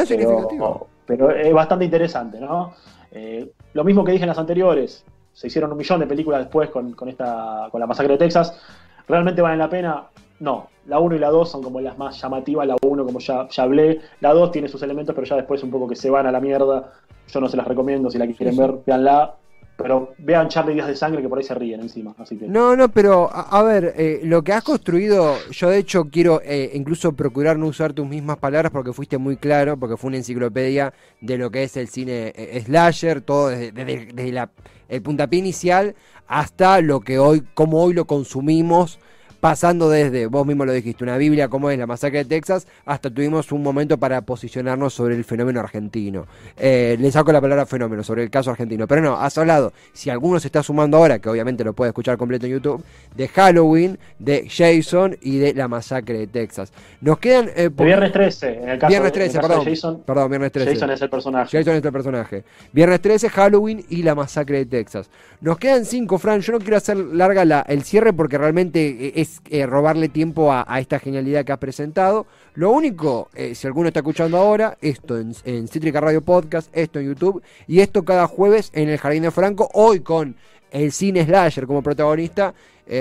pero, 0.07 0.87
es 1.07 1.53
bastante 1.53 1.85
interesante, 1.85 2.39
¿no? 2.39 2.73
Eh, 3.11 3.51
lo 3.73 3.83
mismo 3.83 4.03
que 4.03 4.11
dije 4.11 4.23
en 4.23 4.29
las 4.29 4.37
anteriores, 4.37 5.05
se 5.33 5.47
hicieron 5.47 5.71
un 5.71 5.77
millón 5.77 5.99
de 5.99 6.07
películas 6.07 6.41
después 6.41 6.69
con, 6.69 6.93
con, 6.93 7.09
esta, 7.09 7.67
con 7.71 7.79
la 7.79 7.87
masacre 7.87 8.13
de 8.13 8.19
Texas. 8.19 8.59
¿Realmente 9.07 9.41
valen 9.41 9.59
la 9.59 9.69
pena? 9.69 10.03
No, 10.39 10.67
la 10.87 10.99
1 10.99 11.15
y 11.15 11.19
la 11.19 11.29
2 11.29 11.49
son 11.49 11.63
como 11.63 11.79
las 11.79 11.97
más 11.97 12.19
llamativas, 12.21 12.67
la 12.67 12.75
1 12.81 13.05
como 13.05 13.19
ya, 13.19 13.47
ya 13.49 13.63
hablé, 13.63 14.01
la 14.19 14.33
2 14.33 14.51
tiene 14.51 14.67
sus 14.67 14.81
elementos, 14.81 15.15
pero 15.15 15.25
ya 15.25 15.35
después 15.37 15.63
un 15.63 15.71
poco 15.71 15.87
que 15.87 15.95
se 15.95 16.09
van 16.09 16.27
a 16.27 16.31
la 16.31 16.41
mierda, 16.41 16.91
yo 17.27 17.39
no 17.39 17.47
se 17.47 17.57
las 17.57 17.67
recomiendo, 17.67 18.09
si 18.09 18.17
la 18.17 18.27
quieren 18.27 18.57
ver, 18.57 18.75
veanla, 18.85 19.35
pero 19.77 20.13
vean 20.17 20.47
Charlie 20.47 20.73
Díaz 20.73 20.87
de 20.87 20.95
Sangre 20.95 21.21
que 21.21 21.27
por 21.27 21.37
ahí 21.37 21.43
se 21.43 21.53
ríen 21.53 21.81
encima. 21.81 22.15
Así 22.17 22.37
que... 22.37 22.47
No, 22.47 22.75
no, 22.75 22.89
pero 22.89 23.29
a, 23.31 23.61
ver, 23.63 23.93
eh, 23.97 24.21
lo 24.23 24.43
que 24.43 24.53
has 24.53 24.63
construido, 24.63 25.35
yo 25.51 25.69
de 25.69 25.79
hecho 25.79 26.05
quiero 26.09 26.41
eh, 26.43 26.71
incluso 26.73 27.11
procurar 27.11 27.57
no 27.57 27.67
usar 27.67 27.93
tus 27.93 28.07
mismas 28.07 28.37
palabras 28.37 28.71
porque 28.71 28.93
fuiste 28.93 29.17
muy 29.17 29.37
claro, 29.37 29.77
porque 29.77 29.97
fue 29.97 30.09
una 30.09 30.17
enciclopedia 30.17 30.93
de 31.19 31.37
lo 31.37 31.51
que 31.51 31.63
es 31.63 31.75
el 31.77 31.89
cine 31.89 32.33
eh, 32.35 32.61
slasher, 32.65 33.21
todo 33.21 33.49
desde, 33.49 33.71
desde, 33.71 34.49
el 34.87 35.01
puntapié 35.01 35.39
inicial 35.39 35.95
hasta 36.27 36.81
lo 36.81 37.01
que 37.01 37.19
hoy, 37.19 37.43
como 37.53 37.83
hoy 37.83 37.93
lo 37.93 38.05
consumimos 38.05 38.99
pasando 39.45 39.91
desde, 39.91 40.25
vos 40.25 40.43
mismo 40.47 40.65
lo 40.65 40.73
dijiste, 40.73 41.03
una 41.03 41.17
Biblia 41.17 41.49
como 41.49 41.69
es 41.69 41.77
la 41.77 41.85
masacre 41.85 42.17
de 42.17 42.25
Texas, 42.25 42.65
hasta 42.83 43.11
tuvimos 43.11 43.51
un 43.51 43.61
momento 43.61 43.95
para 43.99 44.21
posicionarnos 44.21 44.91
sobre 44.91 45.13
el 45.13 45.23
fenómeno 45.23 45.59
argentino. 45.59 46.25
Eh, 46.57 46.97
le 46.99 47.11
saco 47.11 47.31
la 47.31 47.39
palabra 47.39 47.67
fenómeno, 47.67 48.03
sobre 48.03 48.23
el 48.23 48.31
caso 48.31 48.49
argentino. 48.49 48.87
Pero 48.87 49.01
no, 49.01 49.15
has 49.15 49.37
hablado, 49.37 49.71
si 49.93 50.09
alguno 50.09 50.39
se 50.39 50.47
está 50.47 50.63
sumando 50.63 50.97
ahora, 50.97 51.19
que 51.19 51.29
obviamente 51.29 51.63
lo 51.63 51.73
puede 51.73 51.89
escuchar 51.89 52.17
completo 52.17 52.47
en 52.47 52.53
YouTube, 52.53 52.83
de 53.15 53.27
Halloween, 53.27 53.99
de 54.17 54.49
Jason 54.49 55.15
y 55.21 55.37
de 55.37 55.53
la 55.53 55.67
masacre 55.67 56.17
de 56.17 56.25
Texas. 56.25 56.73
Nos 57.01 57.19
quedan... 57.19 57.51
Eh, 57.55 57.69
viernes 57.69 58.13
13, 58.13 58.63
en 58.63 58.69
el 58.69 58.79
caso, 58.79 58.89
viernes 58.89 59.11
13, 59.11 59.39
perdón, 59.41 59.63
de 59.63 59.69
Jason. 59.69 60.03
Perdón, 60.07 60.29
viernes 60.31 60.51
13. 60.53 60.73
Jason 60.73 60.89
es 60.89 61.01
el 61.03 61.09
personaje. 61.11 61.55
Jason 61.55 61.75
es 61.75 61.85
el 61.85 61.91
personaje. 61.91 62.43
Viernes 62.71 62.99
13, 62.99 63.29
Halloween 63.29 63.85
y 63.89 64.01
la 64.01 64.15
masacre 64.15 64.57
de 64.57 64.65
Texas. 64.65 65.07
Nos 65.39 65.59
quedan 65.59 65.85
cinco, 65.85 66.17
Fran. 66.17 66.41
Yo 66.41 66.53
no 66.53 66.59
quiero 66.59 66.77
hacer 66.77 66.97
larga 66.97 67.45
la, 67.45 67.61
el 67.61 67.83
cierre 67.83 68.11
porque 68.11 68.39
realmente 68.39 68.87
eh, 68.89 69.13
es 69.35 69.41
eh, 69.49 69.65
robarle 69.65 70.09
tiempo 70.09 70.51
a, 70.51 70.65
esta 70.79 70.99
genialidad 70.99 71.45
que 71.45 71.51
has 71.51 71.59
presentado. 71.59 72.25
Lo 72.53 72.71
único, 72.71 73.29
eh, 73.33 73.55
si 73.55 73.67
alguno 73.67 73.87
está 73.87 73.99
escuchando 73.99 74.37
ahora, 74.37 74.77
esto 74.81 75.17
en, 75.17 75.33
en 75.43 75.67
Cítrica 75.67 75.99
Radio 76.01 76.21
Podcast, 76.21 76.69
esto 76.75 76.99
en 76.99 77.07
YouTube 77.07 77.41
y 77.67 77.79
esto 77.79 78.03
cada 78.03 78.27
jueves 78.27 78.71
en 78.73 78.89
el 78.89 78.97
Jardín 78.97 79.23
de 79.23 79.31
Franco, 79.31 79.69
hoy 79.73 79.99
con 79.99 80.35
el 80.71 80.91
cine 80.91 81.25
slasher 81.25 81.67
como 81.67 81.81
protagonista, 81.81 82.53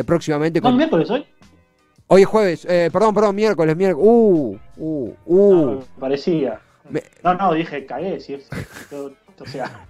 próximamente 0.07 0.61
con... 0.61 0.73
¿No 0.73 0.77
miércoles 0.77 1.11
hoy? 1.11 1.27
Hoy 2.07 2.23
es 2.23 2.29
jueves, 2.29 2.67
perdón, 2.67 3.15
perdón, 3.15 3.35
miércoles, 3.35 3.77
miércoles. 3.77 4.07
Uh, 4.07 4.57
uh, 4.77 5.15
uh. 5.27 5.85
parecía. 5.99 6.61
No, 7.23 7.35
no, 7.35 7.53
dije, 7.53 7.85
cagué, 7.87 8.21
si 8.21 8.35
es, 8.35 8.49
o 8.93 9.47
sea, 9.47 9.87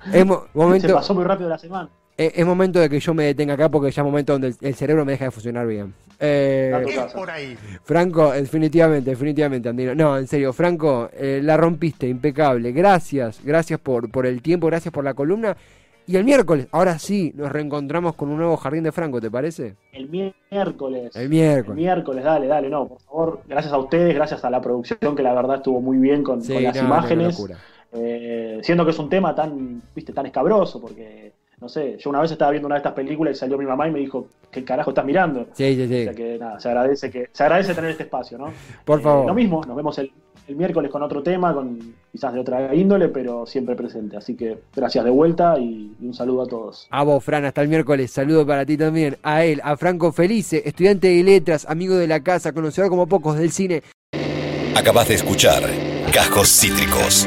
momento, 0.54 0.88
se 0.88 0.94
pasó 0.94 1.14
muy 1.14 1.24
rápido 1.24 1.48
la 1.48 1.58
semana. 1.58 1.90
Es, 2.16 2.46
momento 2.46 2.78
de 2.78 2.88
que 2.88 3.00
yo 3.00 3.12
me 3.12 3.24
detenga 3.24 3.54
acá 3.54 3.68
porque 3.68 3.90
ya 3.90 4.02
es 4.02 4.06
momento 4.06 4.34
donde 4.34 4.54
el, 4.60 4.74
cerebro 4.74 5.04
me 5.04 5.12
deja 5.12 5.24
de 5.26 5.30
funcionar 5.32 5.66
bien. 5.66 5.94
Eh, 6.20 6.72
por 7.12 7.28
ahí. 7.28 7.56
Franco, 7.82 8.30
definitivamente, 8.32 9.10
definitivamente, 9.10 9.68
Andino. 9.68 9.94
No, 9.94 10.16
en 10.16 10.28
serio, 10.28 10.52
Franco, 10.52 11.10
eh, 11.12 11.40
la 11.42 11.56
rompiste, 11.56 12.08
impecable. 12.08 12.70
Gracias, 12.70 13.40
gracias 13.42 13.80
por, 13.80 14.10
por 14.10 14.26
el 14.26 14.42
tiempo, 14.42 14.68
gracias 14.68 14.94
por 14.94 15.02
la 15.02 15.14
columna. 15.14 15.56
Y 16.06 16.16
el 16.16 16.24
miércoles, 16.24 16.68
ahora 16.70 16.98
sí, 16.98 17.32
nos 17.34 17.50
reencontramos 17.50 18.14
con 18.14 18.28
un 18.28 18.36
nuevo 18.36 18.58
Jardín 18.58 18.84
de 18.84 18.92
Franco, 18.92 19.22
¿te 19.22 19.30
parece? 19.30 19.74
El 19.92 20.08
miércoles. 20.10 21.16
El 21.16 21.30
miércoles. 21.30 21.78
El 21.78 21.82
miércoles, 21.82 22.24
dale, 22.24 22.46
dale, 22.46 22.68
no, 22.68 22.88
por 22.88 23.00
favor. 23.00 23.40
Gracias 23.48 23.72
a 23.72 23.78
ustedes, 23.78 24.14
gracias 24.14 24.44
a 24.44 24.50
la 24.50 24.60
producción, 24.60 25.16
que 25.16 25.22
la 25.22 25.32
verdad 25.32 25.56
estuvo 25.56 25.80
muy 25.80 25.96
bien 25.96 26.22
con, 26.22 26.40
las 26.46 26.76
imágenes. 26.76 27.42
Eh, 27.92 28.58
siendo 28.62 28.84
que 28.84 28.90
es 28.90 28.98
un 28.98 29.08
tema 29.08 29.34
tan, 29.34 29.80
viste, 29.94 30.12
tan 30.12 30.26
escabroso, 30.26 30.78
porque, 30.80 31.32
no 31.64 31.70
sé, 31.70 31.96
yo 31.98 32.10
una 32.10 32.20
vez 32.20 32.30
estaba 32.30 32.50
viendo 32.50 32.66
una 32.66 32.74
de 32.74 32.80
estas 32.80 32.92
películas 32.92 33.34
y 33.34 33.40
salió 33.40 33.56
mi 33.56 33.64
mamá 33.64 33.88
y 33.88 33.90
me 33.90 33.98
dijo, 33.98 34.28
¿qué 34.50 34.62
carajo 34.62 34.90
estás 34.90 35.06
mirando? 35.06 35.46
Sí, 35.54 35.74
sí, 35.74 35.88
sí. 35.88 36.00
O 36.02 36.04
sea 36.04 36.12
que 36.12 36.38
nada, 36.38 36.60
se 36.60 36.68
agradece, 36.68 37.10
que, 37.10 37.30
se 37.32 37.42
agradece 37.42 37.74
tener 37.74 37.92
este 37.92 38.02
espacio, 38.02 38.36
¿no? 38.36 38.52
Por 38.84 39.00
favor. 39.00 39.24
Eh, 39.24 39.28
lo 39.28 39.34
mismo, 39.34 39.64
nos 39.64 39.74
vemos 39.74 39.98
el, 39.98 40.12
el 40.46 40.56
miércoles 40.56 40.90
con 40.90 41.02
otro 41.02 41.22
tema, 41.22 41.54
con 41.54 41.94
quizás 42.12 42.34
de 42.34 42.40
otra 42.40 42.74
índole, 42.74 43.08
pero 43.08 43.46
siempre 43.46 43.74
presente. 43.76 44.14
Así 44.14 44.36
que 44.36 44.58
gracias 44.76 45.06
de 45.06 45.10
vuelta 45.10 45.58
y, 45.58 45.96
un 46.02 46.12
saludo 46.12 46.42
a 46.42 46.46
todos. 46.46 46.86
A 46.90 47.02
vos, 47.02 47.24
Fran, 47.24 47.46
hasta 47.46 47.62
el 47.62 47.68
miércoles. 47.68 48.10
Saludo 48.10 48.46
para 48.46 48.66
ti 48.66 48.76
también. 48.76 49.16
A 49.22 49.42
él, 49.42 49.62
a 49.64 49.78
Franco 49.78 50.12
Felice, 50.12 50.64
estudiante 50.66 51.08
de 51.08 51.22
letras, 51.22 51.64
amigo 51.66 51.94
de 51.94 52.06
la 52.06 52.22
casa, 52.22 52.52
conocedor 52.52 52.90
como 52.90 53.06
pocos 53.06 53.38
del 53.38 53.50
cine. 53.50 53.82
Acabas 54.76 55.08
de 55.08 55.14
escuchar 55.14 55.62
Cajos 56.12 56.50
Cítricos. 56.50 57.26